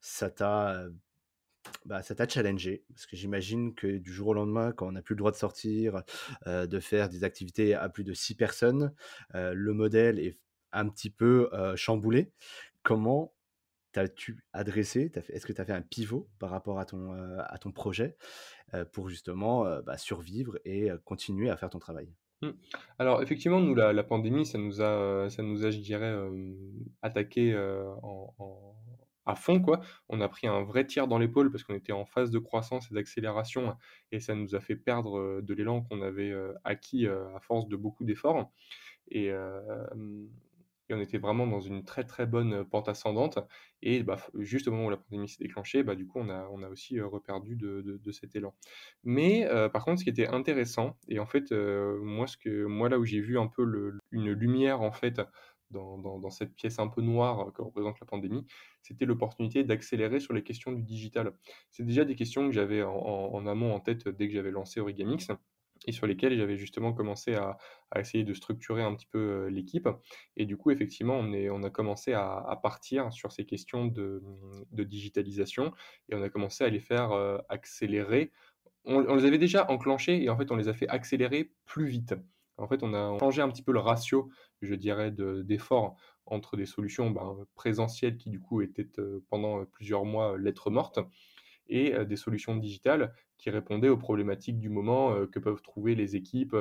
ça 0.00 0.30
t'a 0.30 0.86
bah, 1.86 2.02
ça 2.02 2.14
t'a 2.14 2.28
challengé 2.28 2.84
parce 2.88 3.06
que 3.06 3.16
j'imagine 3.16 3.74
que 3.74 3.98
du 3.98 4.12
jour 4.12 4.28
au 4.28 4.34
lendemain, 4.34 4.72
quand 4.72 4.86
on 4.86 4.92
n'a 4.92 5.02
plus 5.02 5.14
le 5.14 5.18
droit 5.18 5.30
de 5.30 5.36
sortir, 5.36 6.02
de 6.46 6.80
faire 6.80 7.08
des 7.08 7.24
activités 7.24 7.74
à 7.74 7.88
plus 7.88 8.04
de 8.04 8.12
six 8.14 8.34
personnes, 8.34 8.92
le 9.32 9.72
modèle 9.72 10.18
est 10.18 10.38
un 10.72 10.88
petit 10.88 11.10
peu 11.10 11.50
chamboulé. 11.76 12.32
Comment 12.82 13.34
t'as-tu 13.92 14.44
adressé 14.52 15.12
Est-ce 15.28 15.46
que 15.46 15.52
tu 15.52 15.60
as 15.60 15.64
fait 15.64 15.72
un 15.72 15.82
pivot 15.82 16.28
par 16.38 16.50
rapport 16.50 16.78
à 16.78 16.84
ton, 16.84 17.12
à 17.38 17.58
ton 17.58 17.72
projet 17.72 18.16
pour 18.92 19.08
justement 19.08 19.64
bah, 19.82 19.98
survivre 19.98 20.58
et 20.64 20.90
continuer 21.04 21.50
à 21.50 21.56
faire 21.56 21.70
ton 21.70 21.78
travail? 21.78 22.12
Mmh. 22.42 22.50
Alors 22.98 23.22
effectivement, 23.22 23.60
nous, 23.60 23.74
la, 23.74 24.02
pandémie, 24.04 24.46
ça 24.46 24.58
nous 24.58 24.82
a, 24.82 25.28
ça 25.30 25.42
nous 25.42 25.64
a 25.64 25.70
je 25.70 25.78
dirais, 25.78 26.14
attaqué 27.02 27.54
en 28.02 28.74
à 29.26 29.34
fond, 29.34 29.60
quoi. 29.60 29.80
On 30.08 30.20
a 30.20 30.28
pris 30.28 30.46
un 30.46 30.62
vrai 30.62 30.86
tir 30.86 31.08
dans 31.08 31.18
l'épaule 31.18 31.50
parce 31.50 31.64
qu'on 31.64 31.74
était 31.74 31.92
en 31.92 32.04
phase 32.04 32.30
de 32.30 32.38
croissance 32.38 32.90
et 32.90 32.94
d'accélération 32.94 33.76
et 34.12 34.20
ça 34.20 34.34
nous 34.34 34.54
a 34.54 34.60
fait 34.60 34.76
perdre 34.76 35.40
de 35.40 35.54
l'élan 35.54 35.82
qu'on 35.82 36.02
avait 36.02 36.32
acquis 36.64 37.06
à 37.06 37.40
force 37.40 37.68
de 37.68 37.76
beaucoup 37.76 38.04
d'efforts. 38.04 38.50
Et, 39.10 39.30
on 40.90 41.00
était 41.00 41.18
vraiment 41.18 41.46
dans 41.46 41.60
une 41.60 41.82
très 41.84 42.04
très 42.04 42.26
bonne 42.26 42.64
pente 42.64 42.88
ascendante. 42.88 43.38
Et 43.82 44.02
bah, 44.02 44.16
juste 44.38 44.68
au 44.68 44.70
moment 44.70 44.86
où 44.86 44.90
la 44.90 44.96
pandémie 44.96 45.28
s'est 45.28 45.42
déclenchée, 45.42 45.82
bah, 45.82 45.94
du 45.94 46.06
coup, 46.06 46.20
on 46.20 46.28
a, 46.28 46.46
on 46.52 46.62
a 46.62 46.68
aussi 46.68 47.00
reperdu 47.00 47.56
de, 47.56 47.80
de, 47.80 48.12
cet 48.12 48.36
élan. 48.36 48.54
Mais 49.02 49.48
par 49.72 49.84
contre, 49.84 50.00
ce 50.00 50.04
qui 50.04 50.10
était 50.10 50.28
intéressant, 50.28 50.96
et 51.08 51.18
en 51.18 51.26
fait, 51.26 51.52
moi, 51.52 52.26
ce 52.26 52.36
que, 52.36 52.66
moi 52.66 52.88
là 52.88 52.98
où 52.98 53.04
j'ai 53.04 53.20
vu 53.20 53.38
un 53.38 53.46
peu 53.46 53.64
le, 53.64 53.98
une 54.12 54.30
lumière 54.30 54.82
en 54.82 54.92
fait 54.92 55.20
dans, 55.74 56.30
cette 56.30 56.54
pièce 56.54 56.78
un 56.78 56.88
peu 56.88 57.02
noire 57.02 57.52
que 57.52 57.62
représente 57.62 58.00
la 58.00 58.06
pandémie, 58.06 58.46
c'était 58.82 59.04
l'opportunité 59.04 59.64
d'accélérer 59.64 60.20
sur 60.20 60.32
les 60.32 60.42
questions 60.42 60.72
du 60.72 60.82
digital. 60.82 61.32
C'est 61.70 61.84
déjà 61.84 62.04
des 62.04 62.14
questions 62.14 62.46
que 62.46 62.52
j'avais 62.52 62.82
en, 62.82 63.46
amont 63.46 63.74
en 63.74 63.80
tête 63.80 64.08
dès 64.08 64.28
que 64.28 64.34
j'avais 64.34 64.50
lancé 64.50 64.80
Origamix 64.80 65.28
et 65.86 65.92
sur 65.92 66.06
lesquelles 66.06 66.36
j'avais 66.36 66.56
justement 66.56 66.92
commencé 66.92 67.34
à, 67.34 67.58
essayer 67.96 68.24
de 68.24 68.34
structurer 68.34 68.82
un 68.82 68.94
petit 68.94 69.06
peu 69.06 69.18
euh, 69.18 69.50
l'équipe. 69.50 69.88
Et 70.36 70.46
du 70.46 70.56
coup, 70.56 70.70
effectivement, 70.70 71.16
on 71.18 71.62
a 71.62 71.70
commencé 71.70 72.12
à, 72.12 72.58
partir 72.62 73.12
sur 73.12 73.32
ces 73.32 73.44
questions 73.44 73.86
de, 73.86 74.22
digitalisation 74.72 75.72
et 76.08 76.14
on 76.14 76.22
a 76.22 76.28
commencé 76.28 76.64
à 76.64 76.68
les 76.68 76.80
faire 76.80 77.12
euh, 77.12 77.38
accélérer. 77.48 78.32
On, 78.84 79.04
on, 79.08 79.14
les 79.14 79.24
avait 79.26 79.38
déjà 79.38 79.70
enclenchés 79.70 80.22
et 80.22 80.28
en 80.30 80.36
fait, 80.36 80.50
on 80.50 80.56
les 80.56 80.68
a 80.68 80.74
fait 80.74 80.88
accélérer 80.88 81.52
plus 81.66 81.86
vite. 81.86 82.14
En 82.56 82.68
fait, 82.68 82.82
on 82.82 82.94
a 82.94 83.18
changé 83.18 83.42
un 83.42 83.48
petit 83.48 83.62
peu 83.62 83.72
le 83.72 83.80
ratio, 83.80 84.30
je 84.62 84.74
dirais, 84.74 85.10
d'efforts 85.10 85.96
entre 86.26 86.56
des 86.56 86.66
solutions 86.66 87.10
ben, 87.10 87.36
présentielles 87.54 88.16
qui, 88.16 88.30
du 88.30 88.40
coup, 88.40 88.62
étaient 88.62 88.88
euh, 88.98 89.22
pendant 89.28 89.64
plusieurs 89.66 90.04
mois 90.04 90.38
lettres 90.38 90.70
mortes 90.70 90.98
et 91.68 91.94
euh, 91.94 92.04
des 92.04 92.16
solutions 92.16 92.56
digitales 92.56 93.12
qui 93.36 93.50
répondaient 93.50 93.88
aux 93.88 93.98
problématiques 93.98 94.58
du 94.58 94.68
moment 94.68 95.12
euh, 95.12 95.26
que 95.26 95.38
peuvent 95.38 95.62
trouver 95.62 95.94
les 95.94 96.16
équipes 96.16 96.56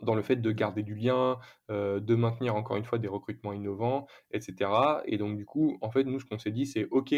dans 0.00 0.14
le 0.14 0.22
fait 0.22 0.36
de 0.36 0.52
garder 0.52 0.82
du 0.82 0.94
lien, 0.94 1.38
euh, 1.70 2.00
de 2.00 2.14
maintenir 2.14 2.54
encore 2.54 2.76
une 2.76 2.84
fois 2.84 2.98
des 2.98 3.08
recrutements 3.08 3.52
innovants, 3.52 4.06
etc. 4.30 4.70
Et 5.06 5.18
donc 5.18 5.36
du 5.36 5.44
coup, 5.44 5.78
en 5.80 5.90
fait, 5.90 6.04
nous, 6.04 6.20
ce 6.20 6.26
qu'on 6.26 6.38
s'est 6.38 6.50
dit, 6.50 6.66
c'est 6.66 6.86
OK, 6.90 7.14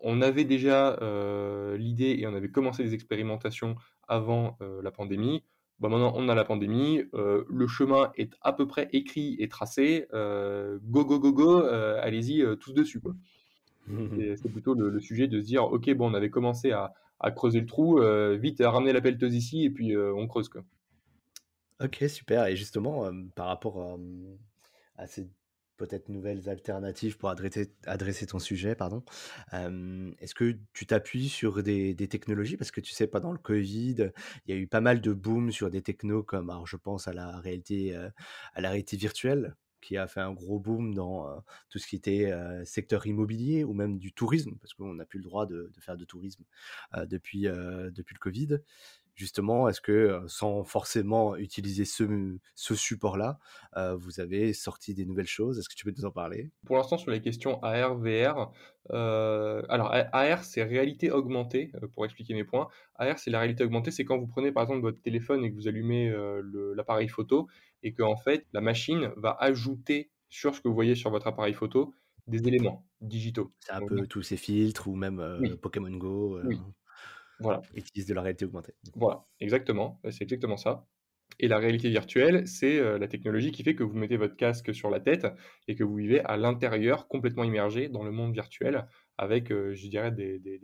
on 0.00 0.20
avait 0.22 0.44
déjà 0.44 0.98
euh, 1.00 1.76
l'idée 1.76 2.16
et 2.18 2.26
on 2.26 2.34
avait 2.34 2.50
commencé 2.50 2.84
des 2.84 2.94
expérimentations 2.94 3.76
avant 4.08 4.56
euh, 4.60 4.82
la 4.82 4.90
pandémie. 4.90 5.42
Bon, 5.78 5.90
maintenant, 5.90 6.12
on 6.16 6.28
a 6.28 6.34
la 6.34 6.44
pandémie, 6.44 7.02
le 7.12 7.66
chemin 7.66 8.10
est 8.16 8.32
à 8.40 8.52
peu 8.52 8.66
près 8.66 8.88
écrit 8.92 9.36
et 9.38 9.48
tracé. 9.48 10.06
go, 10.12 11.04
go, 11.04 11.18
go, 11.18 11.32
go, 11.32 11.62
allez-y 11.64 12.44
tous 12.60 12.72
dessus. 12.72 13.00
Quoi. 13.00 13.14
c'est 14.36 14.48
plutôt 14.48 14.74
le, 14.74 14.98
sujet 15.00 15.28
de 15.28 15.40
se 15.40 15.46
dire, 15.46 15.64
OK, 15.64 15.92
bon, 15.94 16.10
on 16.10 16.14
avait 16.14 16.30
commencé 16.30 16.72
à, 16.72 16.94
à 17.20 17.30
creuser 17.30 17.60
le 17.60 17.66
trou, 17.66 18.00
vite, 18.38 18.62
ramener 18.64 18.92
la 18.92 19.00
pelleteuse 19.00 19.34
ici 19.34 19.64
et 19.64 19.70
puis 19.70 19.94
on 19.96 20.26
creuse. 20.26 20.48
Quoi. 20.48 20.62
Ok, 21.82 22.04
super. 22.08 22.46
Et 22.46 22.56
justement, 22.56 23.10
par 23.34 23.48
rapport 23.48 23.98
à 24.96 25.06
ces 25.06 25.28
peut-être 25.76 26.08
nouvelles 26.08 26.48
alternatives 26.48 27.16
pour 27.16 27.30
adresser, 27.30 28.26
ton 28.26 28.38
sujet, 28.38 28.74
pardon, 28.74 29.02
est-ce 29.52 30.34
que 30.34 30.56
tu 30.72 30.86
t'appuies 30.86 31.28
sur 31.28 31.62
des, 31.62 31.94
technologies? 32.08 32.56
Parce 32.56 32.70
que 32.70 32.80
tu 32.80 32.92
sais, 32.92 33.06
pendant 33.06 33.32
le 33.32 33.38
Covid, 33.38 34.10
il 34.46 34.54
y 34.54 34.58
a 34.58 34.60
eu 34.60 34.66
pas 34.66 34.80
mal 34.80 35.00
de 35.00 35.12
boom 35.12 35.50
sur 35.52 35.70
des 35.70 35.82
technos 35.82 36.22
comme, 36.22 36.52
je 36.66 36.76
pense 36.76 37.08
à 37.08 37.12
la 37.12 37.38
réalité, 37.38 37.94
à 38.54 38.60
la 38.60 38.70
réalité 38.70 38.96
virtuelle 38.96 39.54
qui 39.80 39.96
a 39.96 40.08
fait 40.08 40.20
un 40.20 40.32
gros 40.32 40.58
boom 40.58 40.94
dans 40.94 41.28
tout 41.68 41.78
ce 41.78 41.86
qui 41.86 41.96
était 41.96 42.32
secteur 42.64 43.06
immobilier 43.06 43.64
ou 43.64 43.72
même 43.72 43.98
du 43.98 44.12
tourisme, 44.12 44.56
parce 44.60 44.74
qu'on 44.74 44.94
n'a 44.94 45.04
plus 45.04 45.18
le 45.18 45.24
droit 45.24 45.46
de, 45.46 45.70
de 45.74 45.80
faire 45.80 45.96
de 45.96 46.04
tourisme 46.04 46.44
depuis, 47.06 47.42
depuis 47.42 48.14
le 48.14 48.18
Covid 48.18 48.58
justement, 49.16 49.68
est-ce 49.68 49.80
que 49.80 50.22
sans 50.28 50.62
forcément 50.62 51.36
utiliser 51.36 51.84
ce, 51.84 52.36
ce 52.54 52.74
support-là, 52.76 53.38
vous 53.96 54.20
avez 54.20 54.52
sorti 54.52 54.94
des 54.94 55.04
nouvelles 55.04 55.26
choses? 55.26 55.58
Est-ce 55.58 55.68
que 55.68 55.74
tu 55.74 55.84
peux 55.84 55.94
nous 55.96 56.04
en 56.04 56.12
parler? 56.12 56.50
Pour 56.64 56.76
l'instant, 56.76 56.98
sur 56.98 57.10
les 57.10 57.20
questions 57.20 57.60
AR, 57.62 57.96
VR, 57.96 58.52
alors 58.90 59.90
AR, 60.12 60.44
c'est 60.44 60.62
réalité 60.62 61.10
augmentée, 61.10 61.72
pour 61.94 62.04
expliquer 62.04 62.34
mes 62.34 62.44
points. 62.44 62.68
AR, 62.96 63.18
c'est 63.18 63.30
la 63.30 63.40
réalité 63.40 63.64
augmentée, 63.64 63.90
c'est 63.90 64.04
quand 64.04 64.18
vous 64.18 64.28
prenez 64.28 64.52
par 64.52 64.62
exemple 64.62 64.82
votre 64.82 65.00
téléphone 65.00 65.44
et 65.44 65.50
que 65.50 65.56
vous 65.56 65.66
allumez 65.66 66.14
l'appareil 66.76 67.08
photo 67.08 67.48
et 67.82 67.92
que 67.92 68.02
en 68.02 68.16
fait, 68.16 68.46
la 68.52 68.60
machine 68.60 69.10
va 69.16 69.36
ajouter 69.40 70.10
sur 70.28 70.54
ce 70.54 70.60
que 70.60 70.68
vous 70.68 70.74
voyez 70.74 70.94
sur 70.94 71.10
votre 71.10 71.26
appareil 71.26 71.54
photo 71.54 71.94
des 72.26 72.46
éléments 72.48 72.84
digitaux. 73.00 73.52
C'est 73.60 73.72
un 73.72 73.86
peu 73.86 74.06
tous 74.06 74.22
ces 74.22 74.36
filtres 74.36 74.88
ou 74.88 74.96
même 74.96 75.56
Pokémon 75.62 75.96
Go. 75.96 76.40
Oui. 76.44 76.60
Voilà. 77.40 77.62
Utilise 77.74 78.06
de 78.06 78.14
la 78.14 78.22
réalité 78.22 78.44
augmentée. 78.44 78.74
Voilà, 78.94 79.24
exactement. 79.40 80.00
C'est 80.10 80.22
exactement 80.22 80.56
ça. 80.56 80.86
Et 81.38 81.48
la 81.48 81.58
réalité 81.58 81.90
virtuelle, 81.90 82.46
c'est 82.48 82.78
euh, 82.78 82.98
la 82.98 83.08
technologie 83.08 83.52
qui 83.52 83.62
fait 83.62 83.74
que 83.74 83.82
vous 83.82 83.96
mettez 83.96 84.16
votre 84.16 84.36
casque 84.36 84.74
sur 84.74 84.88
la 84.88 85.00
tête 85.00 85.26
et 85.68 85.74
que 85.74 85.84
vous 85.84 85.96
vivez 85.96 86.20
à 86.20 86.36
l'intérieur, 86.36 87.08
complètement 87.08 87.44
immergé 87.44 87.88
dans 87.88 88.04
le 88.04 88.10
monde 88.10 88.32
virtuel, 88.32 88.86
avec, 89.18 89.52
euh, 89.52 89.74
je 89.74 89.88
dirais, 89.88 90.12
des, 90.12 90.38
des, 90.38 90.58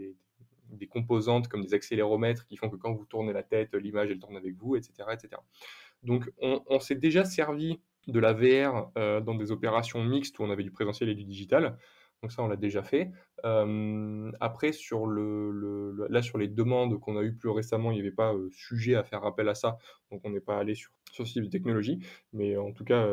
des, 0.71 0.87
composantes 0.87 1.49
comme 1.49 1.63
des 1.63 1.75
accéléromètres 1.75 2.47
qui 2.47 2.57
font 2.57 2.71
que 2.71 2.77
quand 2.77 2.93
vous 2.93 3.05
tournez 3.05 3.33
la 3.35 3.43
tête, 3.43 3.75
l'image, 3.75 4.11
elle 4.11 4.19
tourne 4.19 4.37
avec 4.37 4.55
vous, 4.57 4.77
etc. 4.77 4.93
etc. 5.13 5.43
Donc, 6.03 6.31
on, 6.41 6.63
on 6.67 6.81
s'est 6.81 6.95
déjà 6.95 7.25
servi 7.25 7.79
de 8.07 8.19
la 8.19 8.33
VR 8.33 8.91
euh, 8.97 9.21
dans 9.21 9.35
des 9.35 9.53
opérations 9.53 10.03
mixtes 10.03 10.39
où 10.39 10.43
on 10.43 10.51
avait 10.51 10.65
du 10.65 10.73
présentiel 10.73 11.09
et 11.09 11.15
du 11.15 11.25
digital. 11.25 11.77
Donc 12.23 12.33
ça, 12.33 12.43
on 12.43 12.49
l'a 12.49 12.57
déjà 12.57 12.83
fait. 12.83 13.11
après, 14.41 14.73
sur 14.73 15.07
les 15.07 16.49
demandes 16.49 17.01
qu'on 17.01 17.17
a 17.17 17.23
eues 17.23 17.35
plus 17.35 17.51
récemment, 17.51 17.91
il 17.91 17.95
n'y 17.95 18.01
avait 18.01 18.11
pas 18.13 18.35
sujet 18.51 18.95
à 18.95 19.03
faire 19.03 19.25
appel 19.25 19.49
à 19.49 19.55
ça. 19.55 19.79
Donc 20.11 20.21
on 20.25 20.31
n'est 20.31 20.41
pas 20.41 20.59
allé 20.59 20.75
sur, 20.75 20.91
ce 21.13 21.23
type 21.25 21.45
de 21.45 21.51
technologie. 21.51 21.99
Mais 22.33 22.57
en 22.57 22.73
tout 22.73 22.85
cas, 22.85 23.09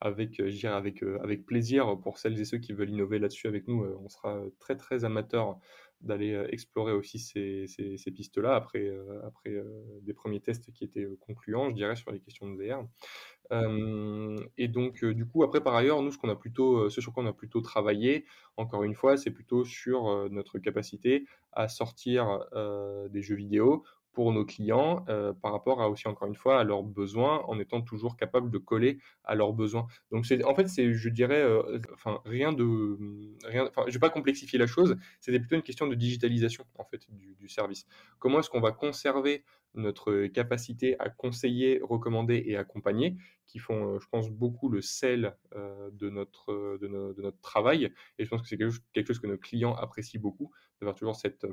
avec, 0.00 0.40
avec, 0.40 1.02
avec 1.22 1.46
plaisir 1.46 1.98
pour 2.00 2.18
celles 2.18 2.40
et 2.40 2.44
ceux 2.44 2.58
qui 2.58 2.72
veulent 2.72 2.90
innover 2.90 3.18
là-dessus 3.18 3.46
avec 3.46 3.68
nous, 3.68 3.84
on 4.02 4.08
sera 4.08 4.42
très 4.58 4.76
très 4.76 5.04
amateurs 5.04 5.58
d'aller 6.06 6.46
explorer 6.50 6.92
aussi 6.92 7.18
ces, 7.18 8.10
pistes-là 8.14 8.54
après, 8.54 8.90
après 9.24 9.62
des 10.02 10.14
premiers 10.14 10.40
tests 10.40 10.72
qui 10.72 10.84
étaient 10.84 11.06
concluants, 11.20 11.70
je 11.70 11.74
dirais, 11.74 11.96
sur 11.96 12.10
les 12.10 12.20
questions 12.20 12.48
de 12.48 12.56
VR 12.56 12.84
et 14.56 14.68
donc, 14.68 15.04
du 15.04 15.24
coup, 15.24 15.44
après, 15.44 15.60
par 15.60 15.76
ailleurs, 15.76 16.02
nous, 16.02 16.10
ce 16.10 16.18
qu'on 16.18 16.28
a 16.28 16.34
plutôt, 16.34 16.90
ce 16.90 17.00
sur 17.00 17.12
quoi 17.12 17.22
on 17.22 17.26
a 17.26 17.32
plutôt 17.32 17.60
travaillé, 17.60 18.24
encore 18.56 18.82
une 18.82 18.94
fois, 18.94 19.16
c'est 19.16 19.30
plutôt 19.30 19.64
sur 19.64 20.28
notre 20.30 20.58
capacité 20.58 21.26
à 21.52 21.68
sortir 21.68 22.44
des 23.10 23.22
jeux 23.22 23.36
vidéo 23.36 23.84
pour 24.16 24.32
nos 24.32 24.46
clients 24.46 25.04
euh, 25.10 25.34
par 25.34 25.52
rapport 25.52 25.82
à 25.82 25.90
aussi 25.90 26.08
encore 26.08 26.26
une 26.26 26.34
fois 26.34 26.58
à 26.58 26.64
leurs 26.64 26.82
besoins 26.82 27.42
en 27.48 27.60
étant 27.60 27.82
toujours 27.82 28.16
capable 28.16 28.50
de 28.50 28.56
coller 28.56 28.98
à 29.24 29.34
leurs 29.34 29.52
besoins. 29.52 29.86
Donc 30.10 30.24
c'est 30.24 30.42
en 30.42 30.54
fait 30.54 30.68
c'est 30.68 30.94
je 30.94 31.10
dirais 31.10 31.42
euh, 31.42 31.78
enfin 31.92 32.22
rien 32.24 32.54
de 32.54 32.96
rien 33.44 33.66
enfin 33.68 33.82
je 33.88 33.92
vais 33.92 33.98
pas 33.98 34.08
complexifier 34.08 34.58
la 34.58 34.66
chose, 34.66 34.96
c'était 35.20 35.38
plutôt 35.38 35.56
une 35.56 35.62
question 35.62 35.86
de 35.86 35.94
digitalisation 35.94 36.64
en 36.78 36.84
fait 36.84 37.02
du, 37.10 37.34
du 37.34 37.46
service. 37.50 37.84
Comment 38.18 38.38
est-ce 38.38 38.48
qu'on 38.48 38.62
va 38.62 38.72
conserver 38.72 39.44
notre 39.74 40.28
capacité 40.28 40.98
à 40.98 41.10
conseiller, 41.10 41.80
recommander 41.82 42.42
et 42.46 42.56
accompagner, 42.56 43.16
qui 43.46 43.58
font, 43.58 43.94
euh, 43.94 43.98
je 44.00 44.08
pense, 44.08 44.30
beaucoup 44.30 44.68
le 44.68 44.80
sel 44.80 45.36
euh, 45.54 45.90
de, 45.92 46.10
notre, 46.10 46.52
euh, 46.52 46.78
de, 46.80 46.88
notre 46.88 47.40
travail. 47.40 47.92
Et 48.18 48.24
je 48.24 48.28
pense 48.28 48.42
que 48.42 48.48
c'est 48.48 48.58
quelque 48.58 49.06
chose 49.06 49.20
que 49.20 49.26
nos 49.26 49.38
clients 49.38 49.74
apprécient 49.74 50.20
beaucoup, 50.20 50.50
d'avoir 50.80 50.96
toujours 50.96 51.16
cet 51.16 51.46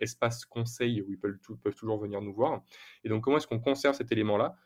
espace 0.00 0.44
conseil 0.44 1.02
où 1.02 1.12
ils 1.12 1.18
peuvent, 1.18 1.38
peuvent, 1.62 1.74
toujours 1.74 1.98
venir 1.98 2.20
nous 2.20 2.34
voir. 2.34 2.62
Et 3.04 3.08
donc, 3.08 3.22
comment 3.22 3.36
est-ce 3.36 3.46
qu'on 3.46 3.60
conserve 3.60 3.94
cet 3.94 4.10
élément-là 4.12 4.56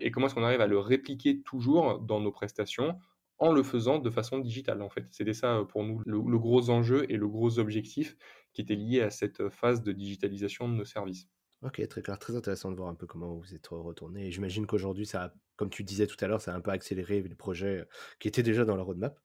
et 0.00 0.10
comment 0.10 0.26
est-ce 0.26 0.34
qu'on 0.34 0.44
arrive 0.44 0.60
à 0.60 0.66
le 0.66 0.78
répliquer 0.78 1.40
toujours 1.40 1.98
dans 1.98 2.20
nos 2.20 2.30
prestations 2.30 2.98
en 3.38 3.52
le 3.52 3.62
faisant 3.62 3.98
de 3.98 4.10
façon 4.10 4.38
digitale, 4.38 4.82
en 4.82 4.90
fait? 4.90 5.06
C'était 5.10 5.32
ça 5.32 5.64
pour 5.70 5.82
nous 5.82 6.02
le 6.04 6.38
gros 6.38 6.68
enjeu 6.68 7.10
et 7.10 7.16
le 7.16 7.26
gros 7.26 7.58
objectif 7.58 8.16
qui 8.52 8.60
était 8.60 8.74
lié 8.74 9.00
à 9.00 9.08
cette 9.08 9.48
phase 9.48 9.82
de 9.82 9.92
digitalisation 9.92 10.68
de 10.68 10.74
nos 10.74 10.84
services. 10.84 11.26
Ok, 11.62 11.86
très 11.86 12.02
clair, 12.02 12.18
très 12.18 12.34
intéressant 12.34 12.72
de 12.72 12.76
voir 12.76 12.88
un 12.88 12.96
peu 12.96 13.06
comment 13.06 13.36
vous 13.36 13.54
êtes 13.54 13.68
retourné. 13.68 14.26
Et 14.26 14.30
j'imagine 14.32 14.66
qu'aujourd'hui, 14.66 15.06
ça, 15.06 15.32
comme 15.54 15.70
tu 15.70 15.84
disais 15.84 16.08
tout 16.08 16.16
à 16.24 16.26
l'heure, 16.26 16.40
ça 16.40 16.52
a 16.52 16.56
un 16.56 16.60
peu 16.60 16.72
accéléré 16.72 17.22
les 17.22 17.36
projets 17.36 17.86
qui 18.18 18.26
étaient 18.26 18.42
déjà 18.42 18.64
dans 18.64 18.74
la 18.74 18.82
roadmap. 18.82 19.20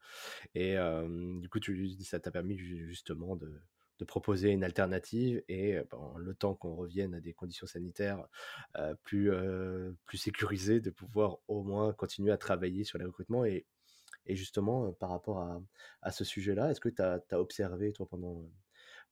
Et 0.53 0.75
du 1.41 1.49
coup, 1.49 1.59
ça 2.03 2.19
t'a 2.19 2.29
permis 2.29 2.55
justement 2.55 3.35
de, 3.35 3.59
proposer 4.05 4.51
une 4.51 4.63
alternative 4.63 5.43
et 5.47 5.79
ben, 5.89 6.13
le 6.17 6.35
temps 6.35 6.53
qu'on 6.53 6.75
revienne 6.75 7.15
à 7.15 7.19
des 7.19 7.33
conditions 7.33 7.65
sanitaires 7.65 8.27
plus, 9.03 9.31
plus 10.05 10.17
sécurisées, 10.19 10.79
de 10.79 10.91
pouvoir 10.91 11.39
au 11.47 11.63
moins 11.63 11.91
continuer 11.93 12.31
à 12.31 12.38
travailler 12.38 12.83
sur 12.83 12.99
les 12.99 13.05
recrutements. 13.05 13.45
Et, 13.45 13.65
justement, 14.29 14.93
par 14.93 15.09
rapport 15.09 15.39
à, 15.39 15.59
à 16.03 16.11
ce 16.11 16.23
sujet-là, 16.23 16.69
est-ce 16.69 16.81
que 16.81 16.89
tu 16.89 17.01
as, 17.01 17.19
observé, 17.31 17.93
toi, 17.93 18.07
pendant 18.07 18.47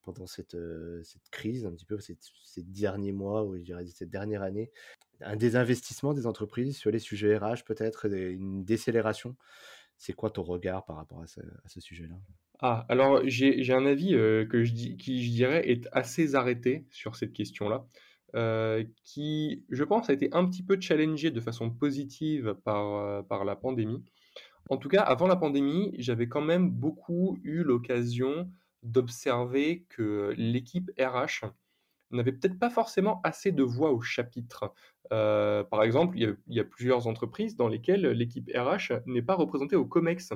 pendant 0.05 0.27
cette, 0.27 0.57
cette 1.03 1.29
crise, 1.31 1.65
un 1.65 1.71
petit 1.71 1.85
peu 1.85 1.99
ces, 1.99 2.17
derniers 2.63 3.11
mois, 3.11 3.43
ou 3.43 3.57
je 3.57 3.61
dirais 3.61 3.85
cette 3.87 4.09
dernière 4.09 4.43
année, 4.43 4.71
un 5.21 5.35
désinvestissement 5.35 6.13
des 6.13 6.27
entreprises 6.27 6.77
sur 6.77 6.91
les 6.91 6.99
sujets 6.99 7.37
RH, 7.37 7.63
peut-être 7.65 8.05
une 8.05 8.63
décélération. 8.63 9.35
C'est 9.97 10.13
quoi 10.13 10.29
ton 10.29 10.43
regard 10.43 10.85
par 10.85 10.97
rapport 10.97 11.21
à 11.21 11.27
ce, 11.27 11.79
sujet-là? 11.79 12.15
Ah, 12.59 12.85
alors 12.89 13.21
j'ai 13.25 13.73
un 13.73 13.85
avis 13.85 14.11
que 14.11 14.63
je 14.63 14.73
qui, 14.73 15.25
je 15.25 15.31
dirais, 15.31 15.69
est 15.69 15.87
assez 15.91 16.35
arrêté 16.35 16.85
sur 16.91 17.15
cette 17.15 17.33
question-là. 17.33 17.85
Euh, 18.35 18.83
qui, 19.05 19.63
je 19.69 19.83
pense, 19.85 20.09
a 20.09 20.13
été 20.13 20.29
un 20.33 20.45
petit 20.45 20.63
peu 20.63 20.79
challengé 20.79 21.31
de 21.31 21.39
façon 21.39 21.69
positive 21.69 22.55
par 22.65 23.45
la 23.45 23.55
pandémie. 23.55 24.03
En 24.69 24.77
tout 24.77 24.89
cas, 24.89 25.01
avant 25.01 25.27
la 25.27 25.35
pandémie, 25.35 25.93
j'avais 25.97 26.27
quand 26.27 26.41
même 26.41 26.69
beaucoup 26.69 27.37
eu 27.43 27.63
l'occasion 27.63 28.49
d'observer 28.85 29.85
que 29.89 30.33
l'équipe 30.37 30.91
RH 30.99 31.47
n'avait 32.11 32.31
peut-être 32.31 32.59
pas 32.59 32.69
forcément 32.69 33.19
assez 33.23 33.51
de 33.51 33.63
voix 33.63 33.91
au 33.91 34.01
chapitre. 34.01 34.73
Par 35.09 35.83
exemple, 35.83 36.17
il 36.17 36.37
y, 36.47 36.59
a, 36.59 36.63
plusieurs 36.63 37.07
entreprises 37.07 37.55
dans 37.55 37.67
lesquelles 37.67 38.07
l'équipe 38.07 38.49
RH 38.55 38.93
n'est 39.05 39.21
pas 39.21 39.35
représentée 39.35 39.75
au 39.75 39.85
COMEX. 39.85 40.31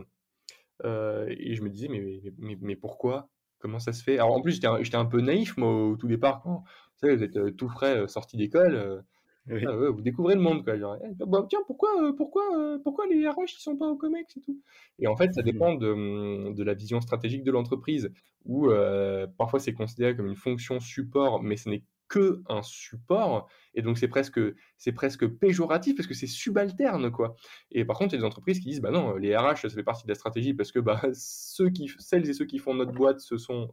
Et 0.84 1.56
je 1.56 1.62
me 1.62 1.70
disais, 1.70 1.90
mais, 2.38 2.76
pourquoi? 2.76 3.30
Comment 3.60 3.80
ça 3.80 3.94
se 3.94 4.04
fait? 4.04 4.16
Alors 4.16 4.34
en 4.34 4.42
plus, 4.42 4.54
j'étais 4.54 4.96
un, 4.96 5.06
peu 5.06 5.22
naïf, 5.22 5.58
moi, 5.58 5.70
au 5.70 5.96
tout 5.96 6.08
départ. 6.08 6.42
Quand, 6.42 6.64
vous 6.64 6.98
savez, 6.98 7.16
vous 7.16 7.24
êtes 7.24 7.56
tout 7.56 7.70
frais, 7.70 8.08
sorti 8.08 8.38
d'école. 8.38 9.04
Ah 9.52 9.76
vous 9.90 10.02
découvrez 10.02 10.36
le 10.36 10.42
monde, 10.42 10.64
quoi. 10.64 10.76
Eh, 10.76 11.26
bah, 11.26 11.46
tiens, 11.50 11.60
pourquoi, 11.66 11.90
euh, 12.04 12.14
pourquoi, 12.14 12.44
euh, 12.58 12.80
pourquoi 12.84 13.06
les 13.08 13.28
RH 13.28 13.56
ils 13.58 13.62
sont 13.62 13.78
pas 13.78 13.88
au 13.88 13.96
COMEX 13.96 14.38
et 14.38 14.42
tout? 14.42 14.62
Et 15.00 15.08
en 15.08 15.16
fait, 15.16 15.34
ça 15.34 15.42
mmh. 15.42 15.46
dépend 15.46 15.76
de, 15.76 15.88
hum, 15.88 16.54
de 16.54 16.64
la 16.64 16.74
vision 16.74 17.02
stratégique 17.02 17.44
de 17.44 17.52
l'entreprise, 17.52 18.12
où 18.46 18.70
euh, 18.70 19.28
parfois 19.38 19.60
c'est 19.60 19.74
considéré 19.74 20.16
comme 20.16 20.28
une 20.28 20.36
fonction 20.36 20.80
support, 20.80 21.42
mais 21.42 21.58
ce 21.58 21.70
n'est 21.70 21.84
que 22.08 22.42
un 22.48 22.64
support, 22.64 23.48
et 23.76 23.84
donc 23.84 24.00
c'est 24.00 24.08
presque, 24.08 24.40
c'est 24.78 24.92
presque 24.92 25.28
péjoratif 25.28 25.96
parce 25.96 26.08
que 26.08 26.16
c'est 26.16 26.28
subalterne, 26.28 27.12
quoi. 27.12 27.36
Et 27.72 27.86
par 27.86 27.98
contre, 27.98 28.14
il 28.14 28.18
y 28.18 28.20
a 28.20 28.22
des 28.22 28.28
entreprises 28.28 28.60
qui 28.60 28.70
disent, 28.70 28.82
bah 28.82 28.90
non, 28.90 29.16
les 29.16 29.36
RH, 29.36 29.58
ça 29.58 29.70
fait 29.70 29.84
partie 29.84 30.06
de 30.06 30.10
la 30.10 30.16
stratégie 30.16 30.56
parce 30.56 30.72
que 30.72 30.80
bah, 30.80 31.02
ceux 31.14 31.70
qui, 31.70 31.92
celles 32.00 32.28
et 32.28 32.34
ceux 32.34 32.46
qui 32.46 32.58
font 32.58 32.74
notre 32.74 32.94
boîte, 32.94 33.20
ce 33.20 33.38
sont 33.38 33.70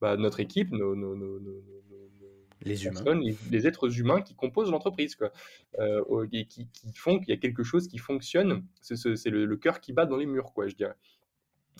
bah, 0.00 0.16
notre 0.18 0.40
équipe, 0.40 0.70
nos, 0.72 0.94
nos, 0.94 1.16
nos, 1.16 1.40
les 2.64 2.86
humains, 2.86 3.20
les, 3.50 3.66
êtres 3.66 3.98
humains 3.98 4.20
qui 4.22 4.34
composent 4.34 4.70
l'entreprise, 4.70 5.16
quoi, 5.16 5.32
et 6.32 6.46
qui, 6.46 6.68
font 6.94 7.18
qu'il 7.18 7.30
y 7.30 7.32
a 7.32 7.36
quelque 7.36 7.62
chose 7.62 7.88
qui 7.88 7.98
fonctionne. 7.98 8.64
C'est 8.80 9.30
le, 9.30 9.44
le 9.44 9.56
cœur 9.56 9.80
qui 9.80 9.92
bat 9.92 10.06
dans 10.06 10.16
les 10.16 10.26
murs, 10.26 10.52
quoi, 10.52 10.68
je 10.68 10.74
dirais. 10.74 10.96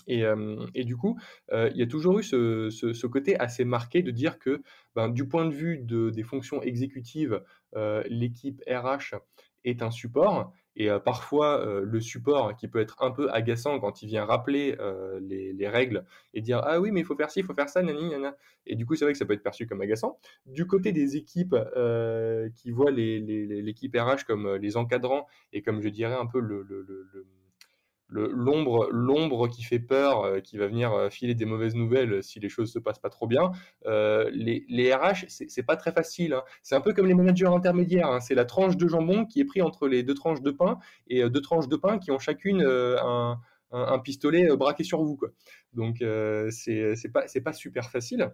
Et, 0.07 0.83
du 0.83 0.95
coup, 0.97 1.19
il 1.51 1.75
y 1.75 1.81
a 1.81 1.87
toujours 1.87 2.19
eu 2.19 2.23
ce, 2.23 3.07
côté 3.07 3.39
assez 3.39 3.65
marqué 3.65 4.03
de 4.03 4.11
dire 4.11 4.39
que, 4.39 4.61
ben, 4.95 5.09
du 5.09 5.27
point 5.27 5.45
de 5.45 5.53
vue 5.53 5.77
des 5.79 6.23
fonctions 6.23 6.61
exécutives, 6.61 7.41
l'équipe 8.07 8.61
RH 8.67 9.15
est 9.63 9.81
un 9.81 9.91
support. 9.91 10.53
Et 10.75 10.89
parfois, 11.03 11.65
le 11.83 12.01
support 12.01 12.55
qui 12.55 12.67
peut 12.67 12.79
être 12.79 13.01
un 13.01 13.11
peu 13.11 13.31
agaçant 13.31 13.79
quand 13.79 14.01
il 14.01 14.07
vient 14.07 14.25
rappeler 14.25 14.77
les, 15.21 15.67
règles 15.69 16.05
et 16.33 16.41
dire 16.41 16.61
Ah 16.63 16.79
oui, 16.79 16.91
mais 16.91 16.99
il 16.99 17.05
faut 17.05 17.15
faire 17.15 17.31
ci, 17.31 17.39
il 17.39 17.45
faut 17.45 17.53
faire 17.53 17.69
ça, 17.69 17.81
nani, 17.81 18.09
nana. 18.09 18.35
Et 18.65 18.75
du 18.75 18.85
coup, 18.85 18.95
c'est 18.95 19.05
vrai 19.05 19.13
que 19.13 19.17
ça 19.17 19.25
peut 19.25 19.33
être 19.33 19.43
perçu 19.43 19.67
comme 19.67 19.81
agaçant. 19.81 20.19
Du 20.45 20.67
côté 20.67 20.91
des 20.91 21.15
équipes 21.15 21.55
qui 22.55 22.71
voient 22.71 22.91
l'équipe 22.91 23.95
RH 23.95 24.25
comme 24.27 24.55
les 24.55 24.75
encadrants 24.75 25.27
et 25.53 25.61
comme 25.61 25.81
je 25.81 25.89
dirais 25.89 26.15
un 26.15 26.25
peu 26.25 26.39
le 26.39 26.65
l'ombre 28.09 28.87
l'ombre 28.91 29.47
qui 29.47 29.63
fait 29.63 29.79
peur, 29.79 30.23
euh, 30.23 30.39
qui 30.39 30.57
va 30.57 30.67
venir 30.67 30.93
euh, 30.93 31.09
filer 31.09 31.35
des 31.35 31.45
mauvaises 31.45 31.75
nouvelles 31.75 32.23
si 32.23 32.39
les 32.39 32.49
choses 32.49 32.71
se 32.71 32.79
passent 32.79 32.99
pas 32.99 33.09
trop 33.09 33.27
bien. 33.27 33.51
Euh, 33.85 34.29
les, 34.31 34.65
les 34.69 34.93
RH, 34.93 35.25
c'est 35.27 35.63
pas 35.63 35.75
très 35.75 35.91
facile. 35.91 36.33
Hein. 36.33 36.43
C'est 36.61 36.75
un 36.75 36.81
peu 36.81 36.93
comme 36.93 37.07
les 37.07 37.13
managers 37.13 37.47
intermédiaires. 37.47 38.07
Hein. 38.07 38.19
C'est 38.19 38.35
la 38.35 38.45
tranche 38.45 38.77
de 38.77 38.87
jambon 38.87 39.25
qui 39.25 39.39
est 39.39 39.45
pris 39.45 39.61
entre 39.61 39.87
les 39.87 40.03
deux 40.03 40.13
tranches 40.13 40.41
de 40.41 40.51
pain 40.51 40.77
et 41.07 41.27
deux 41.29 41.41
tranches 41.41 41.67
de 41.67 41.75
pain 41.75 41.97
qui 41.97 42.11
ont 42.11 42.19
chacune 42.19 42.61
un, 42.61 43.39
pistolet 44.03 44.55
braqué 44.55 44.83
sur 44.83 45.03
vous. 45.03 45.17
Quoi. 45.17 45.29
Donc 45.73 45.97
c'est 46.51 47.11
pas 47.11 47.25
pas 47.43 47.53
super 47.53 47.89
facile. 47.89 48.31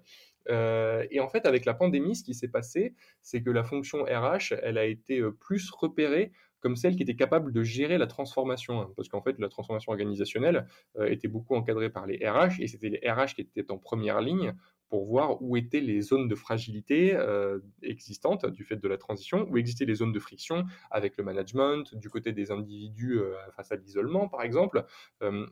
et 0.49 1.19
en 1.19 1.29
fait, 1.29 1.45
avec 1.45 1.65
la 1.65 1.73
pandémie, 1.73 2.15
ce 2.15 2.23
qui 2.23 2.33
s'est 2.33 2.49
passé, 2.49 2.93
c'est 3.21 3.41
que 3.41 3.49
la 3.49 3.63
fonction 3.63 4.03
RH, 4.03 4.53
elle 4.61 4.77
a 4.77 4.85
été 4.85 5.21
plus 5.39 5.71
repérée 5.71 6.31
comme 6.61 6.75
celle 6.75 6.95
qui 6.95 7.03
était 7.03 7.15
capable 7.15 7.51
de 7.51 7.63
gérer 7.63 7.97
la 7.97 8.07
transformation. 8.07 8.81
Hein, 8.81 8.89
parce 8.95 9.09
qu'en 9.09 9.21
fait, 9.21 9.37
la 9.39 9.49
transformation 9.49 9.91
organisationnelle 9.91 10.67
euh, 10.97 11.07
était 11.07 11.27
beaucoup 11.27 11.55
encadrée 11.55 11.89
par 11.89 12.05
les 12.05 12.17
RH, 12.17 12.61
et 12.61 12.67
c'était 12.67 12.89
les 12.89 13.11
RH 13.11 13.33
qui 13.35 13.41
étaient 13.41 13.71
en 13.71 13.77
première 13.77 14.21
ligne 14.21 14.53
pour 14.89 15.05
voir 15.05 15.41
où 15.41 15.55
étaient 15.55 15.79
les 15.79 16.01
zones 16.01 16.27
de 16.27 16.35
fragilité 16.35 17.15
euh, 17.15 17.59
existantes 17.81 18.45
du 18.45 18.65
fait 18.65 18.75
de 18.75 18.87
la 18.89 18.97
transition, 18.97 19.47
où 19.49 19.57
existaient 19.57 19.85
les 19.85 19.95
zones 19.95 20.11
de 20.11 20.19
friction 20.19 20.65
avec 20.91 21.15
le 21.17 21.23
management, 21.23 21.95
du 21.95 22.09
côté 22.09 22.33
des 22.33 22.51
individus 22.51 23.17
euh, 23.17 23.33
face 23.55 23.71
à 23.71 23.77
l'isolement, 23.77 24.27
par 24.27 24.43
exemple, 24.43 24.85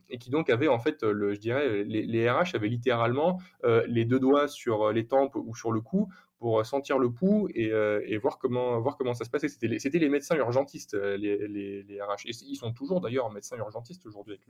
et 0.10 0.18
qui 0.18 0.30
donc 0.30 0.50
avaient, 0.50 0.68
en 0.68 0.80
fait, 0.80 0.98
je 1.02 1.40
dirais, 1.40 1.84
les, 1.84 2.06
les 2.06 2.30
RH 2.30 2.56
avaient 2.56 2.68
littéralement 2.68 3.40
les 3.88 4.06
deux 4.06 4.20
doigts 4.20 4.48
sur 4.48 4.92
les 4.92 5.08
tempes 5.08 5.36
ou 5.36 5.56
sur 5.56 5.72
le 5.72 5.82
cou 5.82 6.10
pour 6.40 6.66
sentir 6.66 6.98
le 6.98 7.12
pouls 7.12 7.50
et, 7.54 7.72
euh, 7.72 8.02
et, 8.06 8.18
voir, 8.18 8.40
comment, 8.40 8.80
voir 8.80 8.98
comment 8.98 9.14
ça 9.14 9.26
se 9.26 9.30
passait. 9.30 9.50
C'était 9.50 9.68
les, 9.68 9.78
c'était 9.78 10.00
les 10.00 10.08
médecins 10.08 10.38
urgentistes, 10.38 10.94
euh, 10.94 11.18
les, 11.18 11.48
les, 11.84 12.02
RH. 12.02 12.26
Et 12.26 12.32
ils 12.48 12.56
sont 12.56 12.72
toujours 12.72 13.02
d'ailleurs 13.02 13.30
médecins 13.30 13.58
urgentistes 13.58 14.06
aujourd'hui 14.06 14.36
avec 14.36 14.48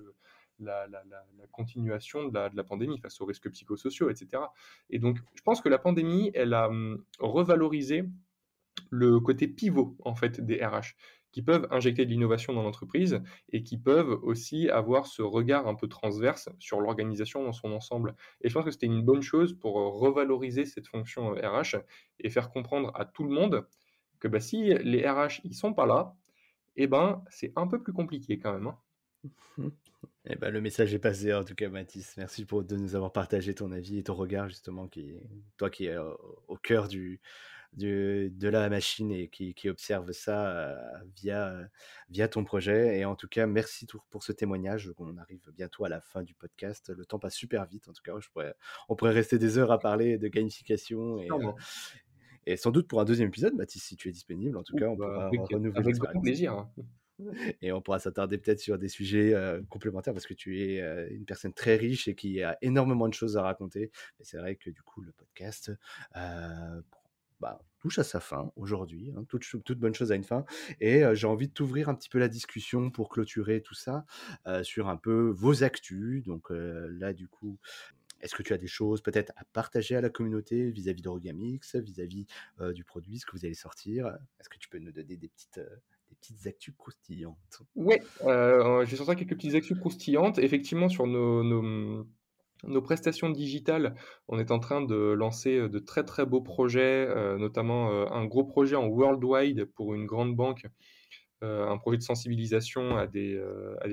la, 0.60 0.88
la, 0.88 1.04
la, 1.10 1.48
continuation 1.52 2.28
de 2.28 2.34
la, 2.34 2.50
de 2.50 2.56
la, 2.56 2.64
pandémie 2.64 3.00
face 3.00 3.20
aux 3.22 3.26
risques 3.26 3.50
psychosociaux, 3.50 4.12
etc. 4.12 4.44
Et 4.92 5.00
donc, 5.00 5.18
je 5.34 5.42
pense 5.42 5.62
que 5.62 5.70
la 5.70 5.80
pandémie, 5.80 6.30
elle 6.36 6.54
a 6.54 6.68
hum, 6.68 7.04
revalorisé 7.18 8.04
le 8.92 9.20
côté 9.20 9.48
pivot 9.48 9.98
en 10.06 10.16
fait 10.16 10.40
des 10.40 10.64
RH 10.64 10.96
qui 11.32 11.42
peuvent 11.42 11.68
injecter 11.72 12.06
de 12.06 12.12
l'innovation 12.12 12.54
dans 12.54 12.64
l'entreprise 12.64 13.22
et 13.52 13.64
qui 13.64 13.78
peuvent 13.78 14.20
aussi 14.24 14.70
avoir 14.70 15.06
ce 15.06 15.22
regard 15.22 15.68
un 15.68 15.76
peu 15.76 15.88
transverse 15.88 16.50
sur 16.60 16.82
l'organisation 16.82 17.44
dans 17.44 17.54
son 17.54 17.72
ensemble. 17.72 18.16
Et 18.42 18.50
je 18.50 18.54
pense 18.54 18.66
que 18.66 18.72
c'était 18.72 18.88
une 18.88 19.04
bonne 19.04 19.22
chose 19.22 19.54
pour 19.54 19.76
revaloriser 19.76 20.66
cette 20.66 20.88
fonction 20.88 21.32
RH 21.32 21.78
et 22.20 22.30
faire 22.30 22.50
comprendre 22.50 22.92
à 22.96 23.06
tout 23.06 23.24
le 23.24 23.32
monde 23.32 23.66
que 24.20 24.28
bah, 24.28 24.40
si 24.40 24.74
les 24.74 25.08
RH 25.08 25.42
ils 25.44 25.56
sont 25.56 25.74
pas 25.74 25.86
là, 25.86 26.16
eh 26.76 26.88
ben 26.88 27.24
c'est 27.30 27.54
un 27.56 27.68
peu 27.68 27.82
plus 27.82 27.94
compliqué 27.94 28.40
quand 28.40 28.54
même. 28.54 28.68
Hein. 28.68 29.72
Eh 30.26 30.36
ben, 30.36 30.52
le 30.52 30.62
message 30.62 30.94
est 30.94 31.00
passé 31.00 31.34
en 31.34 31.44
tout 31.44 31.56
cas 31.56 31.70
Mathis. 31.70 32.16
Merci 32.18 32.46
pour 32.46 32.64
de 32.64 32.76
nous 32.76 32.96
avoir 32.96 33.12
partagé 33.12 33.54
ton 33.54 33.72
avis 33.72 34.00
et 34.00 34.04
ton 34.04 34.14
regard 34.14 34.48
justement 34.48 34.88
qui 34.88 35.16
toi 35.58 35.70
qui 35.70 35.86
es 35.86 35.98
au 35.98 36.58
cœur 36.58 36.88
du 36.88 37.20
de 37.74 38.48
la 38.50 38.70
machine 38.70 39.12
et 39.12 39.28
qui, 39.30 39.70
observe 39.70 40.12
ça 40.12 40.78
via, 41.16 41.56
via 42.10 42.28
ton 42.28 42.44
projet. 42.44 43.00
Et 43.00 43.06
en 43.06 43.16
tout 43.16 43.28
cas, 43.28 43.48
merci 43.48 43.88
pour 44.10 44.24
ce 44.24 44.32
témoignage. 44.32 44.92
On 44.98 45.18
arrive 45.18 45.42
bientôt 45.54 45.86
à 45.86 45.90
la 45.90 46.02
fin 46.02 46.24
du 46.24 46.34
podcast. 46.34 46.92
Le 46.96 47.06
temps 47.06 47.20
passe 47.20 47.36
super 47.36 47.66
vite. 47.66 47.88
En 47.88 47.94
tout 47.94 48.04
cas, 48.04 48.14
je 48.20 48.30
pourrais, 48.30 48.54
on 48.88 48.96
pourrait 48.96 49.14
rester 49.14 49.38
des 49.38 49.58
heures 49.58 49.72
à 49.72 49.80
parler 49.80 50.18
de 50.18 50.28
gamification 50.28 51.20
et, 51.20 51.30
et 52.46 52.58
sans 52.58 52.72
doute 52.72 52.88
pour 52.88 53.00
un 53.00 53.06
deuxième 53.06 53.28
épisode, 53.28 53.54
Mathis, 53.54 53.84
si 53.84 53.96
tu 53.96 54.10
es 54.10 54.12
disponible. 54.12 54.58
En 54.58 54.64
tout 54.64 54.76
cas, 54.76 54.88
on 54.88 54.96
bah, 54.96 55.30
pourra 55.34 55.48
renouveler 55.52 55.80
avec 55.80 55.96
grand 55.98 56.22
plaisir. 56.22 56.54
Hein. 56.54 56.72
Et 57.62 57.74
on 57.74 57.82
pourra 57.82 58.00
s'attarder 58.00 58.38
peut-être 58.38 58.62
sur 58.62 58.78
des 58.78 58.88
sujets 58.88 59.34
euh, 59.34 59.62
complémentaires 59.70 60.14
parce 60.14 60.26
que 60.26 60.34
tu 60.34 60.62
es 60.62 60.80
une 61.12 61.26
personne 61.26 61.54
très 61.54 61.76
riche 61.76 62.08
et 62.08 62.16
qui 62.16 62.42
a 62.42 62.58
énormément 62.62 63.10
de 63.10 63.14
choses 63.14 63.36
à 63.36 63.42
raconter. 63.42 63.92
Mais 64.18 64.26
c'est 64.26 64.38
vrai 64.38 64.56
que 64.56 64.70
du 64.70 64.82
coup, 64.84 65.02
le 65.02 65.12
podcast, 65.12 65.70
bah, 67.40 67.62
touche 67.80 68.00
à 68.00 68.04
sa 68.04 68.20
fin 68.20 68.52
aujourd'hui. 68.56 69.14
Hein, 69.16 69.24
toute, 69.28 69.80
bonne 69.80 69.94
chose 69.94 70.12
a 70.12 70.16
une 70.16 70.24
fin. 70.24 70.46
Et 70.82 71.04
j'ai 71.14 71.28
envie 71.28 71.48
de 71.48 71.54
t'ouvrir 71.54 71.90
un 71.90 71.96
petit 71.96 72.10
peu 72.10 72.20
la 72.20 72.28
discussion 72.28 72.92
pour 72.92 73.10
clôturer 73.10 73.62
tout 73.62 73.76
ça 73.76 74.06
sur 74.64 74.90
un 74.90 74.98
peu 74.98 75.30
vos 75.30 75.64
actus. 75.64 76.24
Donc 76.24 76.50
là, 76.50 77.14
du 77.14 77.28
coup, 77.28 77.58
est-ce 78.22 78.36
que 78.36 78.44
tu 78.44 78.52
as 78.52 78.58
des 78.58 78.68
choses 78.68 79.02
peut-être 79.02 79.32
à 79.38 79.46
partager 79.54 79.96
à 79.96 80.02
la 80.02 80.10
communauté 80.10 80.72
vis-à-vis 80.72 81.02
d'Orogamix, 81.02 81.76
vis-à-vis 81.76 82.26
du 82.74 82.84
produit, 82.84 83.20
ce 83.20 83.26
que 83.26 83.32
vous 83.32 83.46
allez 83.46 83.54
sortir? 83.54 84.08
Est-ce 84.40 84.50
que 84.50 84.58
tu 84.58 84.68
peux 84.68 84.80
nous 84.80 84.92
donner 84.92 85.16
des 85.16 85.30
petites, 85.30 85.62
des 86.10 86.16
petites 86.16 86.48
actus 86.48 86.74
croustillantes? 86.78 87.62
Oui, 87.76 87.96
je 88.22 88.86
vais 88.90 88.98
sortir 88.98 89.16
quelques 89.16 89.36
petites 89.36 89.56
actus 89.56 89.80
croustillantes. 89.80 90.38
Effectivement, 90.40 90.90
sur 90.90 91.08
nos, 91.08 91.44
nos 91.46 92.06
nos 92.64 92.82
prestations 92.82 93.30
digitales, 93.30 93.96
on 94.28 94.40
est 94.40 94.52
en 94.52 94.60
train 94.60 94.82
de 94.82 94.96
lancer 94.96 95.70
de 95.70 95.80
très 95.80 96.04
très 96.04 96.26
beaux 96.26 96.42
projets, 96.42 97.08
notamment 97.38 97.90
un 98.12 98.26
gros 98.26 98.44
projet 98.44 98.76
en 98.76 98.88
worldwide 98.88 99.66
pour 99.66 99.94
une 99.94 100.06
grande 100.06 100.36
banque, 100.36 100.66
un 101.42 101.78
projet 101.78 101.98
de 101.98 102.04
sensibilisation 102.04 102.98
à 102.98 103.08
des, 103.08 103.42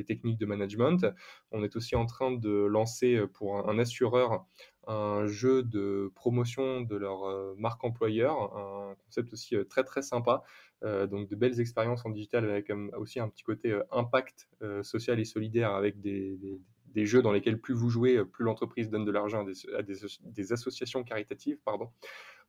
techniques 0.07 0.39
de 0.39 0.47
management. 0.47 1.07
On 1.53 1.62
est 1.62 1.77
aussi 1.77 1.95
en 1.95 2.07
train 2.07 2.33
de 2.33 2.51
lancer 2.51 3.21
pour 3.35 3.69
un, 3.69 3.79
assureur 3.79 4.45
un 4.89 5.27
jeu 5.27 5.62
de 5.62 6.12
promotion 6.14 6.81
de 6.81 6.97
leur 6.97 7.55
marque 7.57 7.85
employeur, 7.85 8.57
un 8.57 8.95
concept 9.05 9.33
aussi 9.33 9.57
très 9.69 9.85
très 9.85 10.03
sympa. 10.03 10.43
donc 10.83 11.29
de 11.29 11.37
belles 11.37 11.61
expériences 11.61 12.05
en 12.05 12.11
digital 12.11 12.45
avec 12.51 12.73
aussi 12.99 13.21
un 13.21 13.29
petit 13.29 13.45
côté 13.45 13.79
impact 13.93 14.49
social 14.83 15.21
et 15.21 15.25
solidaire 15.25 15.71
avec 15.71 16.01
des 16.01 16.61
jeux 17.05 17.20
dans 17.20 17.32
lesquels 17.32 17.61
plus 17.61 17.74
vous 17.74 17.90
jouez, 17.90 18.24
plus 18.24 18.44
l'entreprise 18.44 18.88
donne 18.88 19.05
de 19.05 19.11
l'argent 19.11 19.44
à, 19.76 19.82
des, 19.82 20.53
associations 20.53 21.05
caritatives. 21.05 21.59
Pardon. 21.64 21.90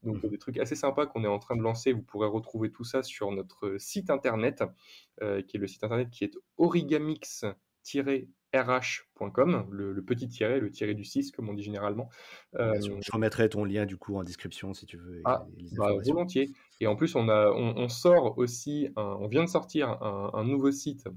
Donc 0.03 0.23
mmh. 0.23 0.29
des 0.29 0.37
trucs 0.37 0.57
assez 0.59 0.75
sympas 0.75 1.07
qu'on 1.07 1.23
est 1.23 1.27
en 1.27 1.39
train 1.39 1.55
de 1.55 1.61
lancer. 1.61 1.91
Vous 1.91 2.03
pourrez 2.03 2.27
retrouver 2.27 2.71
tout 2.71 2.83
ça 2.83 3.03
sur 3.03 3.31
notre 3.31 3.77
site 3.79 4.09
internet, 4.09 4.63
euh, 5.21 5.41
qui 5.41 5.57
est 5.57 5.59
le 5.59 5.67
site 5.67 5.83
internet 5.83 6.09
qui 6.09 6.23
est 6.23 6.37
origamix- 6.57 7.45
rh.com, 8.53 9.67
le, 9.71 10.01
petit 10.03 10.27
tiret, 10.27 10.59
le 10.59 10.71
tiret 10.71 10.93
du 10.93 11.03
6, 11.03 11.31
comme 11.31 11.49
on 11.49 11.53
dit 11.53 11.63
généralement. 11.63 12.09
Euh, 12.55 12.73
je 12.81 13.11
remettrai 13.11 13.49
ton 13.49 13.63
lien 13.63 13.85
du 13.85 13.97
coup 13.97 14.15
en 14.17 14.23
description 14.23 14.73
si 14.73 14.85
tu 14.85 14.97
veux. 14.97 15.21
Ah, 15.25 15.45
bah, 15.77 15.91
volontiers. 16.05 16.49
Et 16.79 16.87
en 16.87 16.95
plus, 16.95 17.15
on, 17.15 17.29
a, 17.29 17.49
on, 17.51 17.87
sort 17.87 18.37
aussi, 18.37 18.89
on 18.95 19.27
vient 19.27 19.43
de 19.43 19.49
sortir 19.49 20.01
un 20.01 20.43
nouveau 20.43 20.71
site 20.71 21.07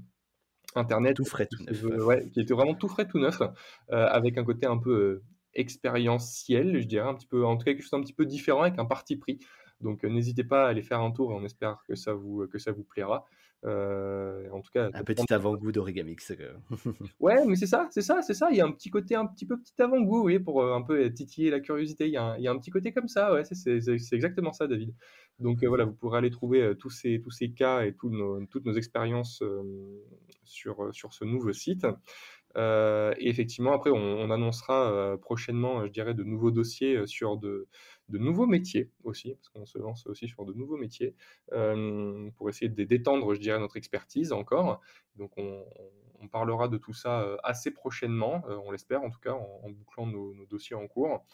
Internet. 0.75 1.15
Tout 1.15 1.25
frais, 1.25 1.47
tout 1.47 1.63
neuf. 1.63 2.31
qui 2.31 2.41
était 2.41 2.53
vraiment 2.53 2.73
tout 2.73 2.87
frais, 2.87 3.07
tout 3.07 3.19
neuf, 3.19 3.41
euh, 3.41 3.49
avec 3.89 4.37
un 4.37 4.43
côté 4.43 4.65
un 4.65 4.77
peu 4.77 4.91
euh, 4.91 5.23
expérientiel, 5.53 6.79
je 6.79 6.87
dirais, 6.87 7.07
un 7.07 7.13
petit 7.13 7.27
peu, 7.27 7.45
en 7.45 7.57
tout 7.57 7.65
cas 7.65 7.73
quelque 7.73 7.83
chose 7.83 7.93
un 7.93 8.01
petit 8.01 8.13
peu 8.13 8.25
différent, 8.25 8.61
avec 8.61 8.79
un 8.79 8.85
parti 8.85 9.17
pris. 9.17 9.39
Donc 9.81 10.03
euh, 10.03 10.09
n'hésitez 10.09 10.43
pas 10.43 10.65
à 10.65 10.69
aller 10.69 10.83
faire 10.83 11.01
un 11.01 11.11
tour 11.11 11.31
et 11.31 11.35
on 11.35 11.43
espère 11.43 11.83
que 11.87 11.95
ça 11.95 12.13
vous, 12.13 12.47
que 12.47 12.59
ça 12.59 12.71
vous 12.71 12.83
plaira. 12.83 13.25
Euh, 13.63 14.49
en 14.51 14.61
tout 14.61 14.71
cas, 14.71 14.89
un 14.91 15.03
petit 15.03 15.31
avant-goût 15.31 15.71
d'Origamix. 15.71 16.33
ouais, 17.19 17.45
mais 17.45 17.55
c'est 17.55 17.67
ça, 17.67 17.87
c'est 17.91 18.01
ça, 18.01 18.21
c'est 18.21 18.33
ça. 18.33 18.47
Il 18.49 18.57
y 18.57 18.61
a 18.61 18.65
un 18.65 18.71
petit 18.71 18.89
côté, 18.89 19.13
un 19.15 19.27
petit 19.27 19.45
peu 19.45 19.57
petit 19.57 19.79
avant-goût, 19.79 20.23
oui, 20.23 20.39
pour 20.39 20.63
euh, 20.63 20.73
un 20.73 20.81
peu 20.81 21.11
titiller 21.13 21.51
la 21.51 21.59
curiosité. 21.59 22.07
Il 22.07 22.13
y, 22.13 22.17
a 22.17 22.23
un, 22.23 22.37
il 22.37 22.43
y 22.43 22.47
a 22.47 22.51
un 22.51 22.57
petit 22.57 22.71
côté 22.71 22.91
comme 22.91 23.07
ça, 23.07 23.33
ouais, 23.33 23.43
c'est 23.43 24.13
exactement 24.13 24.51
ça, 24.51 24.67
David. 24.67 24.93
Donc 25.39 25.63
euh, 25.63 25.67
voilà, 25.67 25.85
vous 25.85 25.93
pourrez 25.93 26.17
aller 26.17 26.31
trouver 26.31 26.73
tous 26.79 26.89
ces, 26.89 27.21
tous 27.21 27.31
ces 27.31 27.51
cas 27.51 27.83
et 27.83 27.95
nos, 28.03 28.43
toutes 28.47 28.65
nos 28.65 28.73
expériences 28.73 29.43
sur, 30.43 30.89
sur 30.91 31.13
ce 31.13 31.23
nouveau 31.23 31.53
site. 31.53 31.85
et 32.55 33.29
effectivement, 33.29 33.73
après, 33.73 33.91
on, 33.91 33.95
on 33.95 34.31
annoncera 34.31 35.17
prochainement, 35.21 35.85
je 35.85 35.91
dirais, 35.91 36.15
de 36.15 36.23
nouveaux 36.23 36.51
dossiers 36.51 37.05
sur 37.05 37.37
de, 37.37 37.67
de 38.11 38.17
nouveaux 38.17 38.45
métiers 38.45 38.91
aussi, 39.03 39.35
parce 39.35 39.49
qu'on 39.49 39.65
se 39.65 39.77
lance 39.77 40.05
aussi 40.07 40.27
sur 40.27 40.45
de 40.45 40.53
nouveaux 40.53 40.77
métiers, 40.77 41.15
euh, 41.53 42.29
pour 42.35 42.49
essayer 42.49 42.69
de 42.69 42.83
détendre, 42.83 43.33
je 43.33 43.39
dirais, 43.39 43.59
notre 43.59 43.77
expertise 43.77 44.31
encore. 44.33 44.81
Donc 45.15 45.31
on, 45.37 45.65
parlera 46.31 46.67
de 46.67 46.77
tout 46.77 46.93
ça 46.93 47.21
euh, 47.21 47.35
assez 47.43 47.71
prochainement, 47.71 48.43
euh, 48.47 48.55
on 48.63 48.71
l'espère 48.71 49.01
en 49.01 49.09
tout 49.09 49.19
cas, 49.19 49.33
en, 49.33 49.69
bouclant 49.71 50.05
nos, 50.05 50.45
dossiers 50.45 50.75
en 50.75 50.87
cours. 50.87 51.25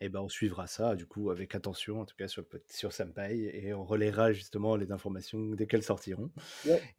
Et 0.00 0.08
ben, 0.08 0.20
on 0.20 0.28
suivra 0.28 0.66
ça, 0.66 0.96
du 0.96 1.06
coup, 1.06 1.30
avec 1.30 1.54
attention, 1.54 2.00
en 2.00 2.06
tout 2.06 2.16
cas 2.16 2.26
sur, 2.26 2.44
sur 2.68 2.92
Senpai, 2.92 3.50
et 3.52 3.74
on 3.74 3.84
relaiera 3.84 4.32
justement 4.32 4.76
les 4.76 4.92
informations 4.92 5.38
dès 5.50 5.66
qu'elles 5.66 5.82
sortiront. 5.82 6.30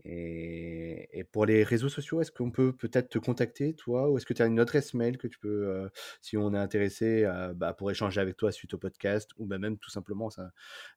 Et, 0.06 1.10
et, 1.12 1.24
pour 1.24 1.45
les 1.45 1.64
réseaux 1.64 1.89
sociaux, 1.89 2.22
est-ce 2.22 2.32
qu'on 2.32 2.52
peut 2.52 2.74
peut-être 2.74 3.10
te 3.10 3.18
contacter, 3.18 3.74
toi, 3.74 4.10
ou 4.10 4.18
est-ce 4.18 4.26
que 4.26 4.34
tu 4.34 4.41
as 4.43 4.45
une 4.45 4.60
adresse 4.60 4.93
mail 4.93 5.18
que 5.18 5.28
tu 5.28 5.39
peux, 5.39 5.68
euh, 5.68 5.89
si 6.22 6.38
on 6.38 6.54
est 6.54 6.60
intéressé, 6.60 7.28
bah, 7.56 7.74
pour 7.74 7.89
échanger 7.89 8.22
avec 8.22 8.38
toi 8.38 8.52
suite 8.52 8.74
au 8.76 8.78
podcast, 8.78 9.32
ou 9.38 9.45
bah, 9.47 9.58
même 9.58 9.78
tout 9.78 9.89
simplement 9.89 10.30
ça, 10.30 10.52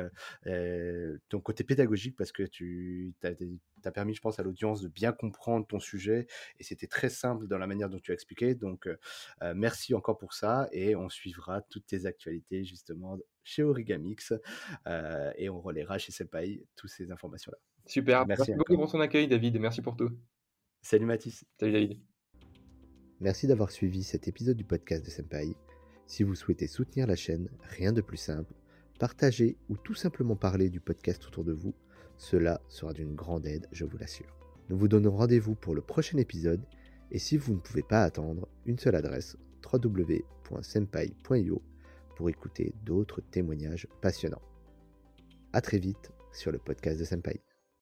ton 1.31 1.41
côté 1.41 1.65
pédagogique, 1.65 2.15
parce 2.15 2.31
que 2.31 2.43
tu 2.43 3.15
as, 3.23 3.33
permis, 3.91 4.15
je 4.15 4.21
pense, 4.21 4.39
à 4.39 4.43
l'audience 4.43 4.81
de 4.81 4.89
bien 4.89 5.13
comprendre 5.13 5.67
ton 5.67 5.81
sujet 5.81 6.27
et 6.59 6.65
c'était 6.65 6.87
très 6.87 7.09
simple 7.09 7.47
dans 7.47 7.59
la 7.59 7.67
manière 7.67 7.89
dont 7.89 7.99
tu 7.99 8.11
as 8.11 8.15
expliqué. 8.15 8.55
Donc, 8.55 8.89
merci 9.55 9.95
encore 9.95 10.19
pour 10.19 10.35
ça 10.35 10.69
et 10.73 10.97
on 10.97 11.09
suivra 11.09 11.63
toutes 11.63 11.87
tes 11.87 12.07
actualités 12.07 12.65
justement 12.65 13.19
chez 13.45 13.63
Origamix 13.63 14.33
euh, 14.87 15.33
et 15.37 15.49
on 15.49 15.61
relaiera 15.61 15.99
chez 15.99 16.13
Senpai 16.13 16.67
toutes 16.75 16.91
ces 16.91 17.11
informations-là. 17.11 17.59
Super, 17.87 18.27
merci, 18.27 18.55
beaucoup 18.55 18.77
pour 18.77 18.91
ton 18.91 19.01
accueil 19.01 19.29
David, 19.29 19.59
merci 19.59 19.83
pour 19.83 19.97
tout. 19.97 20.11
Salut 20.83 21.07
Mathis. 21.07 21.45
Salut 21.61 21.73
David. 21.73 22.01
Merci 23.21 23.47
d'avoir 23.47 23.71
suivi 23.71 24.03
cet 24.03 24.27
épisode 24.27 24.57
du 24.57 24.65
podcast 24.65 25.05
de 25.05 25.11
Senpai. 25.11 25.55
Si 26.07 26.23
vous 26.23 26.35
souhaitez 26.35 26.67
soutenir 26.67 27.07
la 27.07 27.17
chaîne, 27.17 27.49
rien 27.63 27.93
de 27.93 28.01
plus 28.01 28.17
simple, 28.17 28.53
partager 28.99 29.57
ou 29.69 29.77
tout 29.77 29.95
simplement 29.95 30.37
parler 30.37 30.69
du 30.69 30.81
podcast 30.81 31.25
autour 31.27 31.45
de 31.45 31.53
vous, 31.53 31.75
cela 32.17 32.61
sera 32.69 32.93
d'une 32.93 33.15
grande 33.15 33.47
aide, 33.47 33.69
je 33.73 33.85
vous 33.85 33.99
l'assure. 33.99 34.37
Nous 34.69 34.79
vous 34.79 34.89
donnons 34.89 35.17
rendez-vous 35.17 35.55
pour 35.55 35.75
le 35.75 35.83
prochain 35.83 36.19
épisode 36.19 36.65
et 37.11 37.19
si 37.19 37.37
vous 37.37 37.55
ne 37.55 37.61
pouvez 37.61 37.83
pas 37.83 38.03
attendre, 38.03 38.49
une 38.67 38.79
seule 38.79 38.97
adresse 38.97 39.37
www.senpai.io 39.73 41.63
pour 42.17 42.29
écouter 42.29 42.75
d'autres 42.85 43.21
témoignages 43.21 43.89
passionnants. 44.01 44.43
A 45.53 45.61
très 45.61 45.79
vite 45.79 46.13
sur 46.33 46.51
le 46.51 46.59
podcast 46.59 46.99
de 46.99 47.05
Senpai. 47.05 47.41